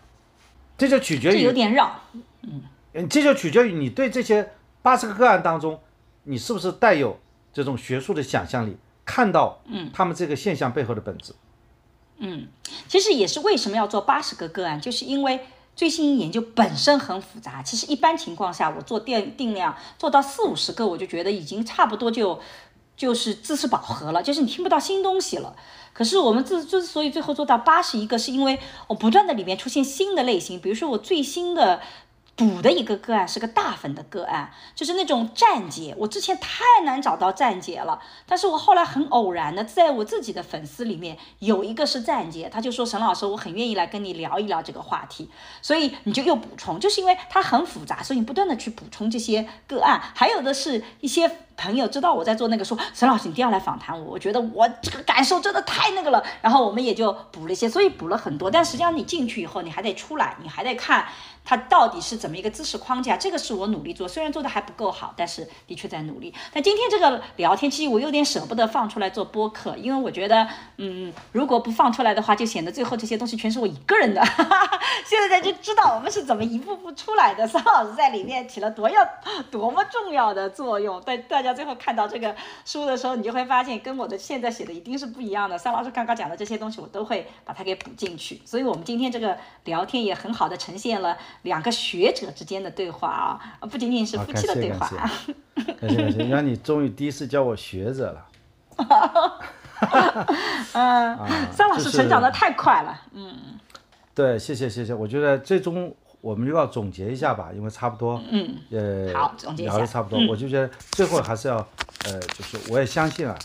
[0.77, 2.01] 这就取决这有于，点绕，
[2.43, 2.63] 嗯。
[3.11, 5.79] 这就取决于你对这些八十个个案当中，
[6.25, 7.21] 你是不是带有
[7.53, 9.61] 这种学术的想象力，看到
[9.93, 11.35] 他们这个现象背后的本质。
[12.17, 12.49] 嗯。
[12.89, 15.41] 其实也是为什么要做八十个个案，就是因为
[15.77, 17.63] 最新研究本身很复杂。
[17.63, 22.41] 其实一般情况下，我做定定量做到四五十个，我就觉得已经差不多就
[22.97, 25.55] 就是知识饱和了，就是你听不到新东西了。
[25.93, 28.59] 可是我们之之所以最后做到八十一个，是因为
[28.89, 31.81] 我不断的里面出现新的类型，比如说我最新的。
[32.37, 45.31] 补的一个个案是个大粉的个案，就是那种站姐，我之前太难找到站姐了，但是我后来很偶然的，在我自己的粉丝里面有一个是站姐，他就说沈老师，我很愿意来跟你聊一聊这个话题，
[45.63, 61.07] 所以你就又补充，就是因为它很复杂，所以你不断的去补充这些个案，还有的是一些朋友知道我在做那个，说沈老师你一定要来访谈我，我觉得我这个感受真的太那个了，然后我们也就补了一些，所以补了很多，但实际上你进去以后，你还得出来，你还得看
[61.45, 66.35] 它到底是怎么一个知识框架，这个是我努力做，虽然做的还不够好，但是的确在努力。
[66.53, 70.47] 但今天这个聊天，其实我有点舍不得放出来做播客，因为我觉得，
[70.77, 74.23] 嗯，如果不放出来的话，就显得最后这些东西全是我一个人的。
[75.05, 79.07] 现在大家就知道我们是怎么一步步出来的，桑老师在里面起了多要
[79.51, 81.01] 多么重要的作用。
[81.03, 85.57] 对大家最后看到这个书的时候，你就会发现跟我的现在写的一定是不一样的。
[85.57, 88.41] 三老师刚刚讲的这些东西，我都会把它给补进去。
[88.45, 94.89] 所以我们今天这个聊天也很好的呈现了两个学者之间的对话啊，啊不仅仅是，夫妻的对话。
[94.97, 95.35] 感谢，
[95.75, 98.27] 感谢感谢，让你终于第一次叫我学者了。
[100.73, 101.19] 嗯，
[101.53, 103.03] 三老师成长的太快了。
[103.13, 103.59] 嗯
[104.15, 105.95] 对，谢谢谢谢，我觉得最终
[106.27, 109.75] 我们又要总结一下吧，因为差不多，嗯，呃，好总结一下。
[109.75, 111.57] 聊的差不多，我就觉得最后还是要，
[112.05, 113.39] 呃，就是我也相信啊，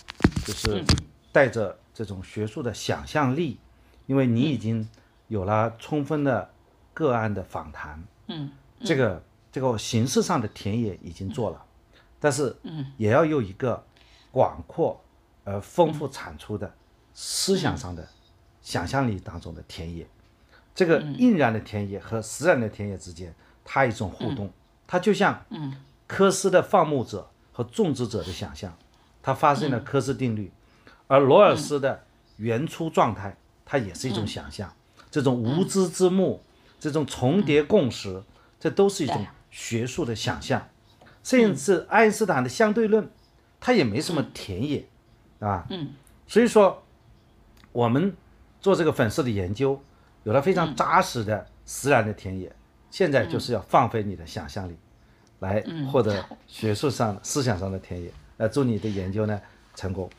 [0.43, 0.83] 就是
[1.31, 3.59] 带着这种学术的想象力，
[4.07, 4.89] 因为你已经
[5.27, 6.49] 有了充分的
[6.91, 8.51] 个案的访谈，嗯，
[8.83, 9.21] 这个
[9.51, 11.63] 这个形式上的田野已经做了，
[12.19, 13.85] 但是，嗯，也要有一个
[14.31, 14.99] 广阔
[15.43, 16.73] 而丰富产出的
[17.13, 18.07] 思想上的
[18.59, 20.07] 想象力当中的田野。
[20.81, 23.31] 这个印染的田野和实染的田野之间，
[23.63, 24.51] 它一种互动，
[24.87, 25.45] 它就像
[26.07, 28.75] 科斯的放牧者和种植者的想象，
[29.21, 30.51] 它发现了科斯定律，
[31.05, 32.03] 而罗尔斯的
[32.37, 34.73] 原初状态，它也是一种想象，
[35.11, 36.41] 这种无知之幕，
[36.79, 38.23] 这种重叠共识，
[38.59, 40.67] 这都是一种学术的想象，
[41.21, 43.07] 甚至爱因斯坦的相对论，
[43.59, 44.87] 它也没什么田野，
[45.41, 45.93] 啊，嗯，
[46.25, 46.81] 所以说
[47.71, 48.17] 我们
[48.59, 49.79] 做这个粉丝的研究。
[50.23, 52.51] 有了非常扎实的自然的田野，
[52.89, 54.77] 现在就是要放飞你的想象力，
[55.39, 58.11] 来获得学术上、 思想上的田野。
[58.37, 59.39] 呃，祝你的研究呢
[59.75, 60.09] 成功。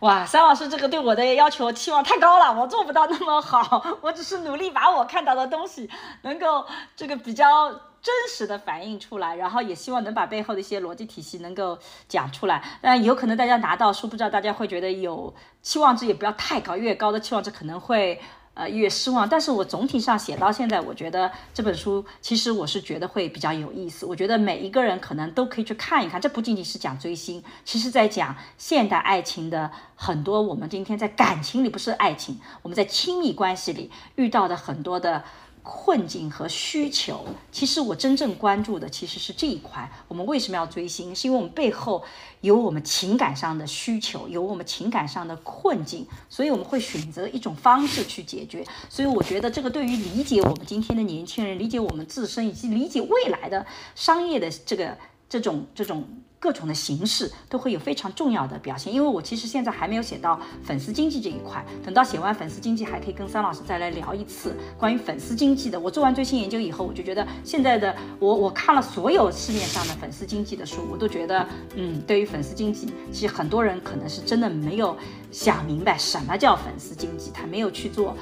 [0.00, 5.88] 哇，三老师这个对我的要求期望太高了，我做不到那么好， 我只是努力把我看到的东西
[6.22, 7.70] 能够这个比较
[8.02, 12.62] 真实的反映出来，然后也希望能把背后的一些逻辑体系能够讲出来。
[12.82, 18.20] 但有可能大家拿到书，不知道大家会觉得有期望值也不要太高，越高的期望值可能会
[18.54, 19.28] 呃越失望。
[19.28, 24.06] 但是我总体上写到现在，我觉得这本书其实我是觉得会比较有意思。
[24.06, 35.24] 我觉得每一个人可能都可以去看一看，这不仅仅是讲追星，其实在讲现代爱情的很多我们今天在感情里不是爱情，我们在亲密关系里遇到的很多的。
[35.62, 39.90] 困境和需求，其实我真正关注的其实是这一块。
[40.08, 41.14] 我们为什么要追星？
[41.14, 42.02] 是因为我们背后
[42.40, 48.66] 有我们情感上的需求，有我们情感上的困境，所以我们会选择一种方式去解决。
[48.88, 53.64] 所以我觉得这个对于理解我们今天的年轻人，理解我们自身，以及理解未来的
[53.94, 54.98] 商业的这个
[55.28, 56.04] 这种这种。
[56.42, 65.78] 各种的形式都会有非常重要的表现，因为我其实现在还没有写到粉丝经济这一块，等到写完粉丝经济，还可以跟桑老师再来聊一次关于粉丝经济的。
[65.78, 71.46] 我做完最新研究以后，我就觉得现在的我，我看了所有市面上的粉丝经济的书，我都觉得，
[71.76, 74.96] 嗯，对于粉丝经济，其实很多人可能是真的没有
[75.30, 78.16] 想明白什么叫粉丝经济，他没有去做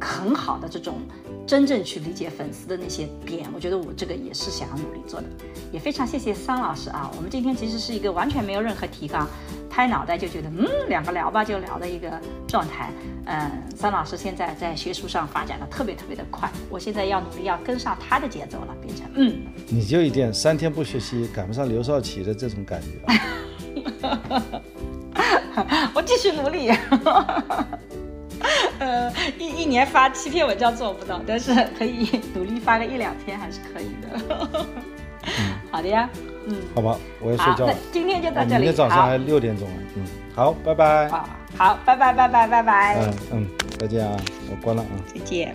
[0.00, 0.98] 很好的这种。
[1.46, 5.28] 真正去理解粉丝的那些点，我觉得我这个也是想要努力做的，
[5.70, 7.08] 也非常谢谢桑老师啊。
[7.16, 9.28] 我们今天其实是一个完全没有任何提纲，
[9.70, 12.90] 拍脑袋就觉得嗯两个聊吧就聊的一个状态。
[13.26, 19.46] 嗯，桑老师现在在学术上发展的特别特别的快，我现在要努力要跟上他的节奏了，变成嗯。
[19.68, 24.62] 你就一点三天不学习赶不上刘少奇的这种感觉啊。
[25.94, 26.72] 我继续努力。
[28.78, 34.66] 呃，一一年发七篇文章做不到，但是可以 努力发个一两篇还是可以的。
[35.70, 36.08] 好的呀，
[36.46, 37.72] 嗯，好吧，我要睡觉了。
[37.72, 38.54] 那今天就到这里。
[38.54, 40.02] 明天早上还六点钟嗯，
[40.34, 41.08] 好，拜拜。
[41.08, 42.96] 好，好，拜拜，拜拜，拜拜。
[43.00, 43.48] 嗯嗯，
[43.78, 44.16] 再见啊，
[44.50, 44.88] 我关了啊。
[45.12, 45.54] 再见。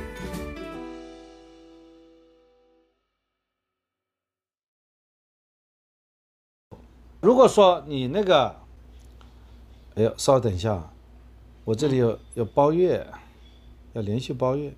[7.21, 8.55] 如果说你那个，
[9.93, 10.91] 哎呦，稍等一下，
[11.63, 13.05] 我这里有有包月，
[13.93, 14.73] 要连续包月，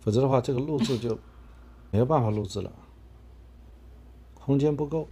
[0.00, 1.16] 否则的话这个录制就
[1.92, 2.72] 没有办法录制了，
[4.34, 5.06] 空间不够。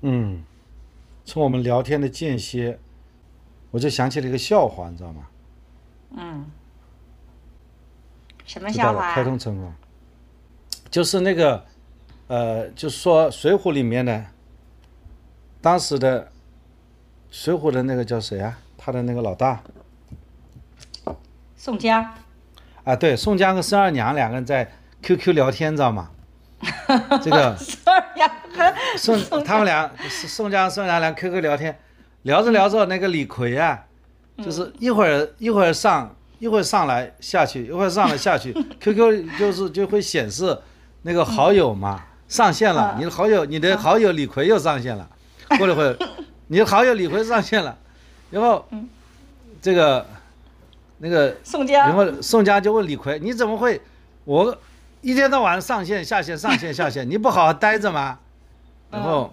[0.00, 0.42] 嗯，
[1.26, 2.80] 从我们聊天的间歇，
[3.70, 5.28] 我就想起了一个笑话，你知道吗？
[6.16, 6.50] 嗯。
[8.46, 9.12] 什么笑话？
[9.12, 9.70] 开通成功，
[10.90, 11.62] 就是那个，
[12.28, 14.26] 呃，就是说《水浒》里面的。
[15.66, 16.20] 当时的
[17.28, 18.56] 《水浒》的那个叫谁啊？
[18.78, 19.60] 他的那个老大，
[21.56, 22.08] 宋江。
[22.84, 24.70] 啊，对，宋江和孙二娘两个人在
[25.02, 26.08] QQ 聊天，知道吗？
[27.20, 31.76] 这个孙二娘和宋他们俩，宋江、孙二娘俩 QQ 聊天，
[32.22, 33.86] 聊着聊着，那个李逵啊，
[34.36, 40.56] 就是一会儿一会儿上，一会儿上来下去，一会儿上来下去， QQ 就是就会显示
[41.02, 45.10] 那个好友嘛上线了，你的好友，你的好友李逵又上线了。
[45.58, 45.96] 过了会儿，
[46.48, 47.76] 你的好友李逵上线了，
[48.30, 48.64] 然后，
[49.62, 50.06] 这个，
[50.98, 53.80] 那个宋江，然后宋江就问李逵：“你怎么会，
[54.24, 54.56] 我
[55.00, 58.18] 一天到晚上线下线上线下线，你不好好待着吗？”
[58.90, 59.32] 然后，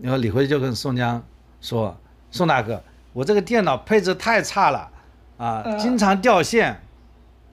[0.00, 1.22] 然后李逵就跟宋江
[1.60, 1.96] 说
[2.30, 2.82] ：“宋大哥，
[3.12, 4.90] 我这个电脑配置太差了，
[5.36, 6.80] 啊，经常掉线。”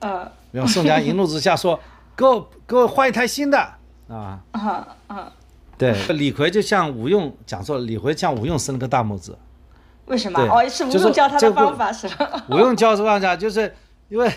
[0.00, 0.30] 嗯。
[0.52, 1.80] 然后宋江一怒之下说
[2.14, 3.58] ：“给我给我换一台新的
[4.08, 5.32] 啊！”啊 啊。
[5.78, 9.34] 对， 李逵就像吴用讲说，李逵向吴用伸了个大拇指。
[10.06, 10.38] 为什么？
[10.40, 12.44] 哦，是 吴用教他的方法是吧？
[12.50, 13.36] 吴用教什么方法？
[13.36, 13.74] 就是
[14.08, 14.30] 因为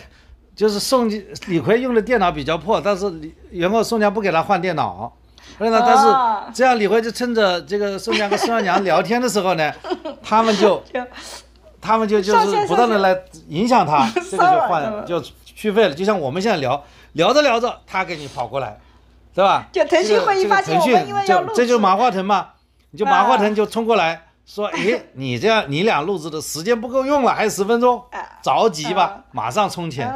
[0.56, 1.10] 就是宋
[1.48, 5.12] 李逵用的电脑比较破，但是李然后宋江不给他换电脑，
[5.58, 9.72] 所以呢但是这样李逵就趁着这个宋江跟孙二娘聊天的时候呢，
[10.24, 10.82] 他们就
[11.82, 13.16] 他们就就是不断的来
[13.50, 15.94] 影响他，这个就换就续费了。
[15.94, 16.82] 就像我们现在聊
[17.14, 18.80] 聊着聊着，他给你跑过来。
[19.36, 19.68] 对吧？
[19.72, 22.52] 就腾讯会议发现我们因为要录这就马化腾嘛，
[22.92, 28.02] 你就马化腾就冲过来说：“诶，你这样你俩录制的时间不够用了，还有十分钟，
[28.42, 30.10] 着急吧，马上充钱。”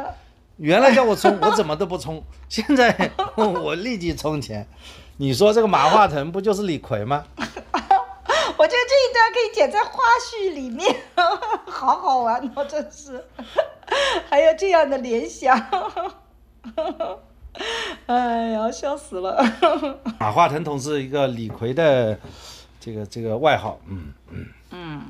[0.56, 4.66] 原来叫我充， 我怎么都不充，现在 我立即充钱。
[5.18, 7.24] 你说这个马化腾不就是李逵吗？
[7.36, 9.90] 我觉得这一段可以剪在花
[10.20, 10.94] 絮里面，
[11.66, 13.24] 好好玩哦，真是，
[14.28, 15.58] 还有这样的联想，
[18.06, 19.42] 哎呀，笑死了。
[20.18, 22.18] 马化腾同志一个李逵的
[22.78, 24.46] 这个这个外号，嗯嗯。
[24.72, 25.02] 嗯，